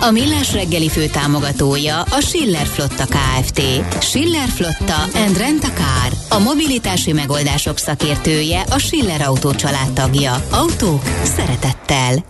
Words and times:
A 0.00 0.10
Millás 0.10 0.52
reggeli 0.52 0.88
fő 0.88 1.06
támogatója 1.06 2.02
a 2.02 2.20
Schiller 2.20 2.66
Flotta 2.66 3.04
KFT. 3.04 3.62
Schiller 4.02 4.48
Flotta 4.48 5.02
and 5.14 5.36
Rent 5.36 5.64
a 5.64 5.68
Car. 5.68 6.38
A 6.38 6.42
mobilitási 6.42 7.12
megoldások 7.12 7.78
szakértője 7.78 8.60
a 8.60 8.78
Schiller 8.78 9.20
Autó 9.20 9.52
tagja. 9.94 10.44
Autók 10.50 11.02
szeretettel. 11.22 12.24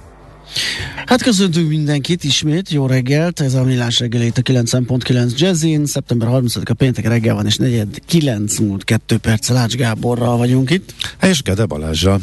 Hát 1.07 1.23
köszöntünk 1.23 1.69
mindenkit 1.69 2.25
ismét, 2.25 2.71
jó 2.71 2.87
reggelt, 2.87 3.41
ez 3.41 3.55
a 3.55 3.63
Millás 3.63 3.99
reggelét 3.99 4.39
a 4.39 4.43
9.9 4.43 5.39
Jazzin, 5.39 5.87
szeptember 5.87 6.29
30-a 6.33 6.75
péntek 6.75 7.09
reggel 7.09 7.35
van, 7.35 7.47
és 7.47 7.57
4 7.57 8.03
9 8.07 8.59
múlt 8.59 8.85
2 8.85 9.17
perc 9.17 9.49
Lács 9.49 9.75
Gáborral 9.75 10.37
vagyunk 10.37 10.71
itt. 10.71 10.95
És 11.23 11.43
Gede 11.43 11.65
Balázsa. 11.65 12.19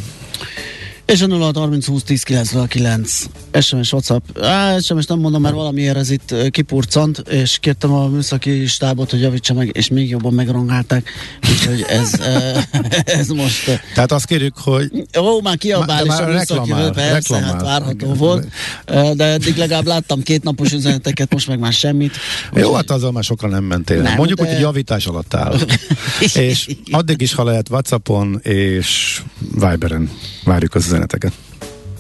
És 1.06 1.22
a 1.22 1.28
0 1.28 1.52
30 1.54 1.86
20 1.86 2.04
10 2.04 2.24
99 2.24 3.24
SMS, 3.62 3.92
WhatsApp. 3.92 4.38
Á, 4.42 4.80
SMS 4.80 5.06
nem 5.06 5.20
mondom, 5.20 5.42
mert 5.42 5.56
valamiért 5.56 5.98
ez 5.98 6.10
itt 6.10 6.36
kipurcant, 6.50 7.18
és 7.18 7.58
kértem 7.60 7.94
a 7.94 8.08
műszaki 8.08 8.66
stábot, 8.66 9.12
hogy 9.12 9.22
javítsa 9.22 9.54
meg, 9.54 9.70
és 9.74 9.88
még 9.88 10.10
jobban 10.10 10.34
megrongálták. 10.34 11.10
Úgyhogy 11.50 11.86
ez, 11.88 12.20
ez 13.20 13.28
most... 13.28 13.82
Tehát 13.94 14.12
azt 14.12 14.26
kérjük, 14.26 14.58
hogy... 14.58 14.92
Ó, 15.20 15.42
már 15.42 15.58
kiabál, 15.58 16.06
és 16.06 16.12
a 16.12 16.26
műszaki 16.26 16.72
persze, 16.72 17.12
reklamál, 17.12 17.52
hát 17.52 17.62
várható 17.62 18.06
igen. 18.06 18.18
volt. 18.18 18.48
De 19.16 19.26
eddig 19.26 19.56
legalább 19.56 19.86
láttam 19.86 20.22
két 20.22 20.44
napos 20.44 20.72
üzeneteket, 20.72 21.34
most 21.34 21.48
meg 21.48 21.60
már 21.60 21.74
semmit. 21.74 22.16
Jó, 22.54 22.74
hát 22.74 22.92
azzal 22.92 23.12
már 23.12 23.24
sokkal 23.24 23.50
nem 23.50 23.64
mentél. 23.64 24.02
Nem, 24.02 24.16
Mondjuk, 24.16 24.40
de... 24.40 24.52
hogy 24.52 24.60
javítás 24.60 25.06
alatt 25.06 25.34
áll. 25.34 25.56
és 26.34 26.76
addig 26.92 27.22
is, 27.22 27.34
ha 27.34 27.44
lehet 27.44 27.70
Whatsappon 27.70 28.40
és 28.44 29.22
Viberen 29.52 30.10
várjuk 30.44 30.76
az 30.76 30.93
üzeneteket. 30.94 31.34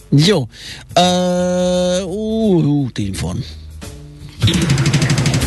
Jó. 0.09 0.47
Uh, 0.95 2.07
útinfon. 2.65 3.43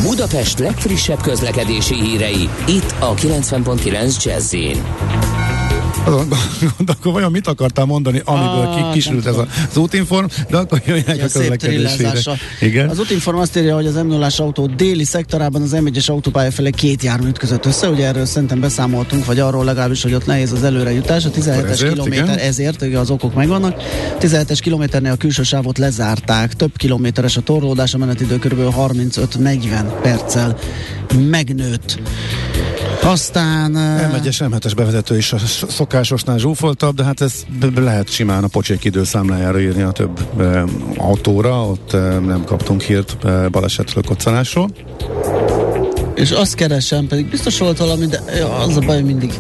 Budapest 0.02 0.58
legfrissebb 0.58 1.20
közlekedési 1.20 1.94
hírei, 1.94 2.48
itt 2.66 2.94
a 2.98 3.14
90.9 3.14 4.24
jazz 4.24 4.54
azon 6.06 6.28
gondolkodom, 6.76 7.12
vajon 7.12 7.30
mit 7.30 7.46
akartál 7.46 7.84
mondani, 7.84 8.22
amiből 8.24 8.66
ah, 8.66 8.92
kisült 8.92 9.26
ez 9.26 9.36
az 9.70 9.76
útinform, 9.76 10.26
de 10.50 10.56
akkor 10.56 10.82
jöjjenek 10.86 11.18
a 11.18 11.28
közlekedésére. 11.32 12.12
Igen. 12.60 12.88
Az 12.88 12.98
útinform 12.98 13.38
azt 13.38 13.56
írja, 13.56 13.74
hogy 13.74 13.86
az 13.86 13.94
m 13.94 14.06
0 14.06 14.28
autó 14.36 14.66
déli 14.66 15.04
szektorában 15.04 15.62
az 15.62 15.76
M1-es 15.76 16.10
autópálya 16.10 16.50
felé 16.50 16.70
két 16.70 17.02
jármű 17.02 17.28
ütközött 17.28 17.66
össze, 17.66 17.88
ugye 17.88 18.06
erről 18.06 18.24
szerintem 18.24 18.60
beszámoltunk, 18.60 19.24
vagy 19.24 19.38
arról 19.38 19.64
legalábbis, 19.64 20.02
hogy 20.02 20.14
ott 20.14 20.26
nehéz 20.26 20.52
az 20.52 20.62
előrejutás, 20.62 21.24
a 21.24 21.30
17-es 21.30 21.86
kilométer, 21.88 22.38
ezért 22.38 22.82
ugye 22.82 22.98
az 22.98 23.10
okok 23.10 23.34
megvannak. 23.34 23.82
17-es 24.20 24.58
kilométernél 24.62 25.12
a 25.12 25.16
külső 25.16 25.42
sávot 25.42 25.78
lezárták, 25.78 26.54
több 26.54 26.76
kilométeres 26.76 27.36
a 27.36 27.40
torlódás, 27.40 27.94
a 27.94 27.98
menetidő 27.98 28.38
kb. 28.38 28.60
35-40 28.76 29.84
perccel 30.02 30.56
megnőtt. 31.30 31.98
Aztán... 33.02 33.72
M1-es, 34.12 34.48
M7-es 34.50 34.72
bevezető 34.76 35.16
is 35.16 35.32
a 35.32 35.38
szokásosnál 35.68 36.38
zsúfoltabb, 36.38 36.94
de 36.94 37.04
hát 37.04 37.20
ez 37.20 37.34
lehet 37.74 38.10
simán 38.10 38.44
a 38.44 38.48
pocsék 38.48 38.84
időszámlájára 38.84 39.60
írni 39.60 39.82
a 39.82 39.90
több 39.90 40.40
e, 40.40 40.64
autóra, 40.96 41.66
ott 41.66 41.92
e, 41.92 41.98
nem 42.18 42.44
kaptunk 42.44 42.82
hírt 42.82 43.24
e, 43.24 43.48
balesetről, 43.48 44.02
koccanásról. 44.04 44.70
És 46.14 46.30
azt 46.30 46.54
keresem, 46.54 47.06
pedig 47.06 47.30
biztos 47.30 47.58
volt 47.58 47.78
valami, 47.78 48.06
de 48.06 48.20
az 48.66 48.76
a 48.76 48.80
baj, 48.80 49.02
mindig 49.02 49.32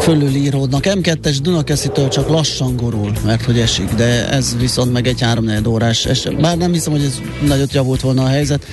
fölülíródnak. 0.00 0.82
M2-es 0.86 1.38
Dunakeszitől 1.42 2.08
csak 2.08 2.28
lassan 2.28 2.76
gorul, 2.76 3.12
mert 3.24 3.44
hogy 3.44 3.58
esik, 3.58 3.94
de 3.94 4.28
ez 4.28 4.56
viszont 4.58 4.92
meg 4.92 5.06
egy 5.06 5.20
3 5.20 5.46
órás 5.66 6.06
es. 6.06 6.28
Bár 6.40 6.56
nem 6.56 6.72
hiszem, 6.72 6.92
hogy 6.92 7.04
ez 7.04 7.20
nagyot 7.46 7.72
javult 7.72 8.00
volna 8.00 8.22
a 8.22 8.26
helyzet. 8.26 8.64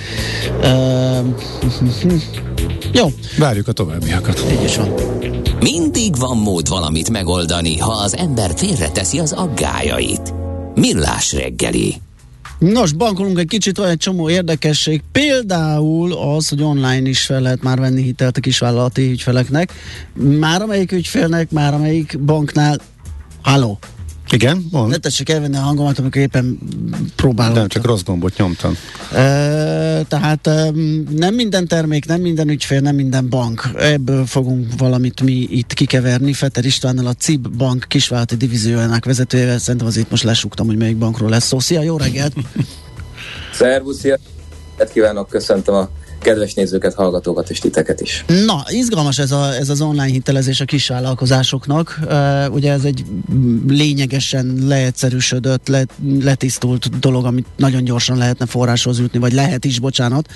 Uh, 0.62 1.16
jó. 2.96 3.12
Várjuk 3.38 3.68
a 3.68 3.72
továbbiakat. 3.72 4.44
Így 4.52 4.62
is 4.62 4.76
van. 4.76 4.94
Mindig 5.60 6.16
van 6.16 6.36
mód 6.36 6.68
valamit 6.68 7.10
megoldani, 7.10 7.78
ha 7.78 7.92
az 7.92 8.16
ember 8.16 8.50
félreteszi 8.56 9.18
az 9.18 9.32
aggájait. 9.32 10.34
Millás 10.74 11.32
reggeli. 11.32 11.94
Nos, 12.58 12.92
bankolunk 12.92 13.38
egy 13.38 13.46
kicsit, 13.46 13.76
van 13.76 13.88
egy 13.88 13.98
csomó 13.98 14.30
érdekesség. 14.30 15.02
Például 15.12 16.12
az, 16.12 16.48
hogy 16.48 16.62
online 16.62 17.08
is 17.08 17.20
fel 17.24 17.40
lehet 17.40 17.62
már 17.62 17.78
venni 17.78 18.02
hitelt 18.02 18.36
a 18.36 18.40
kisvállalati 18.40 19.10
ügyfeleknek. 19.10 19.72
Már 20.38 20.62
amelyik 20.62 20.92
ügyfélnek, 20.92 21.50
már 21.50 21.74
amelyik 21.74 22.20
banknál. 22.20 22.80
Halló, 23.42 23.78
igen, 24.32 24.66
mond. 24.70 24.90
Ne 24.90 24.96
tessék 24.96 25.28
elvenni 25.28 25.56
a 25.56 25.60
hangomat, 25.60 25.98
amikor 25.98 26.20
éppen 26.22 26.58
próbálom. 27.16 27.54
Nem, 27.54 27.68
csak 27.68 27.84
rossz 27.84 28.02
gombot 28.02 28.36
nyomtam. 28.36 28.76
E, 29.12 29.16
tehát 30.08 30.46
e, 30.46 30.70
nem 31.10 31.34
minden 31.34 31.66
termék, 31.66 32.06
nem 32.06 32.20
minden 32.20 32.48
ügyfél, 32.48 32.80
nem 32.80 32.94
minden 32.94 33.28
bank. 33.28 33.70
Ebből 33.76 34.26
fogunk 34.26 34.66
valamit 34.76 35.22
mi 35.22 35.32
itt 35.32 35.72
kikeverni. 35.72 36.32
Fetter 36.32 36.64
Istvánnal 36.64 37.06
a 37.06 37.12
CIB 37.12 37.48
bank 37.48 37.84
kisvállalati 37.88 38.36
divíziójának 38.36 39.04
vezetőjével. 39.04 39.58
Szerintem 39.58 39.86
azért 39.86 40.10
most 40.10 40.22
lesúgtam, 40.22 40.66
hogy 40.66 40.76
melyik 40.76 40.96
bankról 40.96 41.30
lesz 41.30 41.46
szó. 41.46 41.58
Szia, 41.58 41.82
jó 41.82 41.96
reggelt! 41.96 42.32
Szervusz, 43.52 43.98
szia! 43.98 44.18
kívánok, 44.92 45.28
köszöntöm 45.28 45.74
a 45.74 45.88
kedves 46.26 46.54
nézőket, 46.54 46.94
hallgatókat 46.94 47.50
és 47.50 47.58
titeket 47.58 48.00
is. 48.00 48.24
Na, 48.46 48.64
izgalmas 48.68 49.18
ez, 49.18 49.32
a, 49.32 49.54
ez 49.54 49.68
az 49.68 49.80
online 49.80 50.04
hitelezés 50.04 50.60
a 50.60 50.64
kisvállalkozásoknak. 50.64 51.98
Uh, 52.02 52.54
ugye 52.54 52.72
ez 52.72 52.84
egy 52.84 53.04
lényegesen 53.68 54.58
leegyszerűsödött, 54.66 55.68
le, 55.68 55.84
letisztult 56.20 56.98
dolog, 56.98 57.24
amit 57.24 57.46
nagyon 57.56 57.84
gyorsan 57.84 58.16
lehetne 58.16 58.46
forráshoz 58.46 58.98
jutni, 58.98 59.18
vagy 59.18 59.32
lehet 59.32 59.64
is, 59.64 59.78
bocsánat. 59.78 60.28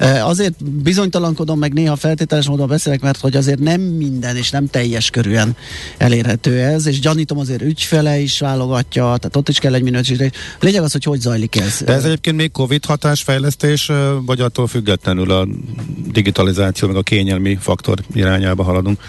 Uh, 0.00 0.28
azért 0.28 0.64
bizonytalankodom, 0.64 1.58
meg 1.58 1.72
néha 1.72 1.96
feltételes 1.96 2.48
módon 2.48 2.68
beszélek, 2.68 3.00
mert 3.00 3.20
hogy 3.20 3.36
azért 3.36 3.58
nem 3.58 3.80
minden 3.80 4.36
és 4.36 4.50
nem 4.50 4.66
teljes 4.66 5.10
körűen 5.10 5.56
elérhető 5.98 6.58
ez, 6.60 6.86
és 6.86 7.00
gyanítom 7.00 7.38
azért 7.38 7.62
ügyfele 7.62 8.18
is 8.18 8.38
válogatja, 8.38 9.02
tehát 9.02 9.36
ott 9.36 9.48
is 9.48 9.58
kell 9.58 9.74
egy 9.74 9.82
minőség. 9.82 10.32
Lényeg 10.60 10.82
az, 10.82 10.92
hogy 10.92 11.04
hogy 11.04 11.20
zajlik 11.20 11.56
ez. 11.56 11.82
De 11.84 11.92
ez 11.92 12.04
egyébként 12.04 12.36
még 12.36 12.50
Covid 12.50 12.84
hatásfejlesztés, 12.84 13.90
vagy 14.24 14.40
attól 14.40 14.66
függetlenül 14.66 15.35
a 15.40 15.46
digitalizáció, 16.12 16.88
meg 16.88 16.96
a 16.96 17.02
kényelmi 17.02 17.56
faktor 17.60 17.98
irányába 18.14 18.62
haladunk? 18.62 19.00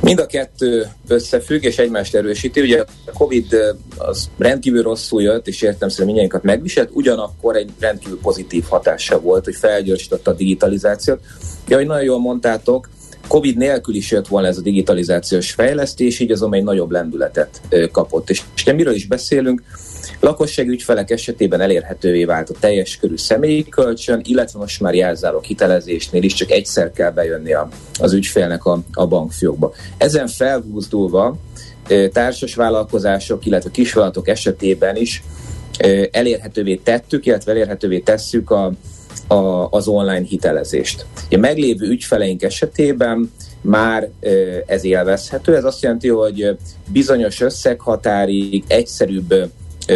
Mind 0.00 0.18
a 0.18 0.26
kettő 0.26 0.86
összefügg 1.08 1.62
és 1.62 1.78
egymást 1.78 2.14
erősíti. 2.14 2.60
Ugye 2.60 2.84
a 3.04 3.12
Covid 3.12 3.56
az 3.96 4.30
rendkívül 4.38 4.82
rosszul 4.82 5.22
jött, 5.22 5.48
és 5.48 5.62
értem 5.62 5.88
szerint 5.88 6.16
mindjárt 6.16 6.44
megviselt, 6.44 6.90
ugyanakkor 6.92 7.56
egy 7.56 7.70
rendkívül 7.78 8.18
pozitív 8.22 8.64
hatása 8.68 9.20
volt, 9.20 9.44
hogy 9.44 9.54
felgyorsította 9.54 10.30
a 10.30 10.34
digitalizációt. 10.34 11.20
Ja, 11.68 11.76
hogy 11.76 11.86
nagyon 11.86 12.04
jól 12.04 12.20
mondtátok, 12.20 12.88
Covid 13.28 13.56
nélkül 13.56 13.94
is 13.94 14.10
jött 14.10 14.26
volna 14.26 14.46
ez 14.46 14.56
a 14.56 14.60
digitalizációs 14.60 15.50
fejlesztés, 15.50 16.18
így 16.18 16.30
azon 16.30 16.54
egy 16.54 16.62
nagyobb 16.62 16.90
lendületet 16.90 17.60
kapott. 17.92 18.30
És, 18.30 18.42
és 18.56 18.64
miről 18.64 18.94
is 18.94 19.06
beszélünk? 19.06 19.62
Lakossági 20.20 20.68
ügyfelek 20.68 21.10
esetében 21.10 21.60
elérhetővé 21.60 22.24
vált 22.24 22.50
a 22.50 22.54
teljes 22.60 22.96
körű 22.96 23.16
személyi 23.16 23.68
kölcsön, 23.68 24.20
illetve 24.24 24.58
most 24.58 24.80
már 24.80 24.94
jelzálók 24.94 25.44
hitelezésnél 25.44 26.22
is 26.22 26.34
csak 26.34 26.50
egyszer 26.50 26.92
kell 26.92 27.10
bejönni 27.10 27.52
a, 27.52 27.68
az 28.00 28.12
ügyfélnek 28.12 28.64
a, 28.64 28.82
a 28.92 29.06
bankfiókba. 29.06 29.72
Ezen 29.96 30.26
felhúzdulva 30.26 31.36
társas 32.12 32.54
vállalkozások, 32.54 33.46
illetve 33.46 33.70
kisvállalatok 33.70 34.28
esetében 34.28 34.96
is 34.96 35.22
elérhetővé 36.10 36.74
tettük, 36.74 37.26
illetve 37.26 37.52
elérhetővé 37.52 37.98
tesszük 37.98 38.50
a, 38.50 38.72
a, 39.26 39.68
az 39.70 39.88
online 39.88 40.24
hitelezést. 40.24 41.06
A 41.30 41.36
meglévő 41.36 41.86
ügyfeleink 41.86 42.42
esetében 42.42 43.32
már 43.60 44.08
ez 44.66 44.84
élvezhető. 44.84 45.56
Ez 45.56 45.64
azt 45.64 45.82
jelenti, 45.82 46.08
hogy 46.08 46.56
bizonyos 46.92 47.40
összeghatárig 47.40 48.64
egyszerűbb 48.66 49.34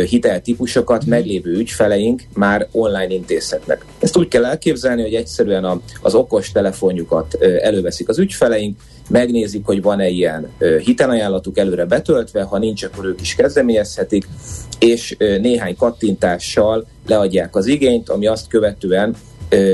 hiteltípusokat 0.08 1.06
meglévő 1.06 1.52
ügyfeleink 1.52 2.22
már 2.34 2.68
online 2.70 3.12
intézhetnek. 3.12 3.84
Ezt 3.98 4.16
úgy 4.16 4.28
kell 4.28 4.44
elképzelni, 4.44 5.02
hogy 5.02 5.14
egyszerűen 5.14 5.80
az 6.02 6.14
okos 6.14 6.52
telefonjukat 6.52 7.34
előveszik 7.62 8.08
az 8.08 8.18
ügyfeleink, 8.18 8.80
megnézik, 9.08 9.64
hogy 9.64 9.82
van-e 9.82 10.08
ilyen 10.08 10.48
hitelajánlatuk 10.84 11.58
előre 11.58 11.84
betöltve, 11.84 12.42
ha 12.42 12.58
nincs, 12.58 12.82
akkor 12.82 13.04
ők 13.04 13.20
is 13.20 13.34
kezdeményezhetik, 13.34 14.28
és 14.78 15.16
néhány 15.18 15.76
kattintással 15.76 16.86
leadják 17.06 17.56
az 17.56 17.66
igényt, 17.66 18.08
ami 18.08 18.26
azt 18.26 18.48
követően 18.48 19.14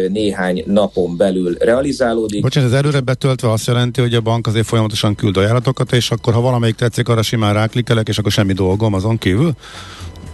néhány 0.09 0.63
napon 0.67 1.17
belül 1.17 1.55
realizálódik. 1.59 2.43
Bocsánat, 2.43 2.73
ez 2.73 2.79
előre 2.79 3.01
betöltve 3.01 3.51
azt 3.51 3.67
jelenti, 3.67 4.01
hogy 4.01 4.15
a 4.15 4.21
bank 4.21 4.47
azért 4.47 4.67
folyamatosan 4.67 5.15
küld 5.15 5.37
ajánlatokat, 5.37 5.93
és 5.93 6.11
akkor 6.11 6.33
ha 6.33 6.41
valamelyik 6.41 6.75
tetszik, 6.75 7.09
arra 7.09 7.23
simán 7.23 7.55
ráklikkelek, 7.55 8.09
és 8.09 8.19
akkor 8.19 8.33
semmi 8.33 8.53
dolgom 8.53 8.95
azon 8.95 9.19
kívül? 9.19 9.53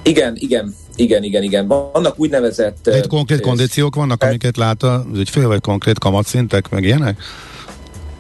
Igen, 0.05 0.37
igen, 0.39 0.75
igen, 0.97 1.23
igen, 1.23 1.43
igen. 1.43 1.67
Vannak 1.67 2.19
úgynevezett... 2.19 2.91
Itt 2.97 3.07
konkrét 3.07 3.41
kondíciók 3.41 3.95
vannak, 3.95 4.23
amiket 4.23 4.57
lát 4.57 4.83
az 4.83 5.01
ügyfél, 5.15 5.49
vagy 5.49 5.61
konkrét 5.61 5.99
kamatszintek, 5.99 6.71
meg 6.71 6.85
ilyenek? 6.85 7.19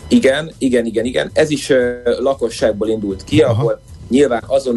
Igen, 0.08 0.52
igen, 0.58 0.86
igen, 0.86 1.04
igen. 1.04 1.30
Ez 1.32 1.50
is 1.50 1.68
uh, 1.68 1.78
lakosságból 2.18 2.88
indult 2.88 3.24
ki, 3.24 3.40
Aha. 3.40 3.52
ahol 3.52 3.80
nyilván 4.08 4.42
azon 4.46 4.76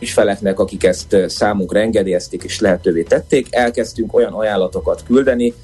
ügyfeleknek, 0.00 0.58
akik 0.58 0.84
ezt 0.84 1.16
számunkra 1.26 1.78
engedélyezték 1.78 2.42
és 2.42 2.60
lehetővé 2.60 3.02
tették, 3.02 3.46
elkezdtünk 3.50 4.14
olyan 4.14 4.32
ajánlatokat 4.32 5.02
küldeni, 5.06 5.54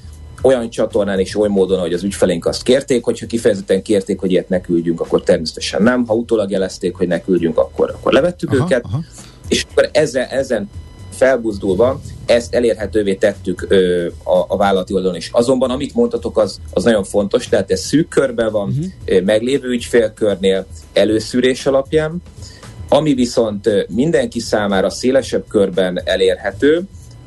olyan 0.41 0.69
csatornán 0.69 1.19
és 1.19 1.37
oly 1.37 1.47
módon, 1.47 1.79
hogy 1.79 1.93
az 1.93 2.03
ügyfeleink 2.03 2.45
azt 2.45 2.63
kérték, 2.63 3.03
hogyha 3.03 3.25
kifejezetten 3.25 3.81
kérték, 3.81 4.19
hogy 4.19 4.31
ilyet 4.31 4.49
ne 4.49 4.61
küldjünk, 4.61 5.01
akkor 5.01 5.23
természetesen 5.23 5.83
nem. 5.83 6.05
Ha 6.07 6.13
utólag 6.13 6.51
jelezték, 6.51 6.95
hogy 6.95 7.07
ne 7.07 7.21
küldjünk, 7.21 7.57
akkor, 7.57 7.89
akkor 7.89 8.13
levettük 8.13 8.51
aha, 8.51 8.63
őket. 8.63 8.83
Aha. 8.83 8.99
És 9.47 9.65
akkor 9.69 9.89
ezen, 9.91 10.27
ezen 10.27 10.69
felbuzdulva 11.11 12.01
ezt 12.25 12.53
elérhetővé 12.53 13.13
tettük 13.13 13.65
ö, 13.67 14.05
a, 14.23 14.45
a 14.47 14.57
vállalati 14.57 14.93
oldalon 14.93 15.15
is. 15.15 15.29
Azonban 15.31 15.69
amit 15.69 15.95
mondtatok, 15.95 16.37
az, 16.37 16.59
az 16.73 16.83
nagyon 16.83 17.03
fontos, 17.03 17.49
tehát 17.49 17.71
ez 17.71 17.79
szűk 17.79 18.07
körben 18.07 18.51
van, 18.51 18.69
uh-huh. 18.69 19.21
meglévő 19.21 19.69
ügyfélkörnél 19.69 20.65
előszűrés 20.93 21.65
alapján, 21.65 22.21
ami 22.89 23.13
viszont 23.13 23.87
mindenki 23.89 24.39
számára 24.39 24.89
szélesebb 24.89 25.45
körben 25.47 26.01
elérhető, 26.03 26.81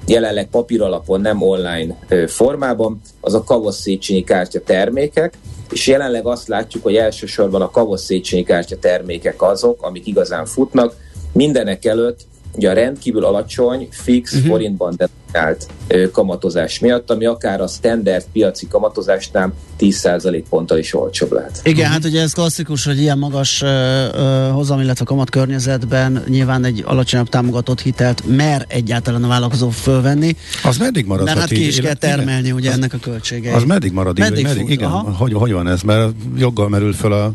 jelenleg 0.07 0.49
papír 0.49 0.83
alapon, 0.83 1.21
nem 1.21 1.43
online 1.43 1.99
formában, 2.27 3.01
az 3.21 3.35
a 3.35 3.45
Kavosz 3.45 3.81
Széchenyi 3.81 4.25
kártya 4.25 4.61
termékek, 4.61 5.39
és 5.71 5.87
jelenleg 5.87 6.27
azt 6.27 6.49
látjuk, 6.49 6.83
hogy 6.83 6.97
elsősorban 6.97 7.63
a 7.63 7.71
Kavosz 7.71 8.05
Széchenyi 8.05 8.43
kártya 8.43 8.79
termékek 8.79 9.43
azok, 9.43 9.83
amik 9.83 10.07
igazán 10.07 10.47
futnak, 10.47 10.95
mindenek 11.39 11.85
előtt 11.85 12.27
ugye 12.59 12.71
a 12.71 12.73
rendkívül 12.73 13.25
alacsony, 13.25 13.89
fix 13.91 14.33
uh-huh. 14.33 14.49
forintban 14.49 14.95
denominált 14.97 15.67
kamatozás 16.13 16.79
miatt, 16.79 17.11
ami 17.11 17.25
akár 17.25 17.61
a 17.61 17.67
standard 17.67 18.25
piaci 18.33 18.69
kamatozásnál 18.69 19.53
10% 19.79 20.43
ponttal 20.49 20.79
is 20.79 20.95
olcsóbb 20.95 21.33
lehet. 21.33 21.61
Igen, 21.63 21.79
uh-huh. 21.79 21.93
hát 21.93 22.05
ugye 22.05 22.21
ez 22.21 22.33
klasszikus, 22.33 22.85
hogy 22.85 23.01
ilyen 23.01 23.19
magas 23.19 23.63
uh, 23.63 23.69
uh, 23.69 24.49
hozam, 24.51 24.81
illetve 24.81 25.05
kamat 25.05 25.31
környezetben 25.31 26.25
nyilván 26.29 26.65
egy 26.65 26.83
alacsonyabb 26.87 27.29
támogatott 27.29 27.81
hitelt 27.81 28.23
mer 28.27 28.65
egyáltalán 28.69 29.25
a 29.25 29.29
vállalkozó 29.29 29.69
fölvenni. 29.69 30.37
Az 30.65 30.77
meddig 30.77 31.07
marad? 31.07 31.25
Mert 31.25 31.39
hát 31.39 31.49
ki 31.49 31.67
is 31.67 31.81
kell 31.81 31.95
termelni 31.95 32.47
igen. 32.47 32.57
ugye 32.57 32.69
az, 32.69 32.75
ennek 32.75 32.93
a 32.93 32.99
költségeit. 32.99 33.55
Az 33.55 33.65
meddig 33.65 33.93
marad? 33.93 34.19
Meddig, 34.19 34.45
meddig 34.45 34.71
igen, 34.71 34.91
hogy, 34.91 35.33
hogy 35.33 35.53
van 35.53 35.69
ez? 35.69 35.83
Mert 35.83 36.13
joggal 36.37 36.69
merül 36.69 36.93
föl 36.93 37.13
a 37.13 37.33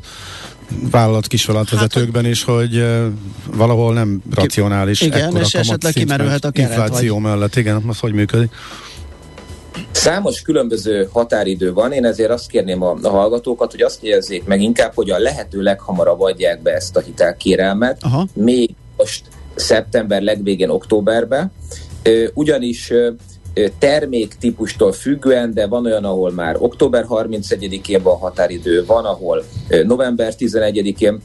vállalat, 0.92 1.28
kisvállalatvezetőkben 1.28 2.24
hát, 2.24 2.32
is, 2.32 2.44
hogy 2.44 2.78
uh, 2.78 3.06
valahol 3.56 3.94
nem 3.94 4.22
racionális. 4.36 5.02
Igen, 5.02 5.36
és 5.36 5.54
esetleg 5.54 5.94
kimerülhet 5.94 6.46
a 6.46 6.52
keret. 6.52 6.70
Infláció 6.70 7.14
vagy... 7.14 7.24
mellett, 7.24 7.56
igen, 7.56 7.84
az 7.88 8.00
hogy 8.00 8.14
működik? 8.14 8.52
Számos 9.92 10.42
különböző 10.42 11.10
határidő 11.12 11.74
van, 11.74 11.92
én 11.92 12.06
ezért 12.06 12.30
azt 12.30 12.48
kérném 12.48 12.82
a, 12.82 12.98
a 13.02 13.10
hallgatókat, 13.10 13.72
hogy 13.72 13.82
azt 13.82 14.04
jelezzék 14.04 14.44
meg 14.44 14.62
inkább, 14.62 14.92
hogy 14.96 15.10
a 15.10 15.18
lehető 15.18 15.62
leghamarabb 15.62 16.22
adják 16.22 16.62
be 16.62 16.72
ezt 16.72 16.96
a 16.96 17.00
hitelkérelmet, 17.00 18.04
Aha. 18.04 18.28
még 18.34 18.70
most 18.98 19.26
szeptember 19.56 20.22
legvégén 20.22 20.70
októberbe, 20.70 21.52
ugyanis 22.34 22.94
terméktípustól 23.80 24.92
függően, 24.92 25.54
de 25.54 25.68
van 25.68 25.86
olyan, 25.86 26.04
ahol 26.04 26.32
már 26.32 26.56
október 26.60 27.06
31-én 27.10 28.02
van 28.02 28.18
határidő, 28.18 28.86
van, 28.86 29.06
ahol 29.06 29.44
november 29.84 30.34
11-én. 30.40 31.22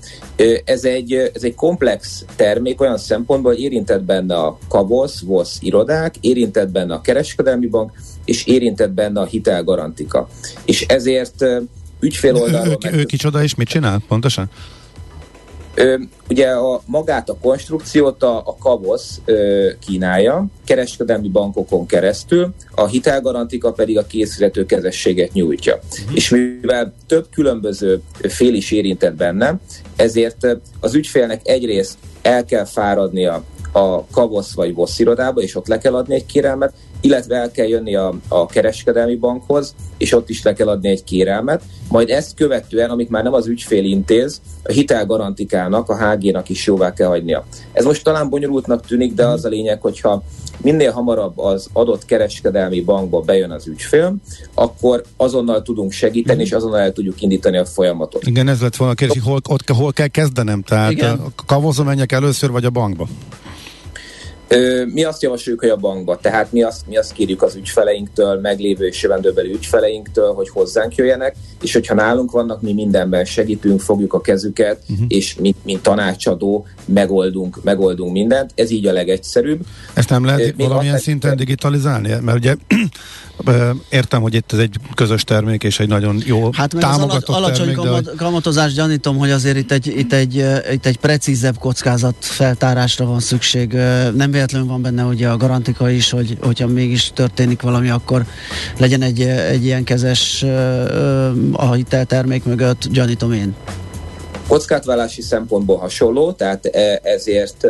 Ez 0.64 0.84
egy, 0.84 1.12
ez 1.12 1.42
egy 1.42 1.54
komplex 1.54 2.24
termék 2.36 2.80
olyan 2.80 2.98
szempontból, 2.98 3.52
hogy 3.52 3.62
érintett 3.62 4.02
benne 4.02 4.36
a 4.36 4.58
Kavosz, 4.68 5.20
VOSZ 5.20 5.58
irodák, 5.60 6.14
érintett 6.20 6.68
benne 6.68 6.94
a 6.94 7.00
kereskedelmi 7.00 7.66
bank, 7.66 7.92
és 8.24 8.46
érintett 8.46 8.90
benne 8.90 9.20
a 9.20 9.24
hitelgarantika. 9.24 10.28
És 10.64 10.82
ezért 10.82 11.44
ügyfél 12.00 12.34
oldalról... 12.34 12.76
Ő, 12.84 12.96
ő, 12.96 12.98
ő 12.98 13.04
kicsoda 13.04 13.42
és 13.42 13.54
mit 13.54 13.68
csinál 13.68 14.02
pontosan? 14.08 14.50
Ugye 16.28 16.48
a, 16.48 16.82
magát 16.86 17.28
a 17.28 17.36
konstrukciót 17.40 18.22
a, 18.22 18.36
a 18.36 18.56
Kavosz 18.58 19.20
kínálja, 19.86 20.46
kereskedelmi 20.64 21.28
bankokon 21.28 21.86
keresztül, 21.86 22.54
a 22.74 22.86
hitelgarantika 22.86 23.72
pedig 23.72 23.98
a 23.98 24.06
készülető 24.06 24.66
kezességet 24.66 25.32
nyújtja. 25.32 25.74
Uh-huh. 25.74 26.16
És 26.16 26.28
mivel 26.28 26.94
több 27.06 27.26
különböző 27.34 28.02
fél 28.28 28.54
is 28.54 28.70
érintett 28.70 29.14
benne, 29.14 29.58
ezért 29.96 30.56
az 30.80 30.94
ügyfélnek 30.94 31.40
egyrészt 31.44 31.98
el 32.22 32.44
kell 32.44 32.64
fáradnia 32.64 33.44
a 33.72 34.04
Kavosz 34.06 34.54
vagy 34.54 34.74
VOSZ 34.74 34.98
irodába, 34.98 35.40
és 35.40 35.56
ott 35.56 35.66
le 35.66 35.78
kell 35.78 35.94
adni 35.94 36.14
egy 36.14 36.26
kérelmet, 36.26 36.72
illetve 37.00 37.36
el 37.36 37.50
kell 37.50 37.66
jönni 37.66 37.94
a, 37.94 38.14
a 38.28 38.46
kereskedelmi 38.46 39.16
bankhoz, 39.16 39.74
és 39.98 40.12
ott 40.12 40.28
is 40.28 40.42
le 40.42 40.52
kell 40.52 40.68
adni 40.68 40.88
egy 40.88 41.04
kérelmet, 41.04 41.62
majd 41.88 42.10
ezt 42.10 42.34
követően, 42.34 42.90
amit 42.90 43.10
már 43.10 43.22
nem 43.22 43.32
az 43.32 43.46
ügyfél 43.46 43.84
intéz, 43.84 44.40
a 44.64 44.72
hitelgarantikának, 44.72 45.88
a 45.88 45.96
HG-nak 45.96 46.48
is 46.48 46.66
jóvá 46.66 46.92
kell 46.92 47.08
hagynia. 47.08 47.46
Ez 47.72 47.84
most 47.84 48.04
talán 48.04 48.28
bonyolultnak 48.28 48.86
tűnik, 48.86 49.14
de 49.14 49.26
az 49.26 49.44
a 49.44 49.48
lényeg, 49.48 49.80
hogyha 49.80 50.22
minél 50.62 50.90
hamarabb 50.90 51.38
az 51.38 51.68
adott 51.72 52.04
kereskedelmi 52.04 52.80
bankba 52.80 53.20
bejön 53.20 53.50
az 53.50 53.66
ügyfél, 53.66 54.14
akkor 54.54 55.04
azonnal 55.16 55.62
tudunk 55.62 55.92
segíteni, 55.92 56.42
és 56.42 56.52
azonnal 56.52 56.80
el 56.80 56.92
tudjuk 56.92 57.22
indítani 57.22 57.56
a 57.56 57.64
folyamatot. 57.64 58.26
Igen, 58.26 58.48
ez 58.48 58.60
lett 58.60 58.76
volna 58.76 58.92
a 58.92 58.96
kérdés, 58.96 59.22
hol, 59.22 59.40
ott, 59.48 59.68
hol 59.68 59.92
kell 59.92 60.06
kezdenem? 60.06 60.62
Tehát 60.62 60.90
Igen. 60.90 61.18
a 61.18 61.44
kavozom 61.46 61.86
menjek 61.86 62.12
először, 62.12 62.50
vagy 62.50 62.64
a 62.64 62.70
bankba? 62.70 63.08
Mi 64.92 65.04
azt 65.04 65.22
javasoljuk, 65.22 65.60
hogy 65.60 65.70
a 65.70 65.76
bankba, 65.76 66.16
tehát 66.16 66.52
mi 66.52 66.62
azt, 66.62 66.86
mi 66.86 66.96
azt 66.96 67.12
kérjük 67.12 67.42
az 67.42 67.54
ügyfeleinktől, 67.54 68.40
meglévő 68.40 68.86
és 68.86 69.02
jövendőbeli 69.02 69.52
ügyfeleinktől, 69.52 70.32
hogy 70.32 70.48
hozzánk 70.48 70.94
jöjjenek, 70.94 71.34
és 71.62 71.72
hogyha 71.72 71.94
nálunk 71.94 72.30
vannak, 72.30 72.62
mi 72.62 72.72
mindenben 72.72 73.24
segítünk, 73.24 73.80
fogjuk 73.80 74.12
a 74.12 74.20
kezüket, 74.20 74.82
uh-huh. 74.88 75.06
és 75.08 75.34
mint, 75.34 75.56
mint 75.64 75.82
tanácsadó 75.82 76.66
megoldunk, 76.84 77.62
megoldunk 77.62 78.12
mindent. 78.12 78.50
Ez 78.54 78.70
így 78.70 78.86
a 78.86 78.92
legegyszerűbb. 78.92 79.60
Ezt 79.94 80.10
nem 80.10 80.24
lehet 80.24 80.56
mi 80.56 80.66
valamilyen 80.66 80.98
szinten 80.98 81.36
digitalizálni? 81.36 82.14
Mert 82.22 82.38
ugye 82.38 82.54
értem, 83.88 84.20
hogy 84.20 84.34
itt 84.34 84.52
ez 84.52 84.58
egy 84.58 84.76
közös 84.94 85.24
termék, 85.24 85.64
és 85.64 85.80
egy 85.80 85.88
nagyon 85.88 86.22
jó 86.24 86.50
hát 86.52 86.74
támogatott 86.78 87.28
az 87.28 87.34
alacsony 87.34 87.56
termék, 87.56 87.76
kamat, 87.76 88.04
de... 88.04 88.10
kamatozás 88.16 88.72
gyanítom, 88.72 89.16
hogy 89.16 89.30
azért 89.30 89.56
itt 89.56 89.72
egy, 89.72 89.86
itt, 89.86 90.12
egy, 90.12 90.44
itt 90.72 90.86
egy 90.86 90.96
precízebb 90.96 91.58
kockázat 91.58 92.14
feltárásra 92.18 93.04
van 93.06 93.20
szükség. 93.20 93.72
Nem 94.14 94.30
véletlenül 94.30 94.68
van 94.68 94.82
benne 94.82 95.04
ugye 95.04 95.28
a 95.28 95.36
garantika 95.36 95.90
is, 95.90 96.10
hogy 96.10 96.36
hogyha 96.40 96.66
mégis 96.66 97.10
történik 97.14 97.62
valami, 97.62 97.90
akkor 97.90 98.24
legyen 98.78 99.02
egy, 99.02 99.20
egy 99.22 99.64
ilyen 99.64 99.84
kezes 99.84 100.44
a 101.52 101.72
hiteltermék 101.72 102.44
mögött, 102.44 102.88
gyanítom 102.90 103.32
én. 103.32 103.54
Kockátvállalási 104.48 105.22
szempontból 105.22 105.76
hasonló, 105.76 106.32
tehát 106.32 106.66
e, 106.66 107.00
ezért 107.02 107.66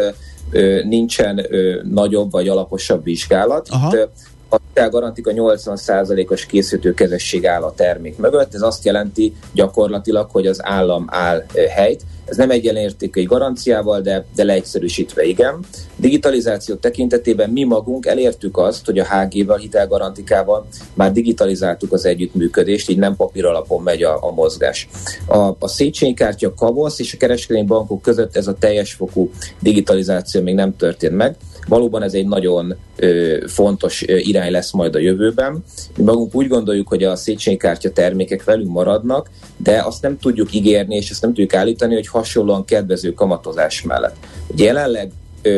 nincsen 0.88 1.46
nagyobb 1.90 2.30
vagy 2.30 2.48
alaposabb 2.48 3.04
vizsgálat. 3.04 3.68
Aha. 3.70 3.96
Itt 3.96 4.08
a 4.48 4.56
hitelgarantika 4.66 5.32
80%-os 5.34 6.46
készítő 6.46 6.94
kezesség 6.94 7.46
áll 7.46 7.62
a 7.62 7.74
termék 7.74 8.18
mögött. 8.18 8.54
Ez 8.54 8.62
azt 8.62 8.84
jelenti 8.84 9.34
gyakorlatilag, 9.52 10.30
hogy 10.30 10.46
az 10.46 10.58
állam 10.62 11.04
áll 11.08 11.44
helyt. 11.74 12.02
Ez 12.24 12.36
nem 12.36 12.50
egyenértékű 12.50 13.24
garanciával, 13.24 14.00
de, 14.00 14.24
de 14.34 14.44
leegyszerűsítve 14.44 15.24
igen. 15.24 15.58
Digitalizáció 15.96 16.74
tekintetében 16.74 17.50
mi 17.50 17.64
magunk 17.64 18.06
elértük 18.06 18.56
azt, 18.56 18.86
hogy 18.86 18.98
a 18.98 19.04
HG-vel, 19.04 19.56
hitelgarantikával 19.56 20.66
már 20.94 21.12
digitalizáltuk 21.12 21.92
az 21.92 22.04
együttműködést, 22.04 22.90
így 22.90 22.98
nem 22.98 23.16
papír 23.16 23.44
alapon 23.44 23.82
megy 23.82 24.02
a, 24.02 24.24
a 24.24 24.32
mozgás. 24.32 24.88
A, 25.26 25.36
a 25.58 25.68
Széchenyi 25.68 26.14
kártya 26.14 26.54
Kavosz 26.54 26.98
és 26.98 27.14
a 27.14 27.16
kereskedelmi 27.16 27.68
bankok 27.68 28.02
között 28.02 28.36
ez 28.36 28.46
a 28.46 28.54
teljes 28.54 28.92
fokú 28.92 29.30
digitalizáció 29.60 30.42
még 30.42 30.54
nem 30.54 30.76
történt 30.76 31.16
meg. 31.16 31.36
Valóban 31.68 32.02
ez 32.02 32.14
egy 32.14 32.26
nagyon 32.26 32.74
ö, 32.96 33.36
fontos 33.46 34.08
ö, 34.08 34.16
irány 34.16 34.50
lesz 34.50 34.72
majd 34.72 34.94
a 34.94 34.98
jövőben. 34.98 35.64
Mi 35.96 36.02
magunk 36.04 36.34
úgy 36.34 36.48
gondoljuk, 36.48 36.88
hogy 36.88 37.04
a 37.04 37.16
Széchenyi 37.16 37.56
kártya 37.56 37.92
termékek 37.92 38.44
velünk 38.44 38.70
maradnak, 38.70 39.30
de 39.56 39.82
azt 39.82 40.02
nem 40.02 40.18
tudjuk 40.18 40.54
ígérni, 40.54 40.96
és 40.96 41.10
azt 41.10 41.22
nem 41.22 41.30
tudjuk 41.30 41.54
állítani, 41.54 41.94
hogy 41.94 42.06
hasonlóan 42.06 42.64
kedvező 42.64 43.12
kamatozás 43.12 43.82
mellett. 43.82 44.16
Ugye 44.46 44.64
jelenleg 44.64 45.10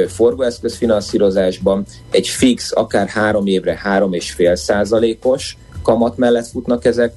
forgóeszköz 0.09 0.77
finanszírozásban 0.77 1.85
egy 2.11 2.29
fix, 2.29 2.73
akár 2.75 3.09
három 3.09 3.47
évre 3.47 3.79
három 3.83 4.13
és 4.13 4.31
fél 4.31 4.57
százalékos 4.57 5.57
kamat 5.83 6.17
mellett 6.17 6.47
futnak 6.47 6.85
ezek, 6.85 7.13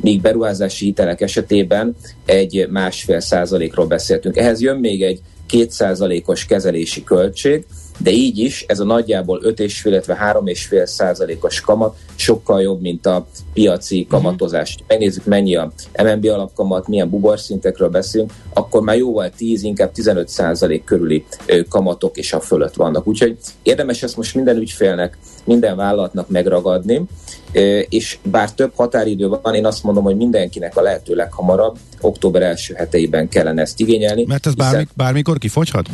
míg 0.00 0.20
beruházási 0.20 0.84
hitelek 0.84 1.20
esetében 1.20 1.96
egy 2.24 2.66
másfél 2.70 3.20
százalékról 3.20 3.86
beszéltünk. 3.86 4.36
Ehhez 4.36 4.60
jön 4.60 4.76
még 4.76 5.02
egy 5.02 5.20
kétszázalékos 5.46 6.46
kezelési 6.46 7.04
költség, 7.04 7.66
de 7.98 8.10
így 8.10 8.38
is 8.38 8.64
ez 8.68 8.80
a 8.80 8.84
nagyjából 8.84 9.40
5,5, 9.44 9.80
illetve 9.84 10.18
3,5 10.34 10.86
százalékos 10.86 11.60
kamat 11.60 11.96
sokkal 12.14 12.62
jobb, 12.62 12.80
mint 12.80 13.06
a 13.06 13.26
piaci 13.52 14.00
mhm. 14.00 14.08
kamatozás. 14.08 14.72
Uh-huh. 14.72 14.88
Megnézzük, 14.88 15.24
mennyi 15.24 15.56
a 15.56 15.72
MNB 16.02 16.24
alapkamat, 16.26 16.88
milyen 16.88 17.10
buborszintekről 17.10 17.88
beszélünk, 17.88 18.32
akkor 18.52 18.82
már 18.82 18.96
jóval 18.96 19.30
10, 19.30 19.62
inkább 19.62 19.92
15 19.92 20.28
százalék 20.28 20.84
körüli 20.84 21.24
kamatok 21.68 22.16
és 22.16 22.32
a 22.32 22.40
fölött 22.40 22.74
vannak. 22.74 23.06
Úgyhogy 23.06 23.36
érdemes 23.62 24.02
ezt 24.02 24.16
most 24.16 24.34
minden 24.34 24.56
ügyfélnek, 24.56 25.18
minden 25.44 25.76
vállalatnak 25.76 26.28
megragadni, 26.28 27.02
és 27.88 28.18
bár 28.22 28.52
több 28.52 28.72
határidő 28.74 29.28
van, 29.28 29.54
én 29.54 29.66
azt 29.66 29.82
mondom, 29.82 30.04
hogy 30.04 30.16
mindenkinek 30.16 30.76
a 30.76 30.80
lehető 30.80 31.14
leghamarabb, 31.14 31.78
október 32.00 32.42
első 32.42 32.74
heteiben 32.74 33.28
kellene 33.28 33.62
ezt 33.62 33.80
igényelni. 33.80 34.24
Mert 34.26 34.46
ez 34.46 34.54
bármi, 34.54 34.86
bármikor 34.96 35.38
kifogyhat? 35.38 35.88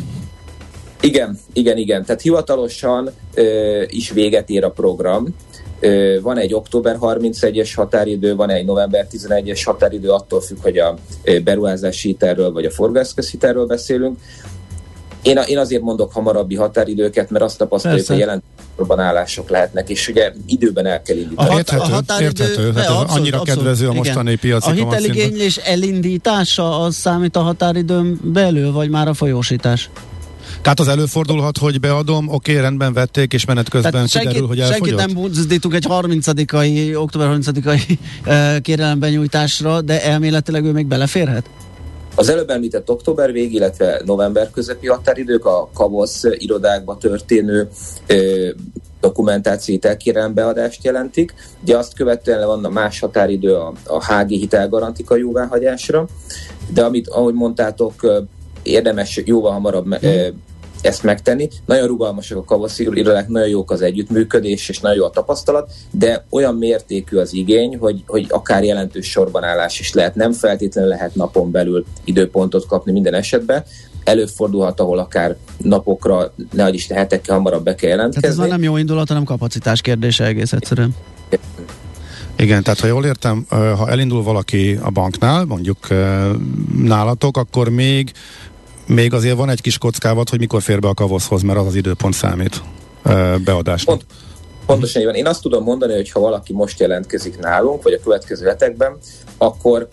Igen, 1.05 1.39
igen, 1.53 1.77
igen. 1.77 2.05
Tehát 2.05 2.21
hivatalosan 2.21 3.09
ö, 3.33 3.83
is 3.87 4.11
véget 4.11 4.49
ér 4.49 4.63
a 4.63 4.69
program. 4.69 5.35
Ö, 5.79 6.17
van 6.21 6.37
egy 6.37 6.53
október 6.53 6.97
31-es 7.01 7.71
határidő, 7.75 8.35
van 8.35 8.49
egy 8.49 8.65
november 8.65 9.07
11-es 9.11 9.61
határidő, 9.65 10.09
attól 10.09 10.41
függ, 10.41 10.57
hogy 10.61 10.77
a 10.77 10.95
beruházási 11.43 12.07
hitelről 12.07 12.51
vagy 12.51 12.65
a 12.65 12.71
forgászköz 12.71 13.29
hitelről 13.29 13.65
beszélünk. 13.65 14.19
Én, 15.21 15.37
én 15.47 15.57
azért 15.57 15.81
mondok 15.81 16.13
hamarabbi 16.13 16.55
határidőket, 16.55 17.29
mert 17.29 17.43
azt 17.43 17.57
tapasztaljuk, 17.57 18.07
hogy 18.07 18.17
jelent 18.17 18.43
állások 18.95 19.49
lehetnek, 19.49 19.89
és 19.89 20.07
ugye 20.07 20.33
időben 20.45 20.85
el 20.85 21.01
kell 21.01 21.15
indítani. 21.15 21.47
A, 21.47 21.51
hat, 21.51 21.57
érthető, 21.57 21.81
a 21.81 21.95
határidő, 21.95 22.43
érthető. 22.43 22.71
Hát 22.71 22.87
abszolút, 22.89 23.09
annyira 23.09 23.39
abszolút, 23.39 23.63
kedvező 23.63 23.87
a 23.87 23.93
mostani 23.93 24.31
igen. 24.31 24.39
piaci 24.39 24.69
A 24.69 24.73
hiteligénylés 24.73 25.57
elindítása 25.57 26.79
az 26.79 26.95
számít 26.95 27.35
a 27.35 27.39
határidőn 27.39 28.19
belül, 28.23 28.71
vagy 28.71 28.89
már 28.89 29.07
a 29.07 29.13
folyósítás? 29.13 29.89
Tehát 30.65 30.79
az 30.79 30.87
előfordulhat, 30.87 31.57
hogy 31.57 31.79
beadom, 31.79 32.27
oké, 32.27 32.51
okay, 32.51 32.63
rendben 32.63 32.93
vették, 32.93 33.33
és 33.33 33.45
menet 33.45 33.69
közben 33.69 33.91
Tehát 33.91 34.09
senki, 34.09 34.27
kiderül, 34.27 34.47
hogy 34.47 34.59
elfogyott? 34.59 34.87
Senkit 34.87 35.13
nem 35.13 35.23
buzdítunk 35.23 35.73
egy 35.73 35.85
30-ai, 35.89 37.01
október 37.01 37.37
30-ai 37.39 37.97
kérelemben 38.65 39.11
nyújtásra, 39.11 39.81
de 39.81 40.03
elméletileg 40.03 40.65
ő 40.65 40.71
még 40.71 40.85
beleférhet? 40.85 41.49
Az 42.15 42.29
előbb 42.29 42.49
említett 42.49 42.89
október 42.89 43.31
vég, 43.31 43.53
illetve 43.53 44.01
november 44.05 44.51
közepi 44.51 44.87
határidők 44.87 45.45
a 45.45 45.69
kavosz 45.73 46.23
irodákba 46.23 46.97
történő 46.97 47.69
ö, 48.07 48.49
dokumentációi 49.01 49.79
beadást 50.33 50.83
jelentik. 50.83 51.33
Ugye 51.61 51.77
azt 51.77 51.93
követően 51.93 52.47
van 52.47 52.65
a 52.65 52.69
más 52.69 52.99
határidő 52.99 53.53
a, 53.53 53.73
a 53.85 54.05
HG 54.05 54.29
hitelgarantika 54.29 55.15
jóváhagyásra, 55.15 56.07
de 56.73 56.83
amit, 56.83 57.07
ahogy 57.07 57.33
mondtátok, 57.33 58.23
érdemes 58.63 59.21
jóval 59.25 59.51
hamarabb 59.51 59.87
mm 59.87 60.03
ezt 60.85 61.03
megtenni. 61.03 61.49
Nagyon 61.65 61.87
rugalmasak 61.87 62.37
a 62.37 62.43
kavaszi 62.43 62.89
irodák, 62.93 63.27
nagyon 63.27 63.49
jók 63.49 63.71
az 63.71 63.81
együttműködés, 63.81 64.69
és 64.69 64.79
nagyon 64.79 64.97
jó 64.97 65.05
a 65.05 65.09
tapasztalat, 65.09 65.71
de 65.91 66.25
olyan 66.29 66.55
mértékű 66.55 67.17
az 67.17 67.33
igény, 67.33 67.77
hogy, 67.77 68.03
hogy 68.07 68.25
akár 68.29 68.63
jelentős 68.63 69.09
sorban 69.09 69.43
állás 69.43 69.79
is 69.79 69.93
lehet. 69.93 70.15
Nem 70.15 70.31
feltétlenül 70.31 70.89
lehet 70.89 71.15
napon 71.15 71.51
belül 71.51 71.85
időpontot 72.03 72.65
kapni 72.67 72.91
minden 72.91 73.13
esetben. 73.13 73.63
Előfordulhat, 74.03 74.79
ahol 74.79 74.99
akár 74.99 75.35
napokra, 75.57 76.33
nehogy 76.51 76.73
is 76.73 76.87
hetekkel 76.87 77.35
hamarabb 77.35 77.63
be 77.63 77.75
kell 77.75 77.89
jelentkezni. 77.89 78.21
Tehát 78.21 78.35
ez 78.35 78.41
már 78.41 78.49
nem 78.49 78.63
jó 78.63 78.77
indulat, 78.77 79.07
hanem 79.07 79.23
kapacitás 79.23 79.81
kérdése 79.81 80.25
egész 80.25 80.53
egyszerűen. 80.53 80.95
Igen, 82.37 82.63
tehát 82.63 82.79
ha 82.79 82.87
jól 82.87 83.05
értem, 83.05 83.45
ha 83.49 83.89
elindul 83.89 84.23
valaki 84.23 84.79
a 84.81 84.89
banknál, 84.89 85.45
mondjuk 85.45 85.87
nálatok, 86.83 87.37
akkor 87.37 87.69
még 87.69 88.11
még 88.85 89.13
azért 89.13 89.37
van 89.37 89.49
egy 89.49 89.61
kis 89.61 89.77
kockávat, 89.77 90.29
hogy 90.29 90.39
mikor 90.39 90.61
fér 90.61 90.79
be 90.79 90.87
a 90.87 90.93
kavoszhoz, 90.93 91.41
mert 91.41 91.59
az 91.59 91.65
az 91.65 91.75
időpont 91.75 92.13
számít 92.13 92.61
beadásnak. 93.43 93.97
Pont, 93.97 94.05
pontosan 94.65 95.01
így 95.01 95.07
van. 95.07 95.15
Én 95.15 95.27
azt 95.27 95.41
tudom 95.41 95.63
mondani, 95.63 95.93
hogy 95.93 96.11
ha 96.11 96.19
valaki 96.19 96.53
most 96.53 96.79
jelentkezik 96.79 97.39
nálunk, 97.39 97.83
vagy 97.83 97.93
a 97.93 97.99
következő 98.03 98.45
hetekben, 98.45 98.97
akkor 99.37 99.87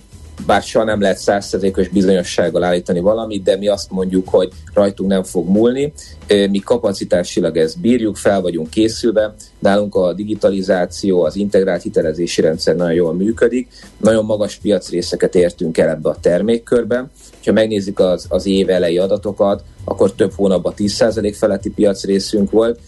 bár 0.46 0.62
soha 0.62 0.84
nem 0.84 1.00
lehet 1.00 1.18
százszerzékos 1.18 1.88
bizonyossággal 1.88 2.64
állítani 2.64 3.00
valamit, 3.00 3.42
de 3.42 3.56
mi 3.56 3.68
azt 3.68 3.90
mondjuk, 3.90 4.28
hogy 4.28 4.50
rajtunk 4.74 5.10
nem 5.10 5.22
fog 5.22 5.48
múlni. 5.48 5.92
Mi 6.26 6.58
kapacitásilag 6.58 7.56
ezt 7.56 7.80
bírjuk, 7.80 8.16
fel 8.16 8.40
vagyunk 8.40 8.70
készülve, 8.70 9.34
nálunk 9.58 9.94
a 9.94 10.12
digitalizáció, 10.12 11.22
az 11.22 11.36
integrált 11.36 11.82
hitelezési 11.82 12.40
rendszer 12.40 12.76
nagyon 12.76 12.94
jól 12.94 13.14
működik, 13.14 13.68
nagyon 13.96 14.24
magas 14.24 14.54
piacrészeket 14.54 15.34
értünk 15.34 15.78
el 15.78 15.88
ebbe 15.88 16.08
a 16.08 16.16
termékkörbe. 16.20 17.10
Ha 17.44 17.52
megnézzük 17.52 17.98
az, 17.98 18.26
az 18.28 18.46
év 18.46 18.70
elejé 18.70 18.96
adatokat, 18.96 19.64
akkor 19.84 20.12
több 20.12 20.32
hónapban 20.36 20.74
10% 20.76 21.34
feletti 21.38 21.70
piacrészünk 21.70 22.50
volt. 22.50 22.80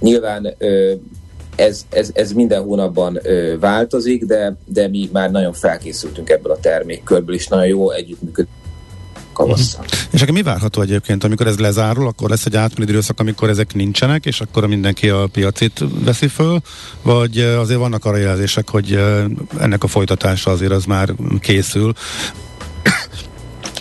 Nyilván 0.00 0.54
ez, 1.56 1.84
ez, 1.90 2.10
ez 2.12 2.32
minden 2.32 2.62
hónapban 2.62 3.20
változik, 3.60 4.24
de, 4.24 4.56
de 4.64 4.88
mi 4.88 5.08
már 5.12 5.30
nagyon 5.30 5.52
felkészültünk 5.52 6.30
ebből 6.30 6.52
a 6.52 6.60
termékkörből, 6.60 7.34
és 7.34 7.48
nagyon 7.48 7.66
jó 7.66 7.90
együttműködünk 7.90 8.60
kavasszal. 9.32 9.84
Uh-huh. 9.84 10.00
És 10.10 10.22
akkor 10.22 10.34
mi 10.34 10.42
várható 10.42 10.80
egyébként, 10.80 11.24
amikor 11.24 11.46
ez 11.46 11.58
lezárul, 11.58 12.06
akkor 12.06 12.30
lesz 12.30 12.46
egy 12.46 12.56
átmeneti 12.56 12.92
időszak, 12.92 13.20
amikor 13.20 13.48
ezek 13.48 13.74
nincsenek, 13.74 14.26
és 14.26 14.40
akkor 14.40 14.66
mindenki 14.66 15.08
a 15.08 15.26
piacit 15.26 15.84
veszi 16.04 16.28
föl, 16.28 16.60
vagy 17.02 17.38
azért 17.38 17.78
vannak 17.78 18.04
arra 18.04 18.16
jelzések, 18.16 18.68
hogy 18.68 18.98
ennek 19.60 19.84
a 19.84 19.86
folytatása 19.86 20.50
azért 20.50 20.72
az 20.72 20.84
már 20.84 21.14
készül. 21.40 21.92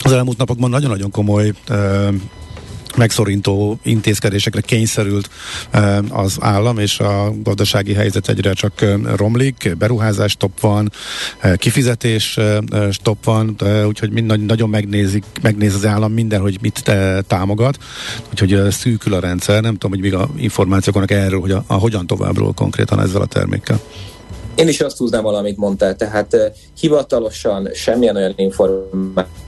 Az 0.03 0.12
elmúlt 0.12 0.38
napokban 0.38 0.70
nagyon-nagyon 0.70 1.12
komoly 1.12 1.53
megszorító 2.98 3.79
intézkedésekre 3.84 4.62
kényszerült 4.62 5.29
az 6.10 6.38
állam, 6.39 6.77
és 6.77 7.00
a 7.00 7.34
gazdasági 7.43 7.93
helyzet 7.93 8.29
egyre 8.29 8.53
csak 8.53 8.86
romlik, 9.15 9.75
beruházás 9.77 10.38
top 10.38 10.60
van, 10.60 10.91
kifizetés 11.55 12.39
top 13.03 13.24
van, 13.24 13.55
úgyhogy 13.88 14.12
mind, 14.12 14.46
nagyon 14.46 14.70
megnézik, 14.70 15.24
megnéz 15.41 15.75
az 15.75 15.86
állam 15.86 16.12
minden, 16.12 16.41
hogy 16.41 16.58
mit 16.62 16.91
támogat, 17.27 17.77
úgyhogy 18.29 18.72
szűkül 18.72 19.13
a 19.13 19.20
rendszer, 19.20 19.62
nem 19.62 19.74
tudom, 19.74 19.91
hogy 19.91 20.00
még 20.00 20.13
a 20.13 20.29
információk 20.38 20.93
vannak 20.93 21.12
erről, 21.12 21.39
hogy 21.39 21.51
a, 21.51 21.63
a 21.67 21.74
hogyan 21.74 22.08
továbbról 22.08 22.53
konkrétan 22.53 23.00
ezzel 23.00 23.22
a 23.22 23.25
termékkel. 23.25 23.79
Én 24.55 24.67
is 24.67 24.81
azt 24.81 24.98
húznám 24.98 25.24
valamit 25.24 25.58
mondtál, 25.58 25.96
tehát 25.96 26.38
hivatalosan 26.79 27.70
semmilyen 27.74 28.15
olyan 28.15 28.34
információ 28.36 29.39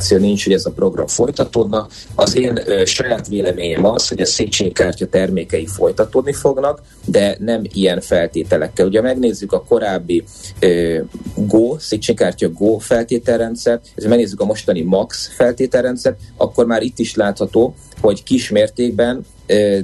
indikáció 0.00 0.18
nincs, 0.18 0.44
hogy 0.44 0.52
ez 0.52 0.66
a 0.66 0.70
program 0.70 1.06
folytatódna. 1.06 1.86
Az 2.14 2.36
én 2.36 2.60
ö, 2.66 2.84
saját 2.84 3.28
véleményem 3.28 3.84
az, 3.84 4.08
hogy 4.08 4.20
a 4.20 4.26
Széchenyi 4.26 4.72
kártya 4.72 5.06
termékei 5.06 5.66
folytatódni 5.66 6.32
fognak, 6.32 6.82
de 7.04 7.36
nem 7.38 7.62
ilyen 7.72 8.00
feltételekkel. 8.00 8.86
Ugye 8.86 9.00
megnézzük 9.00 9.52
a 9.52 9.62
korábbi 9.62 10.24
ö, 10.60 10.98
Go, 11.34 11.78
Széchenyi 11.78 12.18
kártya 12.18 12.48
Go 12.48 12.78
feltételrendszert, 12.78 13.86
és 13.94 14.04
megnézzük 14.04 14.40
a 14.40 14.44
mostani 14.44 14.82
Max 14.82 15.30
feltételrendszert, 15.34 16.18
akkor 16.36 16.66
már 16.66 16.82
itt 16.82 16.98
is 16.98 17.14
látható, 17.14 17.74
hogy 18.00 18.22
kis 18.22 18.50
mértékben 18.50 19.24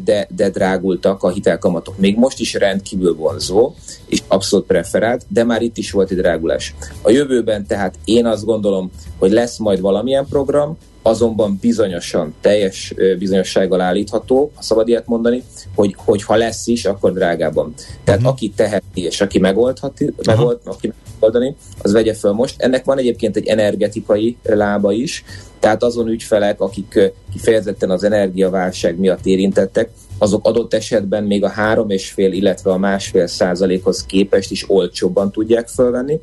de, 0.05 0.29
de 0.37 0.51
drágultak 0.51 1.23
a 1.23 1.29
hitelkamatok. 1.31 1.99
Még 1.99 2.17
most 2.17 2.41
is 2.41 2.55
rendkívül 2.55 3.15
vonzó, 3.15 3.75
és 4.07 4.23
abszolút 4.37 4.67
preferált, 4.67 5.27
de 5.29 5.45
már 5.45 5.63
itt 5.63 5.77
is 5.77 5.91
volt 5.91 6.11
egy 6.11 6.17
drágulás. 6.17 6.75
A 7.03 7.11
jövőben 7.11 7.67
tehát 7.67 7.95
én 8.05 8.27
azt 8.27 8.45
gondolom, 8.45 8.91
hogy 9.19 9.31
lesz 9.31 9.59
majd 9.59 9.81
valamilyen 9.81 10.27
program, 10.27 10.77
azonban 11.03 11.59
bizonyosan, 11.61 12.35
teljes 12.41 12.95
bizonyossággal 13.19 13.81
állítható, 13.81 14.51
ha 14.55 14.63
szabad 14.63 14.89
ilyet 14.89 15.07
mondani, 15.07 15.43
hogy, 15.75 15.95
hogy 15.97 16.23
ha 16.23 16.37
lesz 16.37 16.67
is, 16.67 16.85
akkor 16.85 17.13
drágában. 17.13 17.75
Tehát 18.05 18.21
uh-huh. 18.21 18.35
aki 18.35 18.53
teheti, 18.57 19.05
és 19.05 19.21
aki 19.21 19.39
megoldhati, 19.39 20.05
uh-huh. 20.05 20.27
megold, 20.27 20.59
aki 20.65 20.93
megoldani, 21.13 21.57
az 21.83 21.93
vegye 21.93 22.15
föl 22.15 22.33
most. 22.33 22.55
Ennek 22.61 22.85
van 22.85 22.99
egyébként 22.99 23.37
egy 23.37 23.47
energetikai 23.47 24.37
lába 24.43 24.93
is, 24.93 25.25
tehát 25.59 25.83
azon 25.83 26.09
ügyfelek, 26.09 26.61
akik 26.61 27.13
kifejezetten 27.33 27.91
az 27.91 28.05
energiaválság 28.05 28.99
miatt 28.99 29.27
érintettek, 29.27 29.91
azok 30.19 30.47
adott 30.47 30.75
esetben 30.75 31.25
még 31.25 31.45
a 31.45 31.49
három 31.49 31.91
és 31.91 32.11
fél, 32.11 32.33
illetve 32.33 32.71
a 32.71 32.79
másfél 32.79 33.27
százalékhoz 33.27 34.07
képest 34.07 34.51
is 34.51 34.71
olcsóbban 34.71 35.33
tudják 35.33 35.69
fölvenni. 35.69 36.21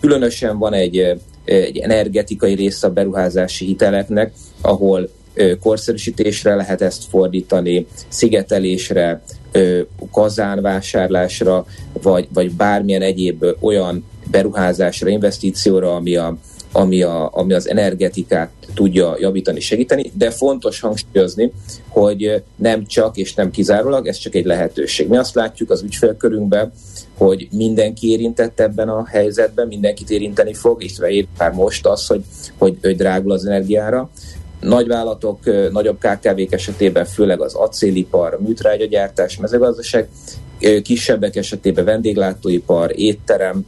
Különösen 0.00 0.58
van 0.58 0.72
egy 0.72 1.16
egy 1.46 1.78
energetikai 1.78 2.54
része 2.54 2.86
a 2.86 2.90
beruházási 2.90 3.64
hiteleknek, 3.64 4.32
ahol 4.60 5.08
korszerűsítésre 5.60 6.54
lehet 6.54 6.82
ezt 6.82 7.04
fordítani, 7.08 7.86
szigetelésre, 8.08 9.22
kazánvásárlásra, 10.12 11.66
vagy, 12.02 12.28
vagy 12.32 12.50
bármilyen 12.52 13.02
egyéb 13.02 13.44
olyan 13.60 14.04
beruházásra, 14.30 15.08
investícióra, 15.08 15.94
ami, 15.94 16.16
a, 16.16 16.36
ami, 16.76 17.02
a, 17.02 17.30
ami 17.32 17.52
az 17.52 17.68
energetikát 17.68 18.50
tudja 18.74 19.16
javítani, 19.18 19.60
segíteni, 19.60 20.10
de 20.14 20.30
fontos 20.30 20.80
hangsúlyozni, 20.80 21.52
hogy 21.88 22.42
nem 22.56 22.86
csak 22.86 23.16
és 23.16 23.34
nem 23.34 23.50
kizárólag, 23.50 24.06
ez 24.06 24.16
csak 24.16 24.34
egy 24.34 24.44
lehetőség. 24.44 25.08
Mi 25.08 25.16
azt 25.16 25.34
látjuk 25.34 25.70
az 25.70 25.82
ügyfélkörünkben, 25.82 26.72
hogy 27.16 27.48
mindenki 27.50 28.10
érintett 28.10 28.60
ebben 28.60 28.88
a 28.88 29.06
helyzetben, 29.06 29.66
mindenkit 29.66 30.10
érinteni 30.10 30.54
fog, 30.54 30.82
és 30.82 30.98
ér 31.08 31.26
már 31.38 31.52
most 31.52 31.86
az, 31.86 32.06
hogy, 32.06 32.22
hogy, 32.58 32.76
hogy 32.82 32.96
drágul 32.96 33.32
az 33.32 33.46
energiára. 33.46 34.10
nagyvállalatok, 34.60 35.38
nagyobb 35.72 35.98
KKV-k 35.98 36.52
esetében 36.52 37.04
főleg 37.04 37.40
az 37.40 37.54
acélipar, 37.54 38.38
műtrágyagyártás, 38.40 39.36
mezőgazdaság, 39.36 40.08
kisebbek 40.82 41.36
esetében 41.36 41.84
vendéglátóipar, 41.84 42.92
étterem, 42.94 43.66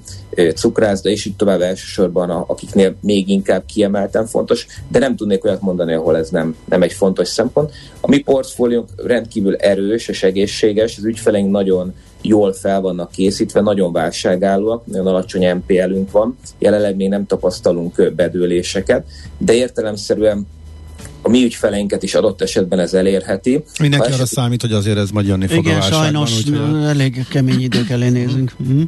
cukrászda, 0.55 1.09
és 1.11 1.25
így 1.25 1.37
tovább 1.37 1.61
elsősorban, 1.61 2.31
akiknél 2.31 2.95
még 3.01 3.29
inkább 3.29 3.65
kiemelten 3.67 4.27
fontos, 4.27 4.67
de 4.89 4.99
nem 4.99 5.17
tudnék 5.17 5.45
olyat 5.45 5.61
mondani, 5.61 5.93
ahol 5.93 6.17
ez 6.17 6.31
nem, 6.31 6.57
nem 6.65 6.83
egy 6.83 6.93
fontos 6.93 7.29
szempont. 7.29 7.73
A 8.01 8.09
mi 8.09 8.19
portfóliónk 8.19 8.89
rendkívül 8.97 9.57
erős 9.57 10.09
és 10.09 10.23
egészséges, 10.23 10.97
az 10.97 11.05
ügyfeleink 11.05 11.51
nagyon 11.51 11.95
jól 12.23 12.53
fel 12.53 12.81
vannak 12.81 13.11
készítve, 13.11 13.61
nagyon 13.61 13.93
válságállóak, 13.93 14.87
nagyon 14.87 15.07
alacsony 15.07 15.55
MPL-ünk 15.55 16.11
van, 16.11 16.39
jelenleg 16.59 16.97
még 16.97 17.09
nem 17.09 17.27
tapasztalunk 17.27 18.13
bedőléseket, 18.17 19.07
de 19.39 19.55
értelemszerűen 19.55 20.47
a 21.23 21.29
mi 21.29 21.45
ügyfeleinket 21.45 22.03
is 22.03 22.15
adott 22.15 22.43
esetben 22.43 22.79
ez 22.79 22.95
elérheti. 22.95 23.65
Mindenki 23.81 24.07
arra 24.07 24.15
eset... 24.15 24.27
számít, 24.27 24.61
hogy 24.61 24.73
azért 24.73 24.99
ez 24.99 25.11
majd 25.11 25.27
jönni 25.27 25.47
fog 25.47 25.65
Igen, 25.65 25.79
a 25.79 25.83
sajnos 25.83 26.47
úgy, 26.47 26.55
elég 26.87 27.27
kemény 27.29 27.61
idők 27.61 27.91
elé 27.91 28.09
nézünk. 28.09 28.53
Mm. 28.63 28.83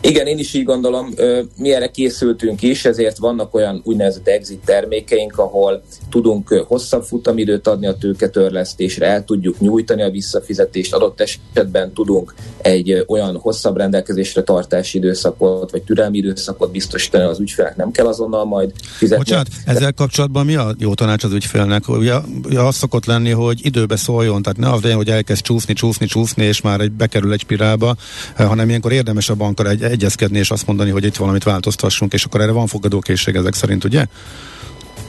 Igen, 0.00 0.26
én 0.26 0.38
is 0.38 0.54
így 0.54 0.64
gondolom, 0.64 1.14
mi 1.56 1.72
erre 1.72 1.86
készültünk 1.86 2.62
is, 2.62 2.84
ezért 2.84 3.18
vannak 3.18 3.54
olyan 3.54 3.80
úgynevezett 3.84 4.28
exit 4.28 4.60
termékeink, 4.64 5.38
ahol 5.38 5.82
tudunk 6.10 6.48
hosszabb 6.66 7.02
futamidőt 7.02 7.66
adni 7.66 7.86
a 7.86 7.96
tőketörlesztésre, 7.96 9.06
el 9.06 9.24
tudjuk 9.24 9.60
nyújtani 9.60 10.02
a 10.02 10.10
visszafizetést, 10.10 10.94
adott 10.94 11.20
esetben 11.20 11.92
tudunk 11.92 12.34
egy 12.62 13.04
olyan 13.06 13.36
hosszabb 13.36 13.76
rendelkezésre 13.76 14.42
tartási 14.42 14.98
időszakot, 14.98 15.70
vagy 15.70 15.82
türelmi 15.82 16.18
időszakot 16.18 16.70
biztosítani 16.70 17.24
az 17.24 17.40
ügyfelek, 17.40 17.76
nem 17.76 17.90
kell 17.90 18.06
azonnal 18.06 18.44
majd 18.44 18.72
fizetni. 18.82 19.24
Bocsánat, 19.24 19.48
ezzel 19.66 19.92
kapcsolatban 19.92 20.46
mi 20.46 20.54
a 20.54 20.74
jó 20.78 20.94
tanács 20.94 21.24
az 21.24 21.32
ügyfélnek? 21.32 21.88
Ugye, 21.88 22.14
ugye 22.44 22.60
az 22.60 22.76
szokott 22.76 23.04
lenni, 23.04 23.30
hogy 23.30 23.66
időbe 23.66 23.96
szóljon, 23.96 24.42
tehát 24.42 24.58
ne 24.58 24.70
az 24.70 24.82
legyen, 24.82 24.96
hogy 24.96 25.10
elkezd 25.10 25.42
csúszni, 25.42 25.74
csúszni, 25.74 26.06
csúszni, 26.06 26.44
és 26.44 26.60
már 26.60 26.80
egy, 26.80 26.92
bekerül 26.92 27.32
egy 27.32 27.40
spirálba, 27.40 27.96
hanem 28.36 28.68
ilyenkor 28.68 28.92
érdemes 28.92 29.28
a 29.28 29.34
bankkal 29.34 29.68
egy, 29.68 29.82
egyezkedni 29.88 30.38
és 30.38 30.50
azt 30.50 30.66
mondani, 30.66 30.90
hogy 30.90 31.04
itt 31.04 31.16
valamit 31.16 31.42
változtassunk, 31.42 32.12
és 32.12 32.24
akkor 32.24 32.40
erre 32.40 32.52
van 32.52 32.66
fogadókészség 32.66 33.34
ezek 33.34 33.54
szerint, 33.54 33.84
ugye? 33.84 34.04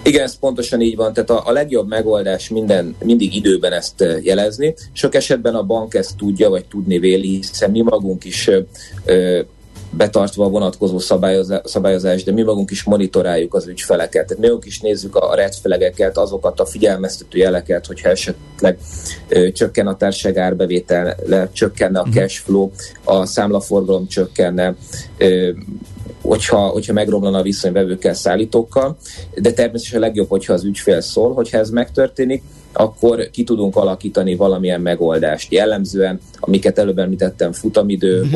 Igen, 0.03 0.23
ez 0.23 0.39
pontosan 0.39 0.81
így 0.81 0.95
van. 0.95 1.13
Tehát 1.13 1.29
a, 1.29 1.47
a 1.47 1.51
legjobb 1.51 1.87
megoldás 1.87 2.49
minden, 2.49 2.95
mindig 3.03 3.35
időben 3.35 3.73
ezt 3.73 4.05
jelezni. 4.21 4.75
Sok 4.93 5.15
esetben 5.15 5.55
a 5.55 5.63
bank 5.63 5.93
ezt 5.93 6.17
tudja, 6.17 6.49
vagy 6.49 6.65
tudni 6.65 6.99
véli, 6.99 7.35
hiszen 7.35 7.71
mi 7.71 7.81
magunk 7.81 8.25
is 8.25 8.49
ö, 9.05 9.39
betartva 9.91 10.45
a 10.45 10.49
vonatkozó 10.49 10.99
szabályozást, 11.63 12.25
de 12.25 12.31
mi 12.31 12.41
magunk 12.41 12.71
is 12.71 12.83
monitoráljuk 12.83 13.53
az 13.53 13.67
ügyfeleket. 13.67 14.27
Tehát 14.27 14.37
mi 14.37 14.45
magunk 14.45 14.65
is 14.65 14.79
nézzük 14.79 15.15
a 15.15 15.35
red 15.35 15.53
azokat 16.13 16.59
a 16.59 16.65
figyelmeztető 16.65 17.37
jeleket, 17.37 17.85
hogyha 17.85 18.09
esetleg 18.09 18.77
ö, 19.27 19.51
csökken 19.51 19.87
a 19.87 19.97
társaság 19.97 20.37
árbevétel, 20.37 21.15
csökkenne 21.51 21.99
a 21.99 22.05
mhm. 22.05 22.17
cash 22.17 22.41
flow, 22.41 22.71
a 23.03 23.25
számlaforgalom 23.25 24.07
csökkenne, 24.07 24.75
ö, 25.17 25.49
hogyha, 26.21 26.67
hogyha 26.67 26.93
megromlana 26.93 27.37
a 27.37 27.41
viszony 27.41 27.71
vevőkkel, 27.71 28.13
szállítókkal, 28.13 28.97
de 29.35 29.51
természetesen 29.51 30.01
a 30.01 30.05
legjobb, 30.05 30.29
hogyha 30.29 30.53
az 30.53 30.63
ügyfél 30.63 31.01
szól, 31.01 31.33
hogyha 31.33 31.57
ez 31.57 31.69
megtörténik, 31.69 32.43
akkor 32.73 33.29
ki 33.29 33.43
tudunk 33.43 33.75
alakítani 33.75 34.35
valamilyen 34.35 34.81
megoldást. 34.81 35.51
Jellemzően, 35.51 36.19
amiket 36.39 36.77
előbb 36.77 36.99
említettem, 36.99 37.51
futamidő, 37.51 38.19
mm-hmm. 38.19 38.31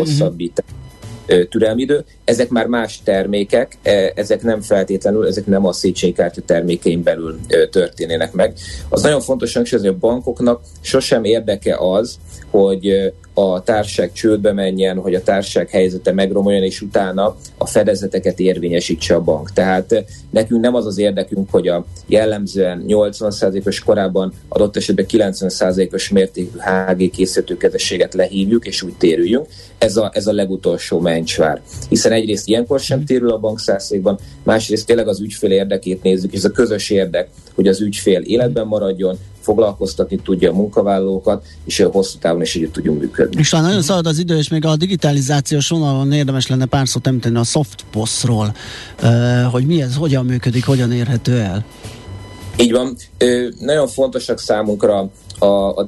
Hosszabbítás, 1.25 1.47
türelmidő. 1.49 2.03
Ezek 2.23 2.49
már 2.49 2.65
más 2.65 3.01
termékek, 3.03 3.77
ezek 4.15 4.41
nem 4.41 4.61
feltétlenül, 4.61 5.27
ezek 5.27 5.45
nem 5.45 5.65
a 5.65 5.73
Széchenyi 5.73 6.13
kártya 6.13 6.41
termékein 6.41 7.03
belül 7.03 7.39
történnének 7.71 8.33
meg. 8.33 8.53
Az 8.89 9.01
nagyon 9.01 9.21
fontos 9.21 9.53
hangsúlyozni, 9.53 9.89
hogy 9.89 9.97
a 10.03 10.07
bankoknak 10.07 10.61
sosem 10.81 11.23
érdeke 11.23 11.77
az, 11.79 12.17
hogy 12.49 13.13
a 13.33 13.63
társaság 13.63 14.11
csődbe 14.11 14.53
menjen, 14.53 14.97
hogy 14.97 15.15
a 15.15 15.23
társaság 15.23 15.69
helyzete 15.69 16.11
megromoljon, 16.11 16.63
és 16.63 16.81
utána 16.81 17.35
a 17.57 17.65
fedezeteket 17.65 18.39
érvényesítse 18.39 19.15
a 19.15 19.21
bank. 19.21 19.51
Tehát 19.51 20.05
nekünk 20.29 20.61
nem 20.61 20.75
az 20.75 20.85
az 20.85 20.97
érdekünk, 20.97 21.49
hogy 21.51 21.67
a 21.67 21.85
jellemzően 22.05 22.83
80%-os 22.87 23.79
korában 23.79 24.33
adott 24.47 24.75
esetben 24.75 25.05
90%-os 25.09 26.09
mértékű 26.09 26.57
HG 26.57 27.09
készítőkezességet 27.09 28.13
lehívjuk, 28.13 28.65
és 28.65 28.81
úgy 28.81 28.93
térüljünk. 28.97 29.47
Ez 29.77 29.97
a, 29.97 30.11
ez 30.13 30.27
a 30.27 30.33
legutolsó 30.33 30.99
mencsvár. 30.99 31.61
Hiszen 31.89 32.11
egyrészt 32.11 32.47
ilyenkor 32.47 32.79
sem 32.79 33.05
térül 33.05 33.31
a 33.31 33.39
bank 33.39 33.59
százalékban, 33.59 34.19
másrészt 34.43 34.85
tényleg 34.85 35.07
az 35.07 35.21
ügyfél 35.21 35.51
érdekét 35.51 36.03
nézzük, 36.03 36.31
és 36.31 36.37
ez 36.37 36.45
a 36.45 36.51
közös 36.51 36.89
érdek, 36.89 37.29
hogy 37.55 37.67
az 37.67 37.81
ügyfél 37.81 38.21
életben 38.21 38.67
maradjon, 38.67 39.17
foglalkoztatni 39.43 40.19
tudja 40.23 40.51
a 40.51 40.53
munkavállalókat, 40.53 41.45
és 41.65 41.85
hosszú 41.91 42.17
távon 42.19 42.41
is 42.41 42.55
együtt 42.55 42.73
tudjunk 42.73 42.99
működni. 42.99 43.39
És 43.39 43.51
nagyon 43.51 43.81
szalad 43.81 44.05
az 44.05 44.17
idő, 44.17 44.37
és 44.37 44.49
még 44.49 44.65
a 44.65 44.75
digitalizációs 44.75 45.69
vonalon 45.69 46.11
érdemes 46.11 46.47
lenne 46.47 46.65
pár 46.65 46.87
szót 46.87 47.07
említeni 47.07 47.37
a 47.37 47.43
softpostról, 47.43 48.55
hogy 49.51 49.65
mi 49.65 49.81
ez, 49.81 49.95
hogyan 49.95 50.25
működik, 50.25 50.65
hogyan 50.65 50.91
érhető 50.91 51.39
el. 51.39 51.65
Így 52.57 52.71
van. 52.71 52.95
Nagyon 53.59 53.87
fontosak 53.87 54.39
számunkra 54.39 55.09
a, 55.39 55.45
a 55.45 55.87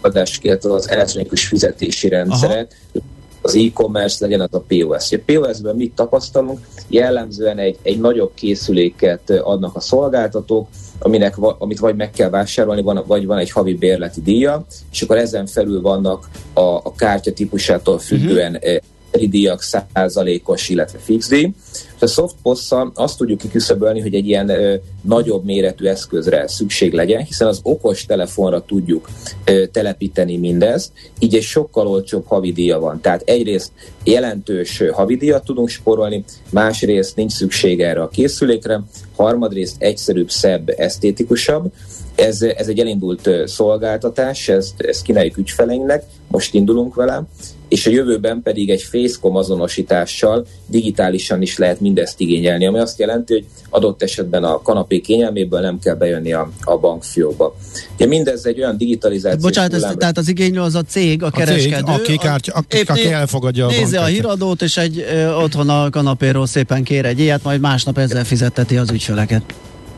adás, 0.00 0.40
az 0.62 0.88
elektronikus 0.88 1.46
fizetési 1.46 2.08
rendszerek, 2.08 2.76
Aha 2.92 3.04
az 3.42 3.54
e-commerce, 3.54 4.16
legyen 4.20 4.40
az 4.40 4.48
a 4.52 4.64
POS. 4.68 5.12
A 5.12 5.18
POS-ben 5.26 5.76
mit 5.76 5.94
tapasztalunk? 5.94 6.58
Jellemzően 6.88 7.58
egy, 7.58 7.78
egy 7.82 8.00
nagyobb 8.00 8.34
készüléket 8.34 9.30
adnak 9.30 9.76
a 9.76 9.80
szolgáltatók, 9.80 10.68
aminek, 11.02 11.38
amit 11.38 11.78
vagy 11.78 11.96
meg 11.96 12.10
kell 12.10 12.30
vásárolni, 12.30 12.82
van, 12.82 13.04
vagy 13.06 13.26
van 13.26 13.38
egy 13.38 13.50
havi 13.50 13.74
bérleti 13.74 14.20
díja, 14.20 14.64
és 14.92 15.02
akkor 15.02 15.16
ezen 15.16 15.46
felül 15.46 15.80
vannak 15.80 16.28
a, 16.52 16.60
a 16.60 16.92
kártya 16.96 17.32
típusától 17.32 17.98
függően 17.98 18.54
uh-huh 18.54 18.78
díjak 19.10 19.62
százalékos, 19.62 20.68
illetve 20.68 20.98
fix 20.98 21.28
díj. 21.28 21.50
A 21.98 22.06
softpost 22.06 22.74
azt 22.94 23.18
tudjuk 23.18 23.38
kiküszöbölni, 23.38 24.00
hogy 24.00 24.14
egy 24.14 24.26
ilyen 24.26 24.48
ö, 24.48 24.74
nagyobb 25.02 25.44
méretű 25.44 25.86
eszközre 25.86 26.48
szükség 26.48 26.92
legyen, 26.92 27.24
hiszen 27.24 27.48
az 27.48 27.60
okos 27.62 28.04
telefonra 28.04 28.64
tudjuk 28.64 29.08
ö, 29.44 29.66
telepíteni 29.66 30.36
mindezt, 30.36 30.92
így 31.18 31.34
egy 31.34 31.42
sokkal 31.42 31.86
olcsóbb 31.86 32.26
havidíja 32.26 32.78
van. 32.78 33.00
Tehát 33.00 33.22
egyrészt 33.24 33.72
jelentős 34.04 34.82
havidíjat 34.92 35.44
tudunk 35.44 35.68
sporolni, 35.68 36.24
másrészt 36.50 37.16
nincs 37.16 37.32
szükség 37.32 37.80
erre 37.80 38.02
a 38.02 38.08
készülékre, 38.08 38.82
harmadrészt 39.16 39.82
egyszerűbb, 39.82 40.30
szebb, 40.30 40.68
esztétikusabb, 40.76 41.72
ez, 42.14 42.42
ez 42.42 42.68
egy 42.68 42.78
elindult 42.78 43.30
szolgáltatás, 43.44 44.48
ezt, 44.48 44.80
ezt 44.80 45.02
kínáljuk 45.02 45.36
ügyfeleinknek, 45.36 46.04
most 46.28 46.54
indulunk 46.54 46.94
vele, 46.94 47.22
és 47.70 47.86
a 47.86 47.90
jövőben 47.90 48.42
pedig 48.42 48.70
egy 48.70 48.82
Facecom 48.82 49.36
azonosítással 49.36 50.46
digitálisan 50.66 51.42
is 51.42 51.58
lehet 51.58 51.80
mindezt 51.80 52.20
igényelni, 52.20 52.66
ami 52.66 52.78
azt 52.78 52.98
jelenti, 52.98 53.32
hogy 53.32 53.44
adott 53.68 54.02
esetben 54.02 54.44
a 54.44 54.62
kanapé 54.62 55.00
kényelméből 55.00 55.60
nem 55.60 55.78
kell 55.78 55.94
bejönni 55.94 56.32
a, 56.32 56.50
a 56.62 56.76
bankfiókba. 56.76 57.56
Ugye 57.94 58.06
mindez 58.06 58.46
egy 58.46 58.58
olyan 58.58 58.76
digitalizáció. 58.76 59.40
Bocsánat, 59.40 59.74
ez, 59.74 59.86
tehát 59.98 60.18
az 60.18 60.28
igénylő 60.28 60.60
az 60.60 60.74
a 60.74 60.82
cég, 60.82 61.22
a, 61.22 61.26
a 61.26 61.30
kereskedő. 61.30 61.84
Cég, 61.84 61.94
aki, 61.94 62.16
kártya, 62.16 62.52
aki, 62.52 62.80
aki 62.86 63.12
elfogadja 63.12 63.66
a 63.66 63.70
Nézi 63.70 63.96
a 63.96 64.04
híradót, 64.04 64.62
és 64.62 64.76
egy 64.76 64.98
ö, 64.98 65.34
otthon 65.34 65.68
a 65.68 65.90
kanapéról 65.90 66.46
szépen 66.46 66.82
kér 66.82 67.04
egy 67.04 67.18
ilyet, 67.18 67.42
majd 67.42 67.60
másnap 67.60 67.98
ezzel 67.98 68.24
fizetteti 68.24 68.76
az 68.76 68.90
ügyfeleket. 68.90 69.42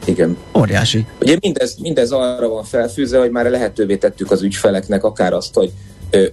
Igen. 0.05 0.37
Óriási. 0.59 1.07
Ugye 1.21 1.37
mindez, 1.41 1.77
mindez 1.81 2.11
arra 2.11 2.49
van 2.49 2.65
felfűzve, 2.65 3.19
hogy 3.19 3.31
már 3.31 3.51
lehetővé 3.51 3.97
tettük 3.97 4.31
az 4.31 4.43
ügyfeleknek 4.43 5.05
akár 5.05 5.33
azt, 5.33 5.55
hogy 5.55 5.73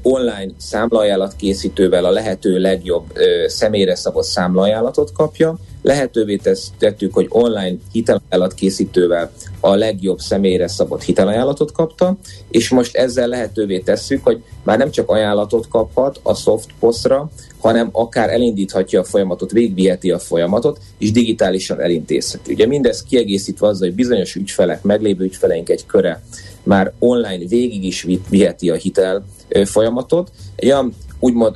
online 0.01 0.51
számlaajánlat 0.57 1.35
készítővel 1.35 2.05
a 2.05 2.09
lehető 2.09 2.57
legjobb 2.57 3.13
személyre 3.47 3.95
szabott 3.95 4.23
számlaajánlatot 4.23 5.11
kapja. 5.11 5.55
Lehetővé 5.81 6.39
tettük, 6.77 7.13
hogy 7.13 7.25
online 7.29 7.77
hitelajánlat 7.91 8.53
készítővel 8.53 9.31
a 9.59 9.75
legjobb 9.75 10.19
személyre 10.19 10.67
szabott 10.67 11.03
hitelajánlatot 11.03 11.71
kapta, 11.71 12.17
és 12.49 12.69
most 12.69 12.95
ezzel 12.95 13.27
lehetővé 13.27 13.79
tesszük, 13.79 14.23
hogy 14.23 14.43
már 14.63 14.77
nem 14.77 14.91
csak 14.91 15.09
ajánlatot 15.09 15.67
kaphat 15.67 16.19
a 16.23 16.33
softpostra, 16.33 17.29
hanem 17.59 17.89
akár 17.91 18.29
elindíthatja 18.29 18.99
a 18.99 19.03
folyamatot, 19.03 19.51
végviheti 19.51 20.11
a 20.11 20.19
folyamatot, 20.19 20.79
és 20.97 21.11
digitálisan 21.11 21.81
elintézheti. 21.81 22.53
Ugye 22.53 22.67
mindez 22.67 23.03
kiegészítve 23.03 23.67
azzal, 23.67 23.87
hogy 23.87 23.95
bizonyos 23.95 24.35
ügyfelek, 24.35 24.83
meglévő 24.83 25.23
ügyfeleink 25.23 25.69
egy 25.69 25.85
köre 25.85 26.23
már 26.63 26.93
online 26.99 27.47
végig 27.47 27.83
is 27.83 28.07
viheti 28.29 28.69
a 28.69 28.75
hitel 28.75 29.25
folyamatot. 29.65 30.31
Egy 30.55 30.69
olyan 30.69 30.93
úgymond 31.19 31.55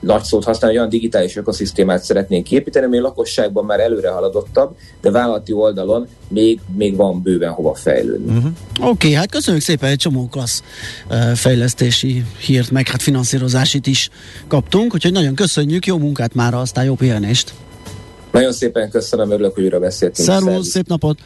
nagy 0.00 0.22
szót 0.22 0.44
használni, 0.44 0.76
olyan 0.76 0.88
digitális 0.88 1.36
ökoszisztémát 1.36 2.02
szeretnénk 2.02 2.50
építeni, 2.50 2.84
ami 2.84 2.98
lakosságban 2.98 3.64
már 3.64 3.80
előre 3.80 4.10
haladottabb, 4.10 4.76
de 5.00 5.10
vállalati 5.10 5.52
oldalon 5.52 6.06
még, 6.28 6.60
még 6.76 6.96
van 6.96 7.22
bőven 7.22 7.50
hova 7.50 7.74
fejlődni. 7.74 8.36
Uh-huh. 8.36 8.52
Oké, 8.80 8.88
okay, 8.88 9.12
hát 9.12 9.30
köszönjük 9.30 9.62
szépen, 9.62 9.90
egy 9.90 9.98
csomó 9.98 10.28
klassz 10.28 10.62
fejlesztési 11.34 12.24
hírt, 12.46 12.70
meg 12.70 12.88
hát 12.88 13.02
finanszírozásit 13.02 13.86
is 13.86 14.10
kaptunk, 14.46 14.94
úgyhogy 14.94 15.12
nagyon 15.12 15.34
köszönjük, 15.34 15.86
jó 15.86 15.98
munkát 15.98 16.34
már, 16.34 16.54
aztán 16.54 16.84
jó 16.84 16.94
pihenést! 16.94 17.54
Nagyon 18.32 18.52
szépen 18.52 18.90
köszönöm, 18.90 19.30
örülök, 19.30 19.54
hogy 19.54 19.62
újra 19.62 19.78
beszéltünk. 19.78 20.28
Szervusz, 20.28 20.68
szép 20.68 20.86
napot! 20.86 21.18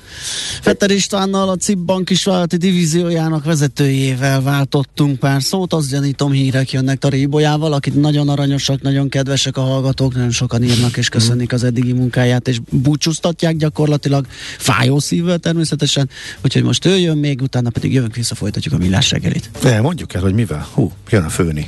Fetter 0.61 0.91
Istvánnal, 0.91 1.49
a 1.49 1.57
CIP 1.57 1.79
Bank 1.79 2.05
kisvállalati 2.05 2.57
divíziójának 2.57 3.45
vezetőjével 3.45 4.43
váltottunk 4.43 5.19
pár 5.19 5.43
szót. 5.43 5.73
Azt 5.73 5.91
gyanítom, 5.91 6.33
hírek 6.33 6.73
jönnek 6.73 6.99
Taríbolyával, 6.99 7.73
akit 7.73 8.01
nagyon 8.01 8.29
aranyosak, 8.29 8.83
nagyon 8.83 9.09
kedvesek 9.09 9.57
a 9.57 9.61
hallgatók, 9.61 10.15
nagyon 10.15 10.31
sokan 10.31 10.63
írnak 10.63 10.97
és 10.97 11.09
köszönnik 11.09 11.53
az 11.53 11.65
eddigi 11.65 11.93
munkáját, 11.93 12.49
és 12.49 12.59
búcsúztatják 12.71 13.57
gyakorlatilag 13.57 14.27
fájó 14.59 14.99
szívvel 14.99 15.39
természetesen, 15.39 16.09
úgyhogy 16.45 16.63
most 16.63 16.85
ő 16.85 16.99
jön 16.99 17.17
még, 17.17 17.43
utána 17.43 17.71
pedig 17.71 17.93
jövünk 17.93 18.15
vissza, 18.15 18.35
folytatjuk 18.35 18.75
a 18.75 18.79
millás 18.79 19.11
reggelit. 19.11 19.51
De 19.63 19.81
mondjuk 19.81 20.15
el, 20.15 20.23
hogy 20.23 20.35
mivel. 20.35 20.69
Hú, 20.75 20.93
jön 21.11 21.23
a 21.23 21.29
főni. 21.29 21.67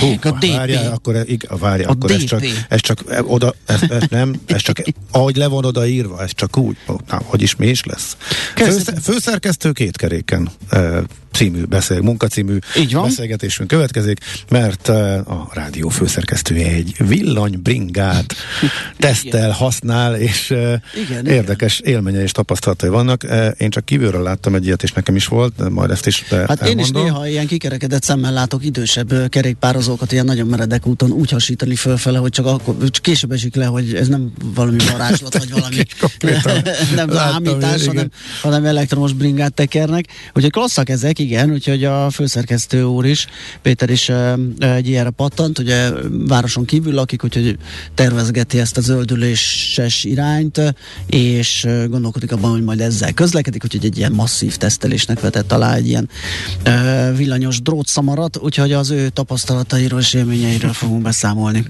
Hú, 0.00 0.14
a 0.22 0.30
DP. 0.30 0.50
Várjál, 0.50 0.92
akkor, 0.92 1.26
várjál, 1.48 1.88
a 1.88 1.92
akkor 1.92 2.10
ez 2.10 2.24
csak, 2.24 2.42
ez 2.68 2.80
csak 2.80 3.04
oda, 3.22 3.54
ez, 3.66 3.80
ez 3.90 4.02
nem, 4.10 4.40
ez 4.46 4.60
csak, 4.60 4.82
ahogy 5.10 5.36
le 5.36 5.46
van 5.46 5.64
oda 5.64 5.86
írva, 5.86 6.22
ez 6.22 6.30
csak 6.34 6.56
úgy, 6.56 6.76
na, 6.86 7.20
hogy 7.24 7.42
is 7.42 7.56
mi 7.56 7.66
is 7.66 7.84
lesz. 7.84 8.16
Fősz, 8.54 8.84
főszerkesztő 9.02 9.72
két 9.72 9.96
keréken 9.96 10.50
című 11.32 11.64
beszél, 11.64 12.00
munkacímű 12.00 12.58
Így 12.76 12.92
van. 12.92 13.02
beszélgetésünk 13.02 13.68
következik, 13.68 14.18
mert 14.48 14.88
a 14.88 15.48
rádió 15.52 15.88
főszerkesztője 15.88 16.66
egy 16.70 16.94
villanybringát 17.08 18.34
tesztel, 18.98 19.50
használ, 19.50 20.16
és 20.16 20.54
igen, 21.06 21.26
érdekes 21.26 21.80
igen. 21.80 21.92
élménye 21.92 22.22
és 22.22 22.32
tapasztalatai 22.32 22.88
vannak. 22.88 23.26
Én 23.58 23.70
csak 23.70 23.84
kívülről 23.84 24.22
láttam 24.22 24.54
egy 24.54 24.66
ilyet, 24.66 24.82
és 24.82 24.92
nekem 24.92 25.16
is 25.16 25.26
volt, 25.26 25.68
majd 25.70 25.90
ezt 25.90 26.06
is 26.06 26.22
Hát 26.22 26.40
elmondom. 26.40 26.68
én 26.68 26.78
is 26.78 26.90
néha 26.90 27.26
ilyen 27.26 27.46
kikerekedett 27.46 28.02
szemmel 28.02 28.32
látok 28.58 28.76
idősebb 28.76 29.28
kerékpározókat 29.28 30.12
ilyen 30.12 30.24
nagyon 30.24 30.46
meredek 30.46 30.86
úton 30.86 31.10
úgy 31.10 31.30
hasítani 31.30 31.74
fölfele, 31.74 32.18
hogy 32.18 32.30
csak, 32.30 32.46
akkor, 32.46 32.76
csak 32.90 33.02
később 33.02 33.32
esik 33.32 33.54
le, 33.54 33.64
hogy 33.64 33.94
ez 33.94 34.08
nem 34.08 34.32
valami 34.54 34.76
varázslat, 34.92 35.38
vagy 35.38 35.50
valami 35.50 35.76
nem 36.94 37.10
lámítás, 37.10 37.86
hanem, 37.86 38.10
hanem 38.42 38.64
elektromos 38.64 39.12
bringát 39.12 39.54
tekernek. 39.54 40.04
Úgyhogy 40.34 40.50
klasszak 40.50 40.88
ezek, 40.88 41.18
igen, 41.18 41.50
úgyhogy 41.50 41.84
a 41.84 42.10
főszerkesztő 42.10 42.82
úr 42.82 43.06
is, 43.06 43.26
Péter 43.62 43.90
is 43.90 44.08
egy 44.58 44.88
ilyenre 44.88 45.10
pattant, 45.10 45.58
ugye 45.58 45.90
városon 46.26 46.64
kívül 46.64 46.94
lakik, 46.94 47.24
úgyhogy 47.24 47.56
tervezgeti 47.94 48.58
ezt 48.58 48.76
a 48.76 48.80
zöldüléses 48.80 50.04
irányt, 50.04 50.74
és 51.06 51.66
gondolkodik 51.88 52.32
abban, 52.32 52.50
hogy 52.50 52.62
majd 52.62 52.80
ezzel 52.80 53.12
közlekedik, 53.12 53.64
úgyhogy 53.64 53.84
egy 53.84 53.98
ilyen 53.98 54.12
masszív 54.12 54.56
tesztelésnek 54.56 55.20
vetett 55.20 55.52
alá 55.52 55.74
egy 55.74 55.88
ilyen 55.88 56.08
villanyos 57.16 57.62
drótszamarat, 57.62 58.36
úgyhogy 58.48 58.72
az 58.72 58.90
ő 58.90 59.08
tapasztalatairól 59.08 60.00
és 60.00 60.14
élményeiről 60.14 60.72
fogunk 60.72 61.02
beszámolni. 61.02 61.64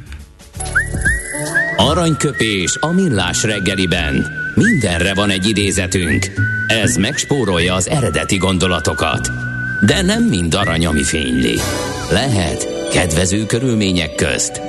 Aranyköpés 1.77 2.77
a 2.81 2.87
millás 2.87 3.43
reggeliben. 3.43 4.27
Mindenre 4.55 5.14
van 5.14 5.31
egy 5.31 5.49
idézetünk. 5.49 6.27
Ez 6.67 6.97
megspórolja 6.97 7.75
az 7.75 7.88
eredeti 7.88 8.37
gondolatokat. 8.37 9.31
De 9.87 10.03
nem 10.03 10.25
mind 10.25 10.55
arany, 10.55 10.87
ami 10.87 11.03
fényli. 11.03 11.59
Lehet 12.11 12.88
kedvező 12.93 13.47
körülmények 13.47 14.14
közt 14.14 14.61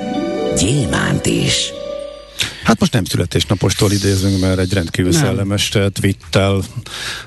gyémánt 0.58 1.26
is. 1.26 1.72
Hát 2.64 2.80
most 2.80 2.92
nem 2.92 3.04
születésnapostól 3.04 3.92
idézünk, 3.92 4.40
mert 4.40 4.58
egy 4.58 4.72
rendkívül 4.72 5.12
nem. 5.12 5.20
szellemes 5.20 5.74
eh, 5.74 5.86
twittel 6.00 6.62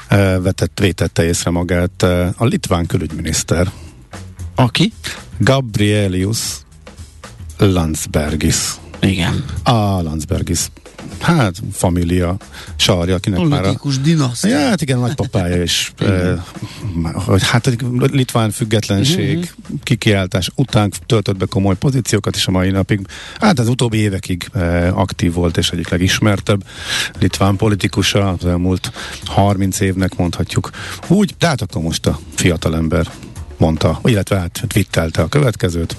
eh, 0.08 0.41
vetett, 0.41 0.80
vétette 0.80 1.26
észre 1.26 1.50
magát 1.50 2.04
eh, 2.04 2.41
a 2.41 2.46
litván 2.46 2.86
külügyminiszter. 2.86 3.72
Aki? 4.56 4.94
Gabrielius 5.38 6.39
Landsbergis. 7.58 8.74
Igen. 9.00 9.46
A 9.63 9.72
Landsbergis 10.02 10.70
hát 11.24 11.62
família 11.72 12.38
sarja, 12.76 13.16
akinek 13.16 13.39
Politikus 13.39 13.96
már 13.96 14.04
a... 14.04 14.06
dinasztia. 14.06 14.60
Ja, 14.60 14.68
hát 14.68 14.82
igen, 14.82 15.00
nagypapája 15.00 15.62
is. 15.62 15.94
e, 15.98 16.44
hát 17.39 17.68
egy 17.68 17.86
litván 18.12 18.52
függetlenség 18.52 19.38
uh-huh. 19.38 19.80
kikiáltás 19.84 20.50
után 20.56 20.92
töltött 21.06 21.38
be 21.38 21.46
komoly 21.46 21.76
pozíciókat, 21.76 22.36
és 22.36 22.48
a 22.48 22.52
mai 22.52 22.70
napig, 22.70 23.00
hát 23.39 23.60
az 23.60 23.68
utóbbi 23.68 23.98
évekig 23.98 24.48
e, 24.54 24.88
aktív 24.94 25.34
volt, 25.34 25.58
és 25.58 25.70
egyik 25.70 25.89
legismertebb 25.89 26.63
litván 27.20 27.56
politikusa 27.56 28.30
az 28.30 28.46
elmúlt 28.46 28.92
30 29.26 29.80
évnek 29.80 30.16
mondhatjuk 30.16 30.70
úgy, 31.08 31.36
de 31.39 31.48
hát 31.48 31.62
akkor 31.62 31.82
most 31.82 32.06
a 32.06 32.20
fiatalember 32.36 33.12
mondta, 33.63 33.99
illetve 34.04 34.38
hát 34.38 34.63
twittelte 34.67 35.21
a 35.21 35.28
következőt. 35.28 35.95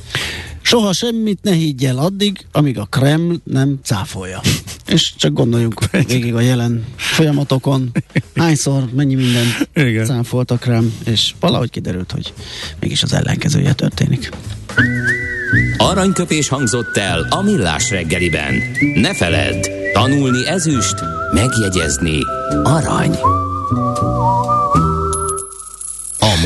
Soha 0.63 0.93
semmit 0.93 1.39
ne 1.43 1.53
higgy 1.53 1.85
el 1.85 1.99
addig, 1.99 2.47
amíg 2.53 2.79
a 2.79 2.85
Kreml 2.85 3.37
nem 3.45 3.79
cáfolja. 3.83 4.41
És 4.95 5.15
csak 5.17 5.33
gondoljunk 5.33 5.91
végig 5.91 6.35
a 6.35 6.41
jelen 6.41 6.85
folyamatokon, 6.97 7.91
hányszor, 8.35 8.85
mennyi 8.95 9.15
minden 9.15 9.47
Igen. 9.75 10.05
cáfolt 10.05 10.51
a 10.51 10.57
Kreml, 10.57 10.91
és 11.05 11.35
valahogy 11.41 11.71
kiderült, 11.71 12.13
hogy 12.13 12.33
mégis 12.81 13.03
az 13.03 13.13
ellenkezője 13.13 13.73
történik. 13.73 14.31
Aranyköpés 15.77 16.49
hangzott 16.49 16.97
el 16.97 17.27
a 17.31 17.43
millás 17.43 17.91
reggeliben. 17.91 18.55
Ne 18.95 19.15
feledd, 19.15 19.67
tanulni 19.93 20.47
ezüst, 20.47 20.95
megjegyezni 21.33 22.19
arany. 22.63 23.19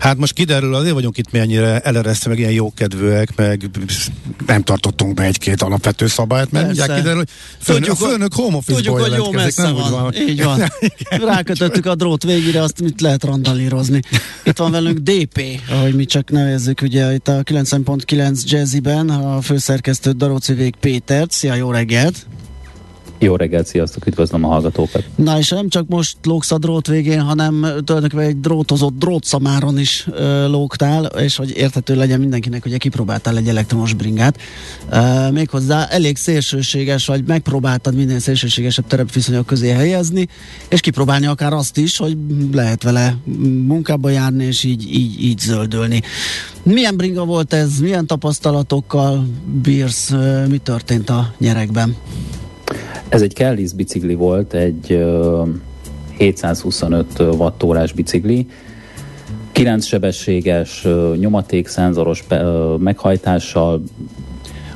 Hát 0.00 0.16
most 0.16 0.32
kiderül, 0.32 0.74
azért 0.74 0.94
vagyunk 0.94 1.18
itt 1.18 1.32
mennyire 1.32 1.80
eleresztve, 1.80 2.30
meg 2.30 2.38
ilyen 2.38 2.50
jókedvűek, 2.50 3.36
meg 3.36 3.70
nem 4.46 4.62
tartottunk 4.62 5.14
be 5.14 5.22
egy-két 5.22 5.62
alapvető 5.62 6.06
szabályt, 6.06 6.50
mert 6.50 6.66
mindjárt 6.66 6.94
kiderül, 6.94 7.16
hogy 7.16 7.28
főnök, 7.60 7.84
tudjuk, 7.84 8.02
a 8.02 8.10
főnök 8.10 8.34
home 8.34 8.58
Tudjuk, 8.66 9.00
hogy 9.00 9.12
jó 9.12 9.32
messze 9.32 9.62
nem 9.62 9.74
van. 9.74 9.90
van. 9.90 10.14
Így 10.28 10.42
van. 10.42 10.72
Rákötöttük 11.34 11.86
a 11.86 11.94
drót 11.94 12.22
végére, 12.22 12.62
azt 12.62 12.80
mit 12.80 13.00
lehet 13.00 13.24
randalírozni. 13.24 14.00
Itt 14.44 14.56
van 14.56 14.70
velünk 14.70 14.98
DP, 14.98 15.60
ahogy 15.70 15.94
mi 15.94 16.04
csak 16.04 16.30
nevezzük, 16.30 16.80
ugye 16.82 17.14
itt 17.14 17.28
a 17.28 17.42
90.9 17.42 18.42
Jazziben 18.44 19.08
a 19.08 19.40
főszerkesztő 19.40 20.10
Daróci 20.10 20.72
Pétert. 20.80 21.30
Szia, 21.30 21.54
jó 21.54 21.70
reggelt! 21.70 22.26
Jó 23.18 23.36
reggelt, 23.36 23.66
sziasztok, 23.66 24.06
üdvözlöm 24.06 24.44
a 24.44 24.48
hallgatókat. 24.48 25.04
Na 25.14 25.38
és 25.38 25.48
nem 25.48 25.68
csak 25.68 25.88
most 25.88 26.16
lóksz 26.22 26.50
a 26.50 26.58
drót 26.58 26.86
végén, 26.86 27.20
hanem 27.20 27.60
tulajdonképpen 27.84 28.26
egy 28.26 28.40
drótozott 28.40 28.98
drótszamáron 28.98 29.78
is 29.78 30.06
ö, 30.10 30.48
lógtál, 30.48 31.04
és 31.04 31.36
hogy 31.36 31.56
érthető 31.56 31.94
legyen 31.94 32.20
mindenkinek, 32.20 32.62
hogy 32.62 32.76
kipróbáltál 32.76 33.36
egy 33.36 33.48
elektromos 33.48 33.92
bringát. 33.92 34.40
Ö, 34.90 35.30
méghozzá 35.30 35.86
elég 35.86 36.16
szélsőséges, 36.16 37.06
vagy 37.06 37.24
megpróbáltad 37.26 37.94
minden 37.94 38.18
szélsőségesebb 38.18 38.86
terepviszonyok 38.86 39.46
közé 39.46 39.70
helyezni, 39.70 40.28
és 40.68 40.80
kipróbálni 40.80 41.26
akár 41.26 41.52
azt 41.52 41.76
is, 41.76 41.96
hogy 41.96 42.16
lehet 42.52 42.82
vele 42.82 43.16
munkába 43.66 44.08
járni, 44.08 44.44
és 44.44 44.64
így, 44.64 44.94
így, 44.94 45.24
így 45.24 45.38
zöldölni. 45.38 46.02
Milyen 46.62 46.96
bringa 46.96 47.24
volt 47.24 47.52
ez? 47.52 47.78
Milyen 47.78 48.06
tapasztalatokkal 48.06 49.26
bírsz? 49.62 50.14
Mi 50.48 50.58
történt 50.58 51.10
a 51.10 51.34
nyerekben? 51.38 51.96
Ez 53.08 53.22
egy 53.22 53.34
Kellis 53.34 53.72
bicikli 53.72 54.14
volt, 54.14 54.54
egy 54.54 55.04
725 56.18 57.06
wattórás 57.18 57.92
bicikli, 57.92 58.46
9 59.52 59.84
sebességes, 59.84 60.86
nyomatékszenzoros 61.18 62.24
meghajtással, 62.78 63.82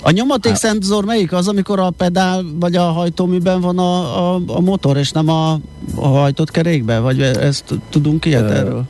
a 0.02 0.10
nyomatékszenzor 0.10 1.04
melyik 1.04 1.32
az, 1.32 1.48
amikor 1.48 1.80
a 1.80 1.90
pedál 1.90 2.44
vagy 2.60 2.76
a 2.76 2.82
hajtóműben 2.82 3.60
van 3.60 3.78
a, 3.78 4.34
a, 4.34 4.40
a 4.46 4.60
motor, 4.60 4.96
és 4.96 5.10
nem 5.10 5.28
a, 5.28 5.52
a 5.94 6.06
hajtott 6.06 6.50
kerékben? 6.50 7.02
Vagy 7.02 7.20
ezt 7.20 7.64
tudunk 7.90 8.24
ilyet 8.24 8.50
erről? 8.50 8.84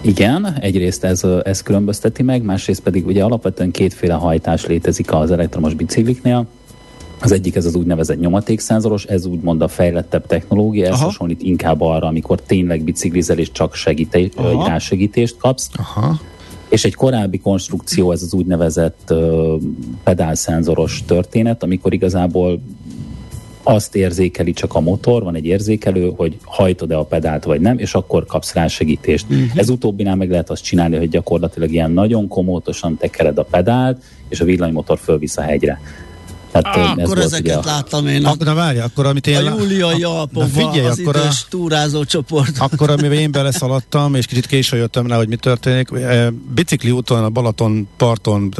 Igen, 0.00 0.56
egyrészt 0.60 1.04
ez, 1.04 1.22
ez 1.42 1.62
különbözteti 1.62 2.22
meg, 2.22 2.42
másrészt 2.42 2.80
pedig 2.80 3.06
ugye 3.06 3.24
alapvetően 3.24 3.70
kétféle 3.70 4.14
hajtás 4.14 4.66
létezik 4.66 5.12
az 5.12 5.30
elektromos 5.30 5.74
bicikliknél. 5.74 6.46
Az 7.20 7.32
egyik 7.32 7.54
ez 7.54 7.64
az 7.64 7.74
úgynevezett 7.74 8.18
nyomatékszenzoros, 8.18 9.04
ez 9.04 9.26
úgymond 9.26 9.62
a 9.62 9.68
fejlettebb 9.68 10.26
technológia, 10.26 10.88
ez 10.88 11.00
hasonlít 11.00 11.42
inkább 11.42 11.80
arra, 11.80 12.06
amikor 12.06 12.40
tényleg 12.40 12.82
biciklizel 12.82 13.38
és 13.38 13.52
csak 13.52 13.74
segíté, 13.74 14.30
rásegítést 14.66 15.36
kapsz. 15.36 15.70
Aha. 15.76 16.20
És 16.68 16.84
egy 16.84 16.94
korábbi 16.94 17.38
konstrukció, 17.38 18.12
ez 18.12 18.22
az 18.22 18.34
úgynevezett 18.34 19.08
uh, 19.10 19.60
pedálszenzoros 20.04 21.02
történet, 21.06 21.62
amikor 21.62 21.92
igazából 21.92 22.60
azt 23.62 23.96
érzékeli 23.96 24.52
csak 24.52 24.74
a 24.74 24.80
motor, 24.80 25.22
van 25.22 25.34
egy 25.34 25.44
érzékelő, 25.46 26.12
hogy 26.16 26.36
hajtod-e 26.44 26.98
a 26.98 27.04
pedált 27.04 27.44
vagy 27.44 27.60
nem, 27.60 27.78
és 27.78 27.94
akkor 27.94 28.26
kapsz 28.26 28.52
rá 28.52 28.66
segítést. 28.66 29.26
Uh-huh. 29.30 29.50
Ez 29.54 29.68
utóbbinál 29.68 30.16
meg 30.16 30.30
lehet 30.30 30.50
azt 30.50 30.62
csinálni, 30.62 30.96
hogy 30.96 31.08
gyakorlatilag 31.08 31.72
ilyen 31.72 31.90
nagyon 31.90 32.28
komótosan 32.28 32.96
tekered 32.96 33.38
a 33.38 33.42
pedált, 33.42 34.02
és 34.28 34.40
a 34.40 34.44
villanymotor 34.44 34.98
fölvisz 34.98 35.36
a 35.36 35.42
hegyre. 35.42 35.80
Tehát, 36.62 36.76
ah, 36.76 37.02
ez 37.02 37.04
akkor 37.04 37.18
ezeket 37.18 37.56
a... 37.56 37.62
láttam 37.64 38.06
én. 38.06 38.24
Ak- 38.24 38.44
na 38.44 38.54
várj, 38.54 38.78
akkor 38.78 39.06
amit 39.06 39.26
én... 39.26 39.36
A 39.36 39.40
Júlia 39.58 39.96
Jalpova, 39.98 40.46
figyelj, 40.46 40.86
az 40.86 40.98
akkor 40.98 41.16
a... 41.16 41.28
túrázó 41.48 42.04
csoport. 42.04 42.58
Akkor, 42.58 42.90
amivel 42.90 43.18
én 43.18 43.30
beleszaladtam, 43.30 44.14
és 44.14 44.26
kicsit 44.26 44.46
későn 44.46 44.78
jöttem 44.78 45.06
rá, 45.06 45.16
hogy 45.16 45.28
mi 45.28 45.36
történik. 45.36 45.88
Bicikli 46.54 46.90
úton, 46.90 47.24
a 47.24 47.30
Balaton 47.30 47.88
parton 47.96 48.54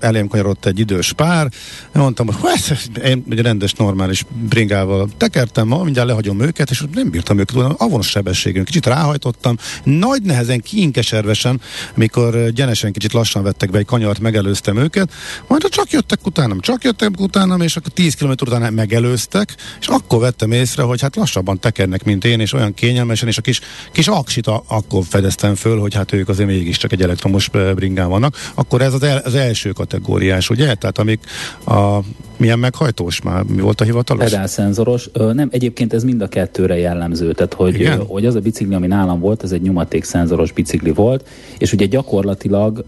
elém 0.00 0.28
kanyarodott 0.28 0.66
egy 0.66 0.78
idős 0.78 1.12
pár. 1.12 1.48
Mondtam, 1.92 2.26
hogy 2.26 2.60
én 3.04 3.24
egy 3.30 3.40
rendes, 3.40 3.72
normális 3.72 4.24
bringával 4.48 5.08
tekertem, 5.16 5.66
ma 5.66 5.82
mindjárt 5.82 6.08
lehagyom 6.08 6.40
őket, 6.40 6.70
és 6.70 6.84
nem 6.94 7.10
bírtam 7.10 7.38
őket, 7.38 7.56
avonos 7.76 8.08
sebességünk. 8.08 8.66
Kicsit 8.66 8.86
ráhajtottam, 8.86 9.56
nagy 9.84 10.22
nehezen, 10.22 10.60
kiinkeservesen, 10.60 11.60
mikor 11.94 12.50
gyenesen 12.50 12.92
kicsit 12.92 13.12
lassan 13.12 13.42
vettek 13.42 13.70
be 13.70 13.78
egy 13.78 13.84
kanyart, 13.84 14.20
megelőztem 14.20 14.76
őket, 14.76 15.12
majd 15.46 15.68
csak 15.68 15.90
jöttek 15.90 16.26
utánam, 16.26 16.60
csak 16.60 16.84
jöttek 16.84 17.20
utánam, 17.30 17.60
és 17.60 17.76
akkor 17.76 17.92
10 17.92 18.14
km 18.14 18.30
után 18.30 18.72
megelőztek, 18.72 19.54
és 19.80 19.86
akkor 19.86 20.20
vettem 20.20 20.52
észre, 20.52 20.82
hogy 20.82 21.00
hát 21.00 21.16
lassabban 21.16 21.58
tekernek, 21.58 22.04
mint 22.04 22.24
én, 22.24 22.40
és 22.40 22.52
olyan 22.52 22.74
kényelmesen, 22.74 23.28
és 23.28 23.38
a 23.38 23.40
kis, 23.40 23.60
kis 23.92 24.08
aksit 24.08 24.46
akkor 24.66 25.04
fedeztem 25.08 25.54
föl, 25.54 25.78
hogy 25.78 25.94
hát 25.94 26.12
ők 26.12 26.28
azért 26.28 26.48
mégiscsak 26.48 26.92
egy 26.92 27.02
elektromos 27.02 27.48
bringán 27.74 28.08
vannak. 28.08 28.36
Akkor 28.54 28.82
ez 28.82 28.94
az, 28.94 29.02
el, 29.02 29.22
az 29.24 29.34
első 29.34 29.70
kategóriás, 29.70 30.50
ugye? 30.50 30.74
Tehát 30.74 30.98
amik 30.98 31.20
a 31.66 31.98
milyen 32.36 32.58
meghajtós 32.58 33.22
már? 33.22 33.42
Mi 33.42 33.60
volt 33.60 33.80
a 33.80 33.84
hivatalos? 33.84 34.24
Pedálszenzoros. 34.24 35.08
Nem, 35.32 35.48
egyébként 35.50 35.92
ez 35.92 36.04
mind 36.04 36.20
a 36.20 36.28
kettőre 36.28 36.78
jellemző. 36.78 37.32
Tehát, 37.32 37.54
hogy, 37.54 37.82
ö, 37.82 38.02
hogy 38.06 38.26
az 38.26 38.34
a 38.34 38.40
bicikli, 38.40 38.74
ami 38.74 38.86
nálam 38.86 39.20
volt, 39.20 39.42
ez 39.42 39.52
egy 39.52 39.62
nyomatékszenzoros 39.62 40.52
bicikli 40.52 40.90
volt, 40.90 41.28
és 41.58 41.72
ugye 41.72 41.86
gyakorlatilag 41.86 42.84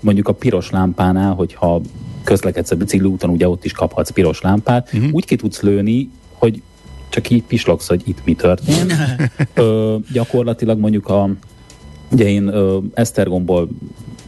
mondjuk 0.00 0.28
a 0.28 0.32
piros 0.32 0.70
lámpánál, 0.70 1.34
hogyha 1.34 1.80
közlekedsz 2.24 2.70
a 2.70 2.76
bicikli 2.76 3.08
úton, 3.08 3.30
ugye 3.30 3.48
ott 3.48 3.64
is 3.64 3.72
kaphatsz 3.72 4.10
piros 4.10 4.40
lámpát, 4.40 4.90
uh-huh. 4.92 5.12
úgy 5.12 5.24
ki 5.24 5.36
tudsz 5.36 5.60
lőni, 5.60 6.10
hogy 6.32 6.62
csak 7.08 7.30
így 7.30 7.42
pislogsz, 7.42 7.88
hogy 7.88 8.02
itt 8.04 8.24
mi 8.24 8.34
történt. 8.34 8.94
ö, 9.54 9.96
gyakorlatilag 10.12 10.78
mondjuk 10.78 11.08
a, 11.08 11.30
ugye 12.10 12.28
én 12.28 12.46
ö, 12.46 12.78
Esztergomból 12.94 13.68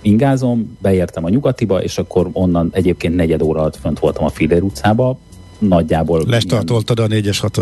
ingázom, 0.00 0.76
beértem 0.80 1.24
a 1.24 1.28
nyugatiba, 1.28 1.82
és 1.82 1.98
akkor 1.98 2.28
onnan 2.32 2.68
egyébként 2.72 3.16
negyed 3.16 3.42
óra 3.42 3.60
alatt 3.60 3.76
fönt 3.76 3.98
voltam 3.98 4.24
a 4.24 4.28
Filér 4.28 4.62
utcába, 4.62 5.18
nagyjából... 5.58 6.24
Lestartoltad 6.26 6.98
a 6.98 7.06
4-es 7.06 7.38
6 7.40 7.60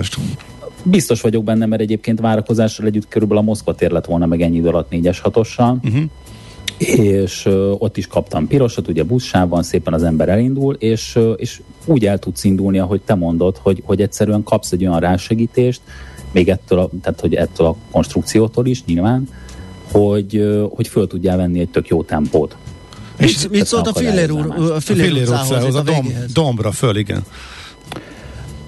Biztos 0.83 1.21
vagyok 1.21 1.45
benne, 1.45 1.67
mert 1.67 1.83
egyébként 1.83 2.21
várakozással 2.21 2.87
együtt 2.87 3.09
körülbelül 3.09 3.43
a 3.43 3.47
Moszkva 3.47 3.75
tér 3.75 3.91
lett 3.91 4.05
volna 4.05 4.27
meg 4.27 4.41
ennyi 4.41 4.57
idő 4.57 4.69
alatt 4.69 4.89
4-es 4.91 5.19
6 5.23 5.37
uh-huh 5.37 6.03
és 6.81 7.49
ott 7.79 7.97
is 7.97 8.07
kaptam 8.07 8.47
pirosat, 8.47 8.89
ugye 8.89 9.03
buszsában 9.03 9.63
szépen 9.63 9.93
az 9.93 10.03
ember 10.03 10.29
elindul, 10.29 10.75
és, 10.75 11.19
és 11.37 11.61
úgy 11.85 12.07
el 12.07 12.19
tudsz 12.19 12.45
indulni, 12.45 12.79
ahogy 12.79 13.01
te 13.01 13.15
mondod, 13.15 13.57
hogy, 13.63 13.83
hogy 13.85 14.01
egyszerűen 14.01 14.43
kapsz 14.43 14.73
egy 14.73 14.87
olyan 14.87 15.01
rásegítést, 15.01 15.81
még 16.33 16.49
ettől 16.49 16.79
a, 16.79 16.91
tehát, 17.03 17.21
hogy 17.21 17.35
ettől 17.35 17.67
a 17.67 17.77
konstrukciótól 17.91 18.67
is 18.67 18.85
nyilván, 18.85 19.29
hogy, 19.93 20.61
hogy 20.71 20.89
föl 20.89 21.07
tudjál 21.07 21.37
venni 21.37 21.61
egy 21.61 21.69
tök 21.69 21.89
jó 21.89 22.03
tempót. 22.03 22.57
És 23.17 23.49
mit 23.51 23.67
szólt 23.67 23.87
a 23.87 23.95
Filler, 23.95 24.31
úr, 24.31 24.47
a 24.47 24.81
Filler, 24.81 25.07
Filler 25.07 25.23
utcához, 25.23 25.75
a, 25.75 25.83
dom, 25.83 26.13
dombra 26.33 26.73
föl, 26.73 26.97
igen. 26.97 27.25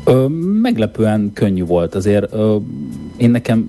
Ö, 0.05 0.27
meglepően 0.63 1.31
könnyű 1.35 1.65
volt. 1.65 1.95
Azért 1.95 2.33
ö, 2.33 2.57
én 3.17 3.31
nekem 3.31 3.69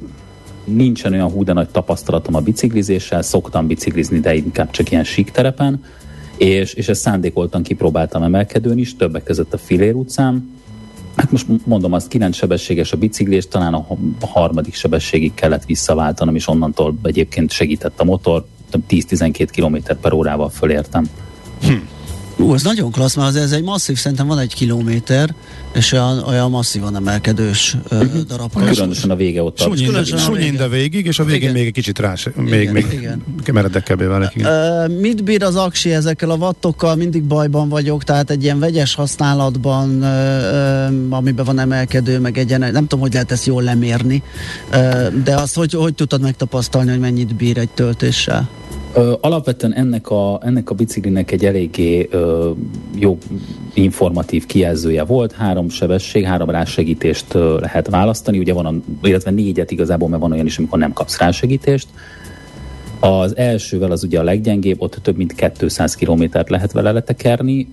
nincsen 0.63 1.13
olyan 1.13 1.29
hú 1.29 1.43
de 1.43 1.53
nagy 1.53 1.69
tapasztalatom 1.69 2.35
a 2.35 2.39
biciklizéssel, 2.39 3.21
szoktam 3.21 3.67
biciklizni, 3.67 4.19
de 4.19 4.35
inkább 4.35 4.71
csak 4.71 4.91
ilyen 4.91 5.03
sík 5.03 5.31
terepen, 5.31 5.83
és, 6.37 6.73
és 6.73 6.87
ezt 6.87 7.01
szándékoltan 7.01 7.63
kipróbáltam 7.63 8.23
emelkedőn 8.23 8.77
is, 8.77 8.95
többek 8.95 9.23
között 9.23 9.53
a 9.53 9.57
Filér 9.57 9.93
utcán. 9.93 10.51
Hát 11.15 11.31
most 11.31 11.47
mondom, 11.65 11.93
azt 11.93 12.07
9 12.07 12.35
sebességes 12.35 12.91
a 12.91 12.97
bicikli, 12.97 13.41
talán 13.49 13.73
a 13.73 13.85
harmadik 14.27 14.73
sebességig 14.73 15.33
kellett 15.33 15.65
visszaváltanom, 15.65 16.35
és 16.35 16.47
onnantól 16.47 16.95
egyébként 17.03 17.51
segített 17.51 17.99
a 17.99 18.03
motor, 18.03 18.45
10-12 18.89 19.47
km 19.55 19.95
per 20.01 20.13
órával 20.13 20.49
fölértem. 20.49 21.05
Hm. 21.61 21.73
Ú, 22.37 22.53
ez 22.53 22.63
nagyon 22.63 22.91
klassz, 22.91 23.15
mert 23.15 23.35
ez 23.35 23.51
egy 23.51 23.63
masszív, 23.63 23.97
szerintem 23.97 24.27
van 24.27 24.39
egy 24.39 24.53
kilométer, 24.53 25.35
és 25.73 25.91
olyan, 25.91 26.23
olyan 26.23 26.49
masszívan 26.49 26.95
emelkedős 26.95 27.77
uh, 27.91 28.03
darab. 28.27 28.53
Különösen 28.65 29.09
a 29.09 29.15
vége 29.15 29.43
ott. 29.43 29.57
Sunyin, 30.17 30.55
de 30.55 30.67
végig, 30.67 31.05
és 31.05 31.19
a 31.19 31.23
végén 31.23 31.41
igen. 31.41 31.53
még 31.53 31.65
egy 31.65 31.73
kicsit 31.73 31.99
rá, 31.99 32.13
még, 32.35 32.61
igen, 32.61 32.73
még 32.73 32.87
igen. 32.91 33.23
meredekebbé 33.53 34.05
válik. 34.05 34.31
Uh, 34.35 34.99
mit 34.99 35.23
bír 35.23 35.43
az 35.43 35.55
aksi 35.55 35.93
ezekkel 35.93 36.29
a 36.29 36.35
wattokkal? 36.35 36.95
Mindig 36.95 37.23
bajban 37.23 37.69
vagyok, 37.69 38.03
tehát 38.03 38.29
egy 38.29 38.43
ilyen 38.43 38.59
vegyes 38.59 38.95
használatban, 38.95 39.89
uh, 41.09 41.17
amiben 41.17 41.45
van 41.45 41.59
emelkedő, 41.59 42.19
meg 42.19 42.37
egyen, 42.37 42.59
nem 42.59 42.73
tudom, 42.73 42.99
hogy 42.99 43.13
lehet 43.13 43.31
ezt 43.31 43.45
jól 43.45 43.63
lemérni, 43.63 44.23
uh, 44.71 45.07
de 45.23 45.35
azt 45.35 45.55
hogy, 45.55 45.73
hogy 45.73 45.93
tudtad 45.93 46.21
megtapasztalni, 46.21 46.89
hogy 46.89 46.99
mennyit 46.99 47.35
bír 47.35 47.57
egy 47.57 47.69
töltéssel? 47.69 48.49
Ö, 48.95 49.13
alapvetően 49.21 49.73
ennek 49.73 50.09
a, 50.09 50.39
ennek 50.43 50.69
a 50.69 50.75
biciklinek 50.75 51.31
egy 51.31 51.45
eléggé 51.45 52.07
ö, 52.11 52.51
jó 52.95 53.17
informatív 53.73 54.45
kijelzője 54.45 55.03
volt, 55.03 55.31
három 55.31 55.69
sebesség, 55.69 56.25
három 56.25 56.49
rásegítést 56.49 57.33
ö, 57.33 57.59
lehet 57.59 57.89
választani, 57.89 58.39
ugye 58.39 58.53
van, 58.53 58.65
a, 58.65 58.73
illetve 59.07 59.31
négyet 59.31 59.71
igazából, 59.71 60.09
mert 60.09 60.21
van 60.21 60.31
olyan 60.31 60.45
is, 60.45 60.57
amikor 60.57 60.79
nem 60.79 60.93
kapsz 60.93 61.17
rásegítést. 61.17 61.87
Az 62.99 63.37
elsővel 63.37 63.91
az 63.91 64.03
ugye 64.03 64.19
a 64.19 64.23
leggyengébb, 64.23 64.81
ott 64.81 64.99
több 65.01 65.17
mint 65.17 65.51
200 65.57 65.95
kilométert 65.95 66.49
lehet 66.49 66.71
vele 66.71 66.91
letekerni, 66.91 67.67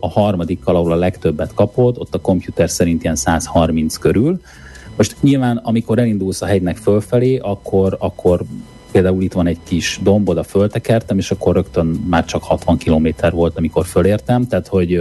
a 0.00 0.08
harmadikkal, 0.08 0.76
ahol 0.76 0.92
a 0.92 0.96
legtöbbet 0.96 1.54
kapod, 1.54 1.98
ott 1.98 2.14
a 2.14 2.20
komputer 2.20 2.70
szerint 2.70 3.02
ilyen 3.02 3.16
130 3.16 3.96
körül. 3.96 4.40
Most 4.96 5.16
nyilván, 5.20 5.56
amikor 5.56 5.98
elindulsz 5.98 6.42
a 6.42 6.46
hegynek 6.46 6.76
fölfelé, 6.76 7.36
akkor, 7.36 7.96
akkor 7.98 8.42
például 8.92 9.22
itt 9.22 9.32
van 9.32 9.46
egy 9.46 9.58
kis 9.64 9.98
domb, 10.02 10.28
oda 10.28 10.42
föltekertem, 10.42 11.18
és 11.18 11.30
akkor 11.30 11.54
rögtön 11.54 11.86
már 11.86 12.24
csak 12.24 12.42
60 12.42 12.78
km 12.78 13.08
volt, 13.30 13.56
amikor 13.56 13.86
fölértem, 13.86 14.46
tehát 14.46 14.68
hogy 14.68 15.00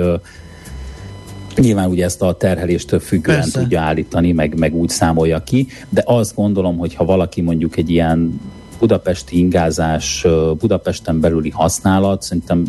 Nyilván 1.55 1.89
ugye 1.89 2.05
ezt 2.05 2.21
a 2.21 2.33
terhelést 2.33 2.87
több 2.87 3.01
függően 3.01 3.39
Persze. 3.39 3.59
tudja 3.59 3.81
állítani, 3.81 4.31
meg, 4.31 4.57
meg 4.57 4.75
úgy 4.75 4.89
számolja 4.89 5.43
ki, 5.43 5.67
de 5.89 6.03
azt 6.05 6.35
gondolom, 6.35 6.77
hogy 6.77 6.95
ha 6.95 7.05
valaki 7.05 7.41
mondjuk 7.41 7.77
egy 7.77 7.89
ilyen 7.89 8.41
budapesti 8.79 9.37
ingázás, 9.37 10.25
Budapesten 10.59 11.19
belüli 11.19 11.49
használat, 11.49 12.21
szerintem 12.21 12.63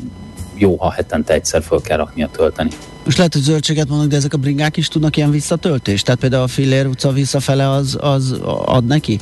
jó, 0.54 0.76
ha 0.76 0.90
hetente 0.90 1.32
egyszer 1.32 1.62
föl 1.62 1.80
kell 1.80 2.00
a 2.00 2.12
tölteni. 2.32 2.70
Most 3.04 3.16
lehet, 3.16 3.32
hogy 3.32 3.42
zöldséget 3.42 3.88
mondok, 3.88 4.08
de 4.08 4.16
ezek 4.16 4.34
a 4.34 4.36
bringák 4.36 4.76
is 4.76 4.88
tudnak 4.88 5.16
ilyen 5.16 5.30
visszatöltést? 5.30 6.04
Tehát 6.04 6.20
például 6.20 6.42
a 6.42 6.46
Fillér 6.46 6.86
utca 6.86 7.12
visszafele 7.12 7.70
az, 7.70 7.98
az 8.00 8.40
ad 8.64 8.84
neki? 8.84 9.18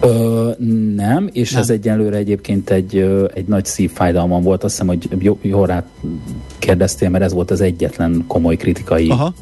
Ö, 0.00 0.50
nem, 0.94 1.28
és 1.32 1.50
nem. 1.50 1.60
ez 1.60 1.70
egyelőre 1.70 2.16
egyébként 2.16 2.70
egy, 2.70 2.96
egy 3.34 3.46
nagy 3.46 3.64
szívfájdalmam 3.64 4.42
volt. 4.42 4.64
Azt 4.64 4.72
hiszem, 4.72 4.86
hogy 4.86 5.08
jó, 5.18 5.38
jó 5.42 5.64
rá 5.64 5.84
kérdeztél, 6.58 7.08
mert 7.08 7.24
ez 7.24 7.32
volt 7.32 7.50
az 7.50 7.60
egyetlen 7.60 8.24
komoly 8.26 8.56
kritikai 8.56 9.08
Aha. 9.08 9.34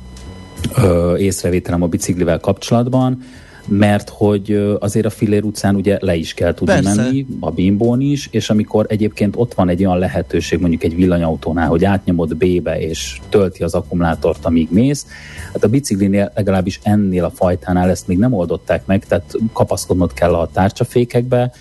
Ö, 0.76 1.16
észrevételem 1.16 1.82
a 1.82 1.86
biciklivel 1.86 2.38
kapcsolatban 2.38 3.22
mert 3.68 4.08
hogy 4.08 4.76
azért 4.80 5.06
a 5.06 5.10
Fillér 5.10 5.44
utcán 5.44 5.74
ugye 5.74 5.98
le 6.00 6.14
is 6.14 6.34
kell 6.34 6.54
tudni 6.54 6.74
Persze. 6.74 7.02
menni, 7.02 7.26
a 7.40 7.50
bimbón 7.50 8.00
is, 8.00 8.28
és 8.30 8.50
amikor 8.50 8.86
egyébként 8.88 9.34
ott 9.36 9.54
van 9.54 9.68
egy 9.68 9.84
olyan 9.84 9.98
lehetőség, 9.98 10.60
mondjuk 10.60 10.82
egy 10.84 10.94
villanyautónál, 10.94 11.68
hogy 11.68 11.84
átnyomod 11.84 12.36
B-be 12.36 12.80
és 12.80 13.20
tölti 13.28 13.62
az 13.62 13.74
akkumulátort, 13.74 14.44
amíg 14.44 14.68
mész, 14.70 15.06
hát 15.52 15.64
a 15.64 15.68
biciklinél 15.68 16.32
legalábbis 16.34 16.80
ennél 16.82 17.24
a 17.24 17.30
fajtánál 17.30 17.90
ezt 17.90 18.06
még 18.06 18.18
nem 18.18 18.32
oldották 18.32 18.86
meg, 18.86 19.04
tehát 19.04 19.34
kapaszkodnod 19.52 20.12
kell 20.12 20.34
a 20.34 20.50
tárcsafékekbe, 20.52 21.52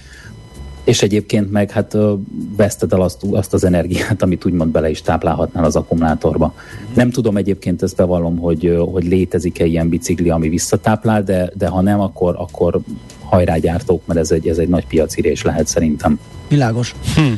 és 0.88 1.02
egyébként 1.02 1.52
meg 1.52 1.71
hát 1.71 1.97
veszted 2.58 2.93
el 2.93 3.02
azt, 3.02 3.23
azt 3.32 3.54
az 3.54 3.63
energiát, 3.63 4.21
amit 4.21 4.45
úgymond 4.45 4.71
bele 4.71 4.89
is 4.89 5.02
táplálhatnál 5.02 5.63
az 5.63 5.76
akkumulátorba. 5.76 6.54
Mm. 6.56 6.93
Nem 6.93 7.12
tudom 7.12 7.38
egyébként, 7.38 7.82
ezt 7.82 7.95
bevallom, 7.95 8.38
hogy, 8.38 8.78
hogy 8.91 9.04
létezik-e 9.04 9.65
ilyen 9.65 9.89
bicikli, 9.89 10.30
ami 10.30 10.50
visszatáplál, 10.50 11.23
de, 11.23 11.52
de 11.54 11.67
ha 11.67 11.82
nem, 11.82 12.00
akkor, 12.00 12.36
akkor 12.38 12.80
hajrá 13.23 13.58
gyártók, 13.58 14.02
mert 14.06 14.19
ez 14.19 14.32
egy, 14.32 14.47
ez 14.47 14.58
egy 14.58 14.67
nagy 14.67 14.88
piacirés 14.88 15.43
lehet 15.43 15.67
szerintem. 15.67 16.19
Világos. 16.47 16.95
Hm. 17.15 17.34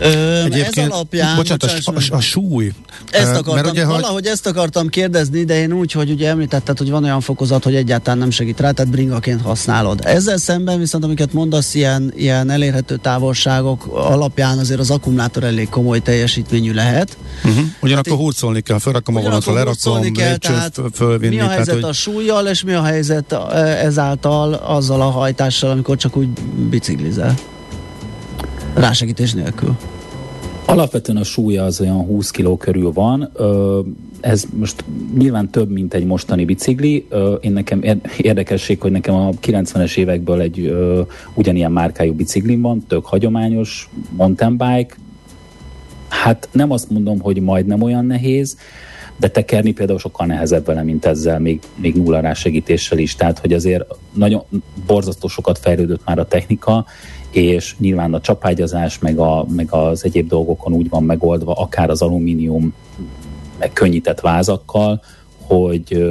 Ö, 0.00 0.44
ez 0.50 0.90
alapján... 0.90 1.36
Bocsánat, 1.36 1.62
a, 1.62 1.90
a, 1.90 2.16
a 2.16 2.20
súly. 2.20 2.72
Ezt 3.10 3.30
akartam, 3.30 3.54
mert 3.54 3.70
ugye, 3.70 3.86
valahogy 3.86 4.26
ezt 4.26 4.46
akartam 4.46 4.88
kérdezni, 4.88 5.44
de 5.44 5.60
én 5.60 5.72
úgy, 5.72 5.92
hogy 5.92 6.10
ugye 6.10 6.28
említetted, 6.28 6.78
hogy 6.78 6.90
van 6.90 7.04
olyan 7.04 7.20
fokozat, 7.20 7.64
hogy 7.64 7.74
egyáltalán 7.74 8.18
nem 8.18 8.30
segít 8.30 8.60
rá, 8.60 8.70
tehát 8.70 8.90
bringaként 8.90 9.42
használod. 9.42 10.00
Ezzel 10.02 10.36
szemben 10.36 10.78
viszont, 10.78 11.04
amiket 11.04 11.32
mondasz, 11.32 11.74
ilyen, 11.74 12.12
ilyen 12.16 12.50
elérhető 12.50 12.96
távolságok 12.96 13.86
alapján 13.92 14.58
azért 14.58 14.80
az 14.80 14.90
akkumulátor 14.90 15.44
elég 15.44 15.68
komoly 15.68 16.00
teljesítményű 16.00 16.72
lehet. 16.72 17.16
Uh-huh. 17.44 17.64
Ugyanakkor 17.80 18.12
hát 18.12 18.20
hurcolni 18.20 18.60
kell, 18.60 18.78
felrakom 18.78 19.16
a 19.16 19.20
vonatra, 19.20 19.52
lerakom, 19.52 20.12
kell, 20.12 20.36
tehát 20.36 20.80
fölvinni. 20.92 21.34
Mi 21.34 21.40
a 21.40 21.48
helyzet 21.48 21.64
tehát, 21.64 21.80
hogy... 21.80 21.90
a 21.90 21.92
súlyjal, 21.92 22.46
és 22.46 22.62
mi 22.62 22.72
a 22.72 22.82
helyzet 22.82 23.36
ezáltal 23.82 24.52
azzal 24.52 25.00
a 25.00 25.10
hajtással, 25.10 25.70
amikor 25.70 25.96
csak 25.96 26.16
úgy 26.16 26.28
biciklizel? 26.68 27.34
Rásegítés 28.78 29.32
nélkül. 29.32 29.76
Alapvetően 30.64 31.18
a 31.18 31.24
súlya 31.24 31.64
az 31.64 31.80
olyan 31.80 32.04
20 32.04 32.30
kg 32.30 32.56
körül 32.56 32.92
van. 32.92 33.30
Ez 34.20 34.44
most 34.58 34.84
nyilván 35.16 35.50
több, 35.50 35.70
mint 35.70 35.94
egy 35.94 36.04
mostani 36.04 36.44
bicikli. 36.44 37.06
Én 37.40 37.52
nekem 37.52 37.82
érdekesség, 38.18 38.80
hogy 38.80 38.90
nekem 38.90 39.14
a 39.14 39.30
90-es 39.30 39.96
évekből 39.96 40.40
egy 40.40 40.76
ugyanilyen 41.34 41.72
márkájú 41.72 42.14
biciklim 42.14 42.60
van, 42.60 42.84
tök 42.88 43.04
hagyományos 43.04 43.90
mountain 44.10 44.56
bike. 44.56 44.94
Hát 46.08 46.48
nem 46.52 46.70
azt 46.70 46.90
mondom, 46.90 47.20
hogy 47.20 47.40
majdnem 47.40 47.82
olyan 47.82 48.06
nehéz, 48.06 48.56
de 49.18 49.28
tekerni 49.28 49.72
például 49.72 49.98
sokkal 49.98 50.26
nehezebb 50.26 50.66
vele, 50.66 50.82
mint 50.82 51.04
ezzel, 51.04 51.38
még, 51.38 51.60
még 51.74 51.94
nulla 51.94 52.20
rásegítéssel 52.20 52.98
is. 52.98 53.14
Tehát, 53.14 53.38
hogy 53.38 53.52
azért 53.52 53.84
nagyon 54.12 54.42
borzasztó 54.86 55.28
sokat 55.28 55.58
fejlődött 55.58 56.04
már 56.04 56.18
a 56.18 56.26
technika, 56.26 56.86
és 57.30 57.74
nyilván 57.78 58.14
a 58.14 58.20
csapágyazás, 58.20 58.98
meg, 58.98 59.18
a, 59.18 59.46
meg 59.48 59.72
az 59.72 60.04
egyéb 60.04 60.28
dolgokon 60.28 60.72
úgy 60.72 60.88
van 60.88 61.02
megoldva, 61.02 61.52
akár 61.52 61.90
az 61.90 62.02
alumínium 62.02 62.74
meg 63.58 63.72
könnyített 63.72 64.20
vázakkal, 64.20 65.00
hogy 65.46 66.06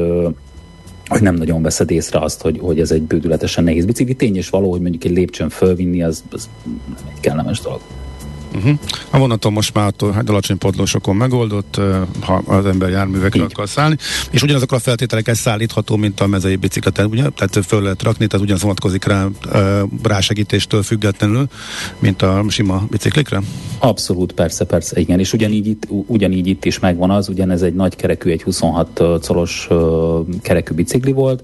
hogy 1.08 1.22
nem 1.22 1.36
nagyon 1.36 1.62
veszed 1.62 1.92
észre 1.92 2.20
azt, 2.20 2.42
hogy, 2.42 2.60
hogy 2.62 2.80
ez 2.80 2.92
egy 2.92 3.02
bődületesen 3.02 3.64
nehéz 3.64 3.86
bicikli. 3.86 4.16
Tény 4.16 4.36
és 4.36 4.50
való, 4.50 4.72
hogy 4.72 4.82
mondjuk 4.82 5.04
egy 5.04 5.12
lépcsőn 5.12 5.50
fölvinni, 5.50 6.04
az, 6.04 6.24
az 6.32 6.50
nem 6.64 7.08
egy 7.14 7.20
kellemes 7.20 7.60
dolog. 7.60 7.82
Uh-huh. 8.56 8.80
A 9.10 9.18
vonaton 9.18 9.54
most 9.54 9.74
már 9.74 9.94
a 9.98 10.12
hát 10.12 10.30
alacsony 10.30 10.58
padlósokon 10.58 11.16
megoldott, 11.16 11.82
ha 12.20 12.34
az 12.46 12.66
ember 12.66 12.90
járművekre 12.90 13.44
Így. 13.44 13.52
akar 13.52 13.70
szállni, 13.70 13.98
és 14.32 14.42
ugyanazok 14.42 14.72
a 14.72 14.80
feltételek 14.80 15.28
ez 15.28 15.38
szállítható, 15.38 15.96
mint 15.96 16.20
a 16.20 16.28
mezei 16.28 16.56
bicikleten, 16.56 17.06
ugye? 17.06 17.30
Tehát 17.30 17.66
föl 17.66 17.82
lehet 17.82 18.04
rakni, 18.04 18.28
tehát 18.28 18.46
ugyanaz 18.46 18.62
vonatkozik 18.62 19.06
rá 19.06 19.28
rásegítéstől 20.04 20.84
függetlenül, 20.84 21.48
mint 22.00 22.22
a 22.22 22.46
sima 22.48 22.88
biciklikre? 22.90 23.42
Abszolút, 23.80 24.32
persze, 24.32 24.66
persze, 24.66 25.00
igen. 25.00 25.20
És 25.20 25.34
ugyanígy 25.34 25.68
itt, 25.68 25.88
ugyanígy 25.90 26.48
itt 26.48 26.66
is 26.66 26.80
megvan 26.80 27.10
az, 27.10 27.30
ugyanez 27.30 27.62
egy 27.62 27.74
nagy 27.74 27.96
kerekű, 27.96 28.32
egy 28.32 28.44
26 28.44 29.02
colos 29.28 29.68
kerekű 30.42 30.74
bicikli 30.74 31.12
volt, 31.12 31.44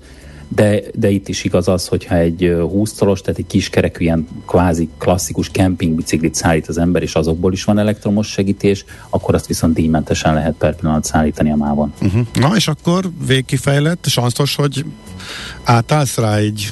de, 0.56 0.82
de 0.96 1.10
itt 1.10 1.28
is 1.28 1.44
igaz 1.44 1.68
az, 1.68 1.88
hogyha 1.88 2.16
egy 2.16 2.56
20 2.60 2.94
szoros, 2.94 3.22
tehát 3.22 3.39
egy 3.39 3.48
kiskerekű 3.48 4.04
ilyen 4.04 4.28
kvázi 4.48 4.89
klasszikus 4.98 5.50
kempingbiciklit 5.50 6.36
szállít 6.36 6.68
az 6.68 6.78
ember, 6.78 7.02
és 7.02 7.16
azokból 7.16 7.54
is 7.54 7.63
van 7.63 7.78
elektromos 7.78 8.28
segítés, 8.28 8.86
akkor 9.10 9.36
azt 9.36 9.48
viszont 9.48 9.74
díjmentesen 9.74 10.34
lehet 10.34 10.56
per 10.58 10.76
pillanat 10.76 11.04
szállítani 11.04 11.52
a 11.52 11.56
mávon. 11.56 11.94
Uh-huh. 12.02 12.28
Na 12.34 12.56
és 12.56 12.68
akkor 12.68 13.10
végkifejlett, 13.28 14.06
sanszos, 14.08 14.56
hogy 14.56 14.86
átállsz 15.63 16.18
rá 16.18 16.36
egy 16.36 16.72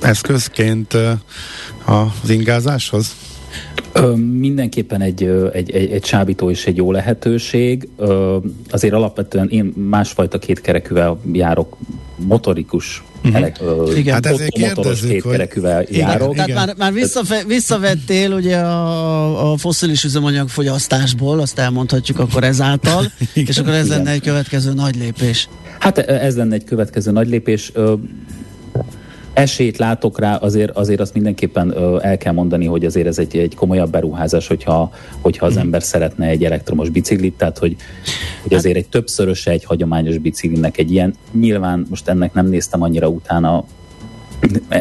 eszközként 0.00 0.96
az 1.84 2.30
ingázáshoz? 2.30 3.14
Ö, 3.92 4.14
mindenképpen 4.14 5.00
egy, 5.00 5.22
egy, 5.52 5.70
egy, 5.70 5.90
egy 5.90 6.04
sábító 6.04 6.50
és 6.50 6.66
egy 6.66 6.76
jó 6.76 6.92
lehetőség. 6.92 7.88
Ö, 7.96 8.36
azért 8.70 8.94
alapvetően 8.94 9.48
én 9.48 9.64
másfajta 9.88 10.38
kétkerekűvel 10.38 11.20
járok 11.32 11.76
motorikus 12.16 13.02
Uh-huh. 13.24 13.36
Elek, 13.36 13.60
igen, 13.96 14.14
hát 14.14 14.26
ezért 14.26 14.58
motoros 14.58 15.00
kétkerekűvel 15.00 15.82
igen, 15.82 16.08
járok. 16.08 16.32
Igen. 16.32 16.46
Tehát 16.46 16.66
már, 16.66 16.76
már 16.76 16.92
visszafe, 16.92 17.44
visszavettél 17.46 18.32
ugye 18.32 18.56
a, 18.56 19.52
a 19.52 19.56
foszilis 19.56 20.04
üzemanyag 20.04 20.48
fogyasztásból, 20.48 21.40
azt 21.40 21.58
elmondhatjuk 21.58 22.18
akkor 22.18 22.44
ezáltal, 22.44 23.04
igen, 23.34 23.48
és 23.48 23.58
akkor 23.58 23.72
ez 23.72 23.86
igen. 23.86 23.96
lenne 23.96 24.10
egy 24.10 24.20
következő 24.20 24.72
nagy 24.72 24.96
lépés. 24.96 25.48
Hát 25.78 25.98
ez 25.98 26.36
lenne 26.36 26.54
egy 26.54 26.64
következő 26.64 27.10
nagy 27.10 27.28
lépés 27.28 27.72
esélyt 29.34 29.78
látok 29.78 30.18
rá, 30.18 30.34
azért, 30.34 30.76
azért 30.76 31.00
azt 31.00 31.14
mindenképpen 31.14 31.70
ö, 31.76 31.98
el 32.02 32.18
kell 32.18 32.32
mondani, 32.32 32.66
hogy 32.66 32.84
azért 32.84 33.06
ez 33.06 33.18
egy, 33.18 33.36
egy 33.36 33.54
komolyabb 33.54 33.90
beruházás, 33.90 34.46
hogyha, 34.46 34.92
hogyha 35.20 35.46
az 35.46 35.52
hmm. 35.52 35.60
ember 35.60 35.82
szeretne 35.82 36.26
egy 36.26 36.44
elektromos 36.44 36.88
biciklit, 36.88 37.34
tehát 37.34 37.58
hogy, 37.58 37.76
hogy 38.42 38.52
hát- 38.52 38.58
azért 38.60 38.76
egy 38.76 38.88
többszöröse 38.88 39.50
egy 39.50 39.64
hagyományos 39.64 40.18
biciklinek 40.18 40.78
egy 40.78 40.92
ilyen, 40.92 41.14
nyilván 41.32 41.86
most 41.90 42.08
ennek 42.08 42.34
nem 42.34 42.46
néztem 42.46 42.82
annyira 42.82 43.08
utána, 43.08 43.64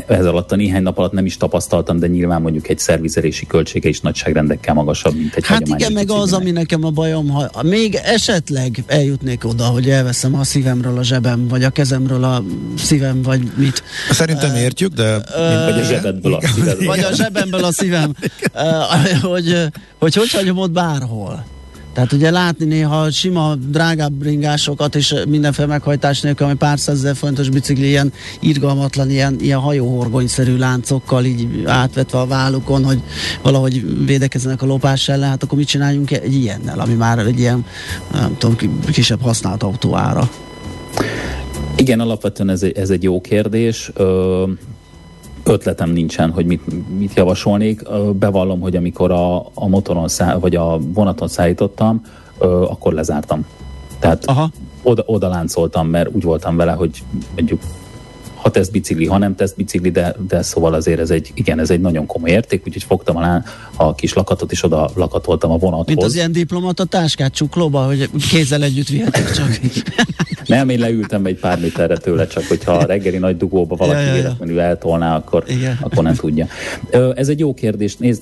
ez 0.07 0.25
alatt 0.25 0.51
a 0.51 0.55
néhány 0.55 0.81
nap 0.81 0.97
alatt 0.97 1.11
nem 1.11 1.25
is 1.25 1.37
tapasztaltam, 1.37 1.99
de 1.99 2.07
nyilván 2.07 2.41
mondjuk 2.41 2.69
egy 2.69 2.79
szervizelési 2.79 3.47
költsége 3.47 3.89
is 3.89 3.99
nagyságrendekkel 3.99 4.73
magasabb, 4.73 5.15
mint 5.15 5.35
egy 5.35 5.45
Hát 5.45 5.67
igen, 5.67 5.91
meg 5.91 6.11
az, 6.11 6.33
ami 6.33 6.51
nekem 6.51 6.83
a 6.83 6.89
bajom, 6.89 7.29
ha 7.29 7.63
még 7.63 7.99
esetleg 8.03 8.83
eljutnék 8.87 9.45
oda, 9.45 9.65
hogy 9.65 9.89
elveszem 9.89 10.35
a 10.35 10.43
szívemről 10.43 10.97
a 10.97 11.03
zsebem, 11.03 11.47
vagy 11.47 11.63
a 11.63 11.69
kezemről 11.69 12.23
a 12.23 12.43
szívem, 12.77 13.21
vagy 13.21 13.51
mit. 13.55 13.83
Szerintem 14.09 14.55
értjük, 14.55 14.93
de... 14.93 15.23
Vagy 15.65 15.79
a 15.79 15.83
zsebedből 15.83 16.33
a 16.33 16.41
szívem. 16.47 16.77
Vagy 16.85 16.99
a 16.99 17.13
zsebemből 17.13 17.63
a 17.63 17.71
szívem. 17.71 18.13
Hogy, 19.21 19.69
hogy 19.99 20.15
hogy 20.15 20.31
hagyom 20.31 20.57
ott 20.57 20.71
bárhol. 20.71 21.45
Tehát 21.93 22.11
ugye 22.11 22.31
látni 22.31 22.65
néha 22.65 23.11
sima, 23.11 23.55
drágább 23.55 24.13
bringásokat 24.13 24.95
és 24.95 25.15
mindenféle 25.27 25.67
meghajtás 25.67 26.21
nélkül, 26.21 26.45
ami 26.45 26.55
pár 26.55 26.79
százezer 26.79 27.15
fontos 27.15 27.49
bicikli 27.49 27.87
ilyen 27.87 28.13
irgalmatlan, 28.39 29.09
ilyen, 29.09 29.35
ilyen 29.39 29.59
hajóhorgonyszerű 29.59 30.57
láncokkal 30.57 31.25
így 31.25 31.63
átvetve 31.65 32.19
a 32.19 32.25
vállukon, 32.25 32.83
hogy 32.83 33.01
valahogy 33.41 34.05
védekezzenek 34.05 34.61
a 34.61 34.65
lopás 34.65 35.09
ellen, 35.09 35.29
hát 35.29 35.43
akkor 35.43 35.57
mit 35.57 35.67
csináljunk 35.67 36.11
egy 36.11 36.33
ilyennel, 36.33 36.79
ami 36.79 36.93
már 36.93 37.19
egy 37.19 37.39
ilyen, 37.39 37.65
nem 38.11 38.35
tudom, 38.37 38.55
kisebb 38.91 39.21
használt 39.21 39.63
autó? 39.63 39.97
Igen, 41.75 41.99
alapvetően 41.99 42.49
ez 42.49 42.63
egy, 42.63 42.77
ez 42.77 42.89
egy 42.89 43.03
jó 43.03 43.21
kérdés. 43.21 43.91
Ö, 43.93 44.43
ötletem 45.43 45.89
nincsen, 45.89 46.31
hogy 46.31 46.45
mit, 46.45 46.61
mit 46.97 47.13
javasolnék. 47.15 47.81
Bevallom, 48.13 48.59
hogy 48.59 48.75
amikor 48.75 49.11
a, 49.11 49.37
a 49.39 49.67
motoron 49.67 50.07
szá, 50.07 50.37
vagy 50.37 50.55
a 50.55 50.79
vonaton 50.79 51.27
szállítottam, 51.27 52.01
akkor 52.67 52.93
lezártam. 52.93 53.45
Tehát 53.99 54.25
Aha. 54.25 54.49
Oda, 54.83 55.03
oda 55.05 55.27
láncoltam, 55.27 55.87
mert 55.87 56.09
úgy 56.15 56.23
voltam 56.23 56.55
vele, 56.55 56.71
hogy 56.71 57.03
mondjuk 57.35 57.61
ha 58.43 58.51
tesz 58.51 58.67
bicikli, 58.67 59.05
ha 59.05 59.17
nem 59.17 59.35
tesz 59.35 59.53
bicikli, 59.53 59.89
de, 59.89 60.15
de 60.27 60.41
szóval 60.41 60.73
azért 60.73 60.99
ez 60.99 61.09
egy, 61.09 61.31
igen, 61.33 61.59
ez 61.59 61.69
egy 61.69 61.81
nagyon 61.81 62.05
komoly 62.05 62.29
érték, 62.29 62.61
úgyhogy 62.67 62.83
fogtam 62.83 63.17
alá 63.17 63.43
a 63.75 63.95
kis 63.95 64.13
lakatot, 64.13 64.51
és 64.51 64.63
oda 64.63 64.89
lakatoltam 64.95 65.51
a 65.51 65.57
vonathoz. 65.57 65.87
Mint 65.87 66.03
az 66.03 66.15
ilyen 66.15 66.31
diplomata 66.31 66.85
táskát 66.85 67.33
csuklóba, 67.33 67.85
hogy 67.85 68.09
kézzel 68.29 68.63
együtt 68.63 68.87
vihetek 68.87 69.31
csak. 69.31 69.59
nem, 70.45 70.69
én 70.69 70.79
leültem 70.79 71.25
egy 71.25 71.39
pár 71.39 71.59
méterre 71.59 71.97
tőle, 71.97 72.27
csak 72.27 72.43
hogyha 72.43 72.71
a 72.71 72.85
reggeli 72.85 73.17
nagy 73.17 73.37
dugóba 73.37 73.75
valaki 73.75 73.99
ja, 73.99 74.05
ja, 74.05 74.15
ja. 74.15 74.21
véletlenül 74.21 74.59
eltolná, 74.59 75.15
akkor, 75.15 75.43
akkor 75.81 76.03
nem 76.03 76.15
tudja. 76.15 76.47
Ez 77.15 77.27
egy 77.27 77.39
jó 77.39 77.53
kérdés. 77.53 77.97
Nézd, 77.97 78.21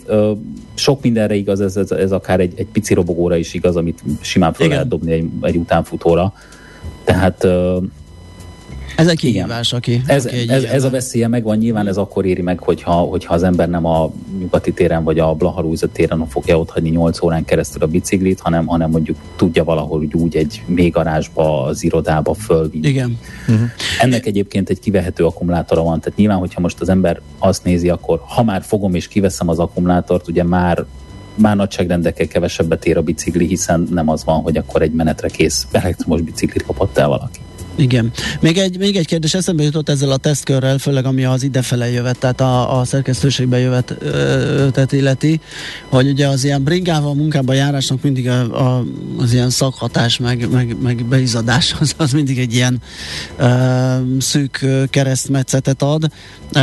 sok 0.74 1.02
mindenre 1.02 1.36
igaz, 1.36 1.62
ez, 1.62 1.78
ez, 1.78 1.92
ez 1.92 2.12
akár 2.12 2.40
egy, 2.40 2.54
egy 2.56 2.68
pici 2.72 2.94
robogóra 2.94 3.36
is 3.36 3.54
igaz, 3.54 3.76
amit 3.76 4.04
simán 4.20 4.54
fel 4.54 4.68
lehet 4.68 4.88
dobni 4.88 5.12
egy, 5.12 5.30
egy 5.42 5.56
utánfutóra. 5.56 6.34
Tehát 7.04 7.48
ez 8.96 9.08
egy 9.08 9.18
kihívás, 9.18 9.74
aki, 9.74 10.02
ez, 10.06 10.26
aki 10.26 10.50
ez, 10.50 10.64
ez 10.64 10.84
a 10.84 10.90
veszélye 10.90 11.28
megvan, 11.28 11.58
nyilván 11.58 11.88
ez 11.88 11.98
akkor 11.98 12.26
éri 12.26 12.42
meg, 12.42 12.60
hogyha, 12.60 12.92
hogyha 12.92 13.34
az 13.34 13.44
ember 13.44 13.70
nem 13.70 13.86
a 13.86 14.12
nyugati 14.40 14.72
téren 14.72 15.04
vagy 15.04 15.20
a 15.20 15.34
Blaharúza 15.34 15.88
téren 15.88 16.28
fogja 16.28 16.60
ott 16.60 16.70
hagyni 16.70 16.90
8 16.90 17.22
órán 17.22 17.46
keresztül 17.46 17.82
a 17.82 17.88
biciklit, 17.88 18.40
hanem, 18.40 18.66
hanem 18.66 18.90
mondjuk 18.90 19.18
tudja 19.36 19.64
valahol 19.64 20.08
úgy 20.12 20.36
egy 20.36 20.64
mélygarázsba, 20.66 21.64
az 21.64 21.84
irodába 21.84 22.34
fölvinni. 22.34 22.88
Igen. 22.88 23.18
Uh-huh. 23.48 23.70
Ennek 24.00 24.26
egyébként 24.26 24.70
egy 24.70 24.80
kivehető 24.80 25.26
akkumulátora 25.26 25.84
van, 25.84 26.00
tehát 26.00 26.18
nyilván, 26.18 26.38
hogyha 26.38 26.62
most 26.62 26.82
az 26.82 26.90
ember 26.90 27.22
azt 27.38 27.64
nézi, 27.64 27.90
akkor 27.90 28.22
ha 28.28 28.44
már 28.44 28.62
fogom 28.64 28.94
és 28.94 29.08
kiveszem 29.08 29.50
az 29.50 29.60
akkumulátort, 29.60 30.28
ugye 30.28 30.44
már 30.44 30.86
már 31.36 31.56
nagyságrendekkel 31.56 32.28
kevesebbet 32.28 32.86
ér 32.86 32.98
a 32.98 33.02
bicikli, 33.02 33.48
hiszen 33.48 33.88
nem 33.92 34.10
az 34.10 34.24
van, 34.24 34.42
hogy 34.42 34.58
akkor 34.58 34.82
egy 34.82 34.92
menetre 34.92 35.28
kész 35.28 35.68
elektromos 35.72 36.22
biciklit 36.22 36.66
kapott 36.66 36.98
el 36.98 37.08
valaki. 37.08 37.40
Igen. 37.82 38.12
Még 38.40 38.58
egy, 38.58 38.78
még 38.78 38.96
egy 38.96 39.06
kérdés 39.06 39.34
eszembe 39.34 39.64
jutott 39.64 39.90
ezzel 39.90 40.12
a 40.12 40.18
tesztkörrel, 40.18 40.78
főleg 40.78 41.06
ami 41.06 41.26
az 41.26 41.44
idefele 41.44 41.90
jövet, 41.90 42.20
tehát 42.20 42.42
a, 42.42 42.80
a 42.80 42.86
szerkesztőségbe 42.86 43.60
jövet 43.60 43.96
tehát 44.72 44.92
illeti, 44.92 45.40
hogy 45.90 46.08
ugye 46.08 46.28
az 46.28 46.44
ilyen 46.44 46.64
bringával 46.64 47.14
munkába 47.14 47.54
járásnak 47.54 48.02
mindig 48.02 48.28
a, 48.28 48.76
a, 48.78 48.86
az 49.18 49.34
ilyen 49.34 49.50
szakhatás, 49.50 50.18
meg, 50.18 50.50
meg, 50.52 50.76
meg 50.82 51.06
beizadás 51.06 51.74
az, 51.80 51.94
az 51.98 52.12
mindig 52.12 52.40
egy 52.40 52.54
ilyen 52.54 52.82
ö, 53.38 53.48
szűk 54.20 54.66
keresztmetszetet 54.90 55.82
ad, 55.82 56.12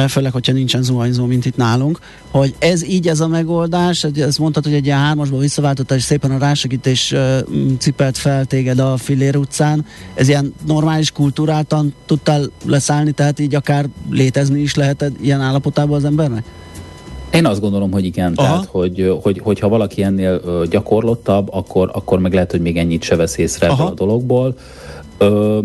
főleg, 0.08 0.32
hogyha 0.32 0.52
nincsen 0.52 0.82
zuhanyzó, 0.82 1.24
mint 1.24 1.46
itt 1.46 1.56
nálunk, 1.56 1.98
hogy 2.30 2.54
ez 2.58 2.84
így 2.84 3.08
ez 3.08 3.20
a 3.20 3.28
megoldás, 3.28 4.04
ezt 4.04 4.38
mondtad, 4.38 4.64
hogy 4.64 4.74
egy 4.74 4.84
ilyen 4.84 4.98
hármasból 4.98 5.40
visszaváltotta, 5.40 5.94
és 5.94 6.02
szépen 6.02 6.30
a 6.30 6.38
rásegítés 6.38 7.14
cipelt 7.78 8.18
fel 8.18 8.44
téged 8.44 8.78
a 8.78 8.96
Filér 8.96 9.36
utcán, 9.36 9.86
ez 10.14 10.28
ilyen 10.28 10.54
normális 10.66 11.07
kultúráltan 11.12 11.94
tudtál 12.06 12.50
leszállni, 12.64 13.12
tehát 13.12 13.38
így 13.38 13.54
akár 13.54 13.88
létezni 14.10 14.60
is 14.60 14.74
lehet 14.74 15.12
ilyen 15.20 15.40
állapotában 15.40 15.96
az 15.96 16.04
embernek? 16.04 16.44
Én 17.32 17.46
azt 17.46 17.60
gondolom, 17.60 17.90
hogy 17.90 18.04
igen. 18.04 18.32
Aha. 18.36 18.48
Tehát, 18.48 18.64
hogy, 18.64 19.18
hogy, 19.22 19.38
hogyha 19.38 19.68
valaki 19.68 20.02
ennél 20.02 20.40
gyakorlottabb, 20.70 21.48
akkor, 21.52 21.90
akkor 21.92 22.18
meg 22.18 22.32
lehet, 22.32 22.50
hogy 22.50 22.60
még 22.60 22.76
ennyit 22.76 23.02
se 23.02 23.16
vesz 23.16 23.38
észre 23.38 23.66
ebből 23.66 23.86
a 23.86 23.94
dologból. 23.94 24.56
Ö, 25.18 25.58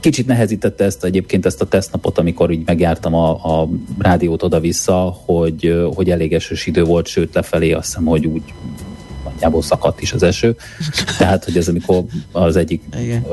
kicsit 0.00 0.26
nehezítette 0.26 0.84
ezt 0.84 1.04
egyébként 1.04 1.46
ezt 1.46 1.60
a 1.60 1.66
tesztnapot, 1.66 2.18
amikor 2.18 2.50
így 2.50 2.66
megjártam 2.66 3.14
a, 3.14 3.30
a 3.30 3.68
rádiót 3.98 4.42
oda-vissza, 4.42 5.18
hogy, 5.24 5.88
hogy 5.94 6.10
elég 6.10 6.32
esős 6.32 6.66
idő 6.66 6.84
volt, 6.84 7.06
sőt 7.06 7.34
lefelé 7.34 7.72
azt 7.72 7.86
hiszem, 7.86 8.04
hogy 8.04 8.26
úgy 8.26 8.42
nagyjából 9.24 9.62
szakadt 9.62 10.00
is 10.00 10.12
az 10.12 10.22
eső. 10.22 10.56
Tehát, 11.18 11.44
hogy 11.44 11.56
ez 11.56 11.68
amikor 11.68 12.04
az 12.32 12.56
egyik 12.56 12.82
Igen. 13.00 13.26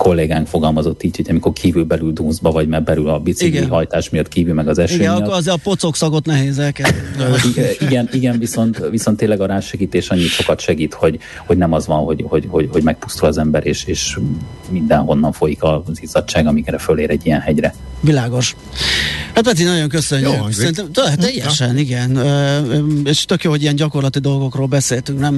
Kollégánk 0.00 0.46
fogalmazott 0.46 1.02
így, 1.02 1.16
hogy 1.16 1.26
amikor 1.30 1.52
kívül 1.52 1.84
belül 1.84 2.12
dunszba, 2.12 2.50
vagy 2.50 2.68
mert 2.68 2.84
belül 2.84 3.08
a 3.08 3.18
bicikli 3.18 3.56
igen. 3.56 3.68
hajtás 3.68 4.10
miatt 4.10 4.28
kívül 4.28 4.54
meg 4.54 4.68
az 4.68 4.78
eső 4.78 4.94
Igen, 4.94 5.10
miatt. 5.10 5.22
akkor 5.22 5.34
az 5.34 5.46
a 5.46 5.56
pocok 5.62 5.96
szagot 5.96 6.26
nehéz 6.26 6.58
elkezdeni. 6.58 6.98
igen, 7.88 8.08
igen 8.12 8.38
viszont, 8.38 8.82
viszont 8.90 9.16
tényleg 9.16 9.40
a 9.40 9.46
rásegítés 9.46 10.08
annyit 10.08 10.28
sokat 10.28 10.60
segít, 10.60 10.94
hogy, 10.94 11.18
hogy 11.46 11.56
nem 11.56 11.72
az 11.72 11.86
van, 11.86 12.04
hogy, 12.04 12.24
hogy, 12.28 12.46
hogy, 12.48 12.68
hogy 12.72 12.82
megpusztul 12.82 13.28
az 13.28 13.38
ember, 13.38 13.66
és, 13.66 13.84
és 13.84 14.18
mindenhonnan 14.70 15.32
folyik 15.32 15.62
az 15.62 16.00
izzadság, 16.02 16.46
amikre 16.46 16.78
fölér 16.78 17.10
egy 17.10 17.26
ilyen 17.26 17.40
hegyre. 17.40 17.74
Világos. 18.00 18.56
Hát 19.34 19.44
Peti, 19.44 19.62
nagyon 19.62 19.88
köszönjük. 19.88 20.32
Jó, 20.32 20.50
Szerintem 20.50 20.92
teljesen, 21.16 21.78
igen. 21.78 22.18
És 23.04 23.24
tök 23.24 23.42
jó, 23.42 23.50
hogy 23.50 23.62
ilyen 23.62 23.74
gyakorlati 23.74 24.18
dolgokról 24.18 24.66
beszéltünk, 24.66 25.18
nem 25.18 25.34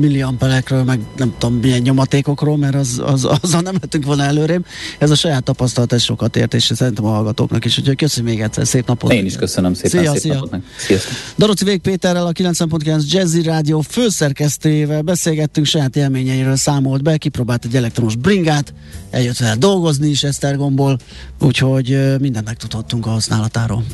milliampelekről, 0.00 0.84
meg 0.84 1.00
nem 1.16 1.34
tudom 1.38 1.56
milyen 1.58 1.80
nyomatékokról, 1.80 2.56
mert 2.56 2.74
az, 2.74 3.02
az, 3.04 3.24
azzal 3.24 3.60
nem 3.60 3.74
lehetünk 3.74 4.04
volna 4.04 4.22
előrébb. 4.22 4.64
Ez 4.98 5.10
a 5.10 5.14
saját 5.14 5.42
tapasztalat, 5.42 5.92
ez 5.92 6.02
sokat 6.02 6.36
ért, 6.36 6.54
és 6.54 6.70
szerintem 6.74 7.04
a 7.04 7.08
hallgatóknak 7.08 7.64
is. 7.64 7.78
Úgyhogy 7.78 7.96
köszönöm 7.96 8.30
még 8.30 8.40
egyszer, 8.40 8.66
szép 8.66 8.86
napot. 8.86 9.12
Én 9.12 9.24
is 9.24 9.36
köszönöm 9.36 9.74
szépen, 9.74 10.00
szia, 10.00 10.12
szép 10.12 10.20
szia. 10.20 10.34
napot. 10.34 10.60
Sziasztok. 10.76 11.12
Daroci 11.38 11.64
Vég 11.64 11.80
Péterrel, 11.80 12.26
a 12.26 12.32
90.9 12.32 13.10
Jazzy 13.10 13.42
Rádió 13.42 13.80
főszerkesztőjével 13.80 15.02
beszélgettünk, 15.02 15.66
saját 15.66 15.96
élményeiről 15.96 16.56
számolt 16.56 17.02
be, 17.02 17.16
kipróbált 17.16 17.64
egy 17.64 17.76
elektromos 17.76 18.16
bringát, 18.16 18.74
eljött 19.10 19.36
vele 19.36 19.54
dolgozni 19.54 20.08
is 20.08 20.22
Esztergomból, 20.22 20.98
úgyhogy 21.40 21.89
mindent 22.20 22.46
megtudhattunk 22.46 23.06
a 23.06 23.10
használatáról. 23.10 23.84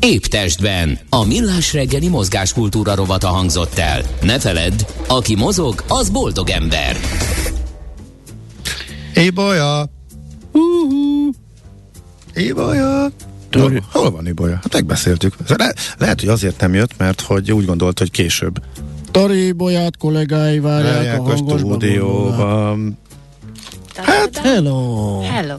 Épp 0.00 0.22
testben. 0.22 0.98
A 1.08 1.24
millás 1.24 1.72
reggeli 1.72 2.08
mozgáskultúra 2.08 2.94
rovata 2.94 3.28
hangzott 3.28 3.78
el. 3.78 4.02
Ne 4.22 4.38
feledd, 4.38 4.86
aki 5.08 5.34
mozog, 5.34 5.84
az 5.88 6.10
boldog 6.10 6.50
ember. 6.50 6.96
Ébolya! 9.14 9.88
Uh-huh. 10.52 11.34
Ébolya! 12.34 13.10
Hol, 13.52 13.84
hol 13.92 14.10
van 14.10 14.26
Ibolya? 14.26 14.54
Hát 14.54 14.72
megbeszéltük. 14.72 15.34
Le, 15.56 15.74
lehet, 15.98 16.20
hogy 16.20 16.28
azért 16.28 16.60
nem 16.60 16.74
jött, 16.74 16.96
mert 16.96 17.20
hogy 17.20 17.52
úgy 17.52 17.64
gondolt, 17.64 17.98
hogy 17.98 18.10
később. 18.10 18.62
Tori 19.10 19.52
Bolyát 19.52 19.96
kollégái 19.96 20.58
várják 20.58 21.18
a 21.18 21.22
hangos 21.22 21.58
stúdióban. 21.58 22.98
Hát, 23.96 24.36
hello! 24.36 25.20
Hello! 25.20 25.56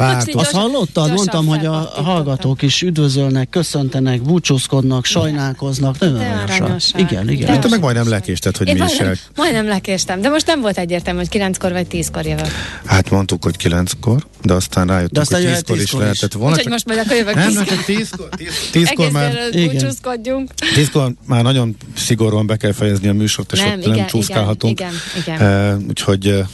Párt. 0.00 0.34
Azt 0.34 0.50
hallottad? 0.50 1.12
Mondtam, 1.12 1.46
hogy 1.46 1.66
a 1.66 1.92
hallgatók 2.04 2.62
is 2.62 2.82
üdvözölnek, 2.82 3.48
köszöntenek, 3.48 4.22
búcsúzkodnak, 4.22 5.04
sajnálkoznak. 5.04 5.98
Nagyon 5.98 6.76
Igen, 6.96 7.28
igen. 7.28 7.48
Hát 7.48 7.60
te 7.60 7.68
meg 7.68 7.80
majdnem 7.80 8.08
lekésted, 8.08 8.56
hogy 8.56 8.68
Én 8.68 8.74
mi 8.74 8.80
majdnem, 8.80 9.12
is 9.12 9.18
majdnem 9.36 9.66
lekéstem, 9.66 10.20
de 10.20 10.28
most 10.28 10.46
nem 10.46 10.60
volt 10.60 10.78
egyértelmű, 10.78 11.18
hogy 11.18 11.28
kilenckor 11.28 11.72
vagy 11.72 11.86
tízkor 11.86 12.26
jövök. 12.26 12.46
Hát 12.84 13.10
mondtuk, 13.10 13.44
hogy 13.44 13.56
kilenckor, 13.56 14.26
de 14.42 14.52
aztán 14.52 14.86
rájöttünk, 14.86 15.12
de 15.12 15.20
aztán 15.20 15.42
hogy 15.42 15.52
tízkor 15.52 15.76
is, 15.76 15.82
is 15.82 15.92
lehetett 15.92 16.32
volna. 16.32 16.56
Úgyhogy 16.56 16.72
most 16.72 16.86
majd 16.86 16.98
akkor 16.98 17.16
jövök 17.16 17.34
nem, 17.34 17.46
tízkor. 17.46 17.66
Nem, 17.66 17.84
tízkor, 17.84 18.28
tíz, 18.28 18.68
tízkor 18.70 19.10
már... 19.10 19.32
búcsúzkodjunk. 19.52 20.50
Tízkor 20.74 21.12
már 21.26 21.42
nagyon 21.42 21.76
szigorúan 21.96 22.46
be 22.46 22.56
kell 22.56 22.72
fejezni 22.72 23.08
a 23.08 23.12
műsort, 23.12 23.52
és 23.52 23.58
nem, 23.58 23.72
ott 23.72 23.84
igen, 23.84 23.96
nem 23.96 24.06
csúszkálhatunk. 24.06 24.80
Igen, 24.80 24.92
igen, 25.22 25.36
igen. 25.36 25.74
Uh, 25.74 25.88
úgyhogy 25.88 26.44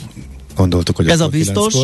gondoltuk, 0.56 0.96
hogy 0.96 1.08
ez 1.08 1.20
a 1.20 1.28
biztos, 1.28 1.74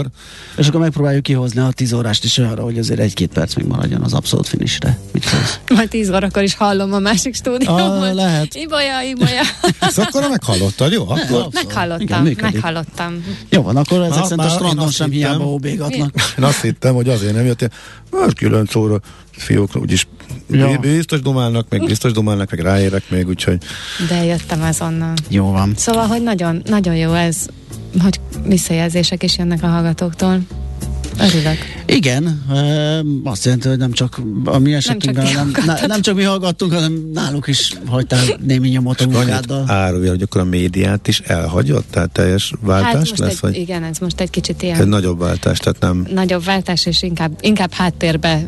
és 0.56 0.68
akkor 0.68 0.80
megpróbáljuk 0.80 1.22
kihozni 1.22 1.60
a 1.60 1.70
10 1.72 1.92
órást 1.92 2.24
is 2.24 2.38
olyanra, 2.38 2.62
hogy 2.62 2.78
azért 2.78 3.00
egy-két 3.00 3.32
perc 3.32 3.54
még 3.54 3.66
maradjon 3.66 4.02
az 4.02 4.12
abszolút 4.12 4.48
finisre. 4.48 4.98
Mit 5.12 5.24
szólsz? 5.24 5.58
Majd 5.76 5.88
10 5.88 6.10
órakor 6.10 6.42
is 6.42 6.54
hallom 6.54 6.92
a 6.92 6.98
másik 6.98 7.34
stúdióban. 7.34 8.02
Ah, 8.02 8.14
lehet. 8.14 8.54
Ibolya, 8.64 9.02
ibolya. 9.02 9.42
Ezt 9.80 9.98
akkor 9.98 10.28
meghallottad, 10.28 10.92
jó? 10.92 11.02
Akkor... 11.08 11.48
Meghallottam, 11.52 12.26
Igen, 12.26 12.52
meghallottam. 12.52 13.24
Jó 13.48 13.62
van, 13.62 13.76
akkor 13.76 14.00
ezek 14.00 14.22
szerint 14.22 14.40
a 14.40 14.48
strandon 14.48 14.90
sem 14.90 15.10
hittem, 15.10 15.30
hiába 15.30 15.44
óbégatnak. 15.44 16.10
Én 16.38 16.44
azt 16.44 16.60
hittem, 16.60 16.94
hogy 16.94 17.08
azért 17.08 17.34
nem 17.34 17.44
jöttél. 17.44 17.70
Már 18.10 18.32
9 18.32 18.74
óra 18.74 19.00
fiúk 19.32 19.76
úgyis 19.76 20.06
ja. 20.50 20.78
biztos 20.78 21.20
dumálnak, 21.20 21.66
meg 21.68 21.84
biztos 21.84 22.12
dumálnak, 22.12 22.50
meg 22.50 22.60
ráérek 22.60 23.10
még, 23.10 23.28
úgyhogy... 23.28 23.58
De 24.08 24.24
jöttem 24.24 24.62
azonnal. 24.62 25.12
Jó 25.28 25.50
van. 25.50 25.72
Szóval, 25.76 26.06
hogy 26.06 26.22
nagyon, 26.22 26.62
nagyon 26.66 26.94
jó 26.94 27.12
ez 27.12 27.46
hogy 28.00 28.20
visszajelzések 28.46 29.22
is 29.22 29.38
jönnek 29.38 29.62
a 29.62 29.66
hallgatóktól. 29.66 30.40
Örülök. 31.18 31.58
Igen, 31.86 32.44
azt 33.24 33.44
jelenti, 33.44 33.68
hogy 33.68 33.78
nem 33.78 33.92
csak 33.92 34.20
a 34.44 34.58
mi 34.58 34.74
esetünkben, 34.74 35.24
nem, 35.32 35.50
nem, 35.54 35.64
nem, 35.66 35.86
nem 35.86 36.00
csak 36.00 36.14
mi 36.14 36.22
hallgattunk, 36.22 36.72
hanem 36.72 37.10
náluk 37.12 37.46
is 37.46 37.72
hagytál 37.86 38.24
némi 38.46 38.68
nyomot 38.68 39.00
a 39.00 39.06
munkáddal. 39.06 39.70
Árulja, 39.70 40.10
hogy 40.10 40.22
akkor 40.22 40.40
a 40.40 40.44
médiát 40.44 41.08
is 41.08 41.20
elhagyott, 41.20 41.90
tehát 41.90 42.10
teljes 42.10 42.52
váltás 42.60 43.08
hát 43.10 43.18
lesz? 43.18 43.30
Egy, 43.30 43.38
vagy? 43.40 43.56
Igen, 43.56 43.82
ez 43.82 43.98
most 43.98 44.20
egy 44.20 44.30
kicsit 44.30 44.62
ilyen... 44.62 44.80
Ez 44.80 44.86
nagyobb 44.86 45.18
váltás, 45.18 45.58
tehát 45.58 45.80
nem... 45.80 46.06
Nagyobb 46.14 46.44
váltás, 46.44 46.86
és 46.86 47.02
inkább, 47.02 47.38
inkább 47.40 47.72
háttérbe 47.72 48.46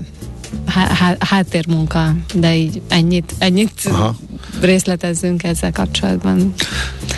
há, 0.67 1.17
háttérmunka, 1.19 2.15
de 2.35 2.57
így 2.57 2.83
ennyit, 2.89 3.35
ennyit 3.39 3.81
Aha. 3.85 4.17
részletezzünk 4.61 5.43
ezzel 5.43 5.73
kapcsolatban. 5.73 6.55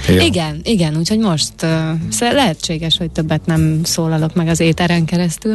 Ja. 0.09 0.20
Igen, 0.20 0.61
igen, 0.62 0.97
úgyhogy 0.97 1.18
most 1.18 1.53
uh, 1.62 2.32
lehetséges, 2.32 2.97
hogy 2.97 3.11
többet 3.11 3.47
nem 3.47 3.80
szólalok 3.84 4.34
meg 4.34 4.49
az 4.49 4.61
éteren 4.61 5.05
keresztül. 5.05 5.55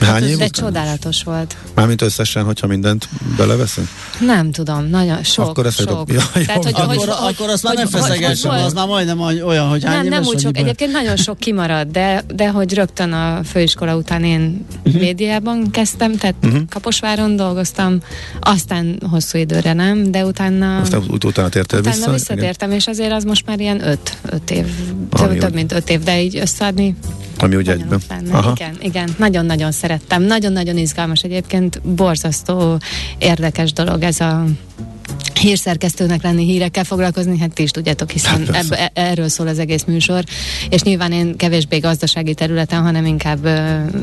Hány 0.00 0.10
hát, 0.10 0.22
év 0.22 0.36
de 0.36 0.48
csodálatos 0.48 1.22
volt. 1.22 1.56
Mármint 1.74 2.02
összesen, 2.02 2.44
hogyha 2.44 2.66
mindent 2.66 3.08
beleveszünk? 3.36 3.88
Nem 4.20 4.50
tudom, 4.50 4.88
nagyon 4.88 5.22
sok, 5.22 5.48
akkor 5.48 5.72
sok. 5.72 5.86
Dob... 5.86 6.10
Ja, 6.10 6.22
Tehát, 6.32 6.64
hogy, 6.64 6.72
akkor, 6.76 6.96
hogy, 6.96 7.08
akkor 7.08 7.48
azt 7.48 7.62
már 7.62 7.74
nem 7.74 7.86
feszegessen, 7.86 8.50
az 8.50 8.72
már 8.72 8.86
majdnem 8.86 9.20
olyan, 9.20 9.68
hogy 9.68 9.84
hány 9.84 9.96
Nem, 9.96 10.06
nem 10.06 10.22
úgy 10.22 10.40
sok, 10.40 10.56
egyébként 10.56 10.92
nagyon 10.92 11.16
sok 11.16 11.38
kimarad, 11.38 11.88
de, 11.88 12.24
de 12.34 12.48
hogy 12.48 12.74
rögtön 12.74 13.12
a 13.12 13.40
főiskola 13.44 13.96
után 13.96 14.24
én 14.24 14.66
uh-huh. 14.84 15.00
médiában 15.00 15.70
kezdtem, 15.70 16.16
tehát 16.16 16.34
uh-huh. 16.42 16.62
Kaposváron 17.16 17.36
dolgoztam, 17.36 17.98
aztán 18.40 19.00
hosszú 19.10 19.38
időre 19.38 19.72
nem, 19.72 20.10
de 20.10 20.24
utána... 20.24 20.78
Aztán 20.78 21.02
ut- 21.08 21.24
utána 21.24 21.48
tértél 21.48 21.78
utána 21.78 21.96
vissza? 21.96 22.12
visszatértem, 22.12 22.68
igen. 22.68 22.80
és 22.80 22.86
azért 22.86 23.12
az 23.12 23.24
most 23.24 23.46
már 23.46 23.60
ilyen 23.60 23.88
öt, 23.88 24.16
öt 24.22 24.50
év, 24.50 24.66
több, 25.10 25.38
több 25.38 25.54
mint 25.54 25.72
öt 25.72 25.90
év, 25.90 26.02
de 26.02 26.22
így 26.22 26.36
összeadni 26.36 26.96
ami 27.38 27.56
úgy 27.56 27.68
egyben. 27.68 28.00
Igen, 28.54 28.76
igen, 28.80 29.14
nagyon-nagyon 29.18 29.72
szerettem. 29.72 30.22
Nagyon-nagyon 30.22 30.76
izgalmas 30.76 31.22
egyébként, 31.22 31.80
borzasztó 31.82 32.78
érdekes 33.18 33.72
dolog 33.72 34.02
ez 34.02 34.20
a 34.20 34.44
hírszerkesztőnek 35.40 36.22
lenni, 36.22 36.44
hírekkel 36.44 36.84
foglalkozni, 36.84 37.38
hát 37.38 37.52
ti 37.52 37.62
is 37.62 37.70
tudjátok, 37.70 38.10
hiszen 38.10 38.46
hát 38.46 38.56
ebb, 38.56 38.72
e- 38.72 38.90
erről 38.94 39.28
szól 39.28 39.46
az 39.46 39.58
egész 39.58 39.84
műsor, 39.84 40.24
és 40.70 40.82
nyilván 40.82 41.12
én 41.12 41.36
kevésbé 41.36 41.78
gazdasági 41.78 42.34
területen, 42.34 42.82
hanem 42.82 43.06
inkább 43.06 43.48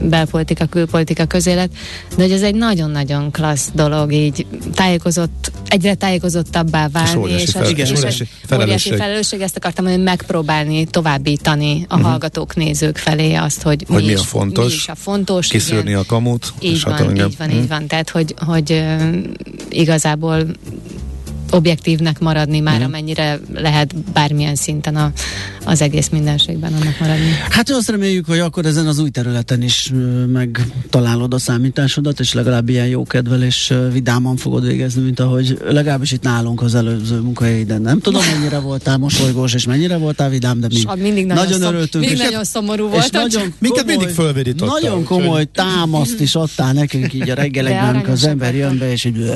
belpolitika, 0.09 0.65
külpolitika 0.65 1.25
közélet, 1.25 1.69
de 2.15 2.23
hogy 2.23 2.31
ez 2.31 2.41
egy 2.41 2.55
nagyon-nagyon 2.55 3.31
klassz 3.31 3.69
dolog, 3.73 4.11
így 4.11 4.45
tájékozott, 4.73 5.51
egyre 5.67 5.93
tájékozottabbá 5.95 6.87
válni, 6.87 7.31
és, 7.31 7.51
fel, 7.51 7.65
és, 7.65 7.77
és 7.77 7.97
óriási, 7.97 8.27
felelősség. 8.45 8.93
felelősség, 8.93 9.41
ezt 9.41 9.57
akartam 9.57 9.85
hogy 9.85 10.03
megpróbálni 10.03 10.85
továbbítani 10.85 11.85
a 11.87 11.93
uh-huh. 11.93 12.09
hallgatók, 12.09 12.55
nézők 12.55 12.97
felé 12.97 13.33
azt, 13.33 13.61
hogy, 13.61 13.85
hogy 13.87 14.01
mi, 14.01 14.05
mi, 14.05 14.11
is, 14.11 14.19
a 14.19 14.23
fontos, 14.23 14.65
mi 14.65 14.73
is 14.73 14.87
a 14.87 14.95
fontos, 14.95 15.47
kiszűrni 15.47 15.89
igen. 15.89 16.01
a 16.01 16.05
kamut. 16.05 16.53
Így 16.59 16.83
van, 16.83 17.15
így 17.15 17.37
van, 17.37 17.47
uh-huh. 17.47 17.61
így 17.61 17.67
van, 17.67 17.87
tehát 17.87 18.09
hogy, 18.09 18.35
hogy 18.45 18.83
igazából 19.69 20.45
objektívnek 21.51 22.19
maradni 22.19 22.59
már, 22.59 22.79
mm. 22.79 22.83
amennyire 22.83 23.39
lehet 23.53 23.95
bármilyen 24.13 24.55
szinten 24.55 24.95
a, 24.95 25.11
az 25.65 25.81
egész 25.81 26.09
mindenségben 26.09 26.73
annak 26.73 26.99
maradni. 26.99 27.29
Hát 27.49 27.69
azt 27.69 27.89
reméljük, 27.89 28.25
hogy 28.25 28.39
akkor 28.39 28.65
ezen 28.65 28.87
az 28.87 28.99
új 28.99 29.09
területen 29.09 29.61
is 29.61 29.91
megtalálod 30.27 31.33
a 31.33 31.39
számításodat, 31.39 32.19
és 32.19 32.33
legalább 32.33 32.69
ilyen 32.69 32.87
jókedvel 32.87 33.43
és 33.43 33.73
vidáman 33.91 34.35
fogod 34.35 34.65
végezni, 34.65 35.01
mint 35.01 35.19
ahogy 35.19 35.57
legalábbis 35.69 36.11
itt 36.11 36.23
nálunk 36.23 36.61
az 36.61 36.75
előző 36.75 37.19
munkahelyiden. 37.19 37.81
Nem 37.81 37.99
tudom, 37.99 38.21
mennyire 38.33 38.59
voltál 38.59 38.97
mosolygós, 38.97 39.53
és 39.53 39.65
mennyire 39.65 39.97
voltál 39.97 40.29
vidám, 40.29 40.59
de 40.59 40.67
mi 40.67 41.01
mindig 41.01 41.25
nagyon, 41.25 41.43
nagyon 41.43 41.59
szom, 41.59 41.73
örültünk. 41.73 42.03
Mindig 42.03 42.19
és 42.19 42.25
nagyon 42.29 42.43
szomorú 42.43 42.87
volt. 42.87 43.11
Nagyon 43.11 43.53
minket 43.59 43.85
mindig 43.85 44.07
fölvidítottál. 44.07 44.79
Nagyon 44.81 45.03
komoly 45.03 45.45
támaszt 45.51 46.19
is 46.19 46.35
adtál 46.35 46.73
nekünk 46.73 47.13
így 47.13 47.29
a 47.29 47.33
reggelekben, 47.33 47.89
amikor 47.89 48.13
az 48.13 48.25
ember 48.25 48.55
jön 48.55 48.77
be, 48.77 48.91
és 48.91 49.05
így, 49.05 49.31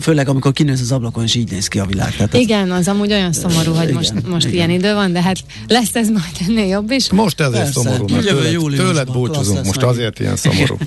főleg 0.00 0.28
amikor 0.28 0.52
kinősz 0.52 0.80
az 0.80 0.92
ablakon, 0.92 1.24
és 1.24 1.34
így 1.38 1.50
néz 1.50 1.68
ki 1.68 1.78
a 1.78 1.84
világ. 1.84 2.16
Tehát 2.16 2.34
Igen, 2.34 2.70
az 2.70 2.88
amúgy 2.88 3.12
olyan 3.12 3.32
szomorú, 3.32 3.72
hogy 3.72 3.92
most, 3.92 4.12
most 4.26 4.46
igen. 4.46 4.56
ilyen 4.56 4.70
idő 4.70 4.94
van, 4.94 5.12
de 5.12 5.22
hát 5.22 5.36
lesz 5.66 5.94
ez 5.94 6.08
majd 6.08 6.32
ennél 6.48 6.66
jobb 6.66 6.90
is. 6.90 7.10
Most 7.10 7.40
ezért 7.40 7.62
Persze. 7.62 7.80
szomorú, 7.80 8.06
mert 8.08 8.26
tőled, 8.26 8.76
tőled 8.76 9.10
búcsúzunk, 9.12 9.64
most 9.64 9.80
meg. 9.80 9.88
azért 9.88 10.20
ilyen 10.20 10.36
szomorú. 10.36 10.76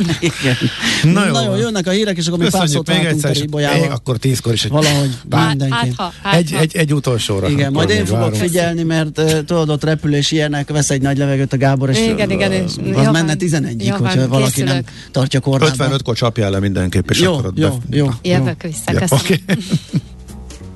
Na 1.03 1.25
jó, 1.25 1.31
Na 1.31 1.43
jó, 1.43 1.55
jönnek 1.55 1.87
a 1.87 1.91
hírek, 1.91 2.17
és 2.17 2.27
akkor 2.27 2.39
mi 2.39 2.49
pár 2.49 2.69
szót 2.69 2.87
még 2.87 3.05
egyszer, 3.05 3.37
még 3.49 3.89
akkor 3.91 4.17
tízkor 4.17 4.53
is 4.53 4.63
egy 4.63 4.71
valahogy 4.71 5.09
hát, 5.31 5.47
mindenki. 5.47 5.93
Hát, 5.97 6.13
hát, 6.23 6.35
egy, 6.35 6.53
egy, 6.53 6.75
egy 6.75 6.93
utolsóra. 6.93 7.49
Igen, 7.49 7.71
majd 7.71 7.89
én 7.89 8.05
fogok 8.05 8.35
figyelni, 8.35 8.83
mert 8.83 9.21
tudod, 9.45 9.69
ott 9.69 9.83
repülés 9.83 10.31
ilyenek, 10.31 10.69
vesz 10.69 10.89
egy 10.89 11.01
nagy 11.01 11.17
levegőt 11.17 11.53
a 11.53 11.57
Gábor, 11.57 11.89
és 11.89 11.99
igen, 11.99 12.31
igen, 12.31 12.51
és 12.51 12.71
az 12.95 13.07
menne 13.11 13.33
11-ig, 13.39 13.95
hogyha 13.99 14.27
valaki 14.27 14.63
nem 14.63 14.83
tartja 15.11 15.39
kordában. 15.39 15.89
55-kor 15.91 16.15
csapjál 16.15 16.51
le 16.51 16.59
mindenképp, 16.59 17.09
és 17.09 17.19
jó, 17.19 17.39
jó, 17.55 17.77
jó, 17.89 18.09
Jövök 18.21 18.61
vissza, 18.61 18.91
köszönöm. 18.91 19.43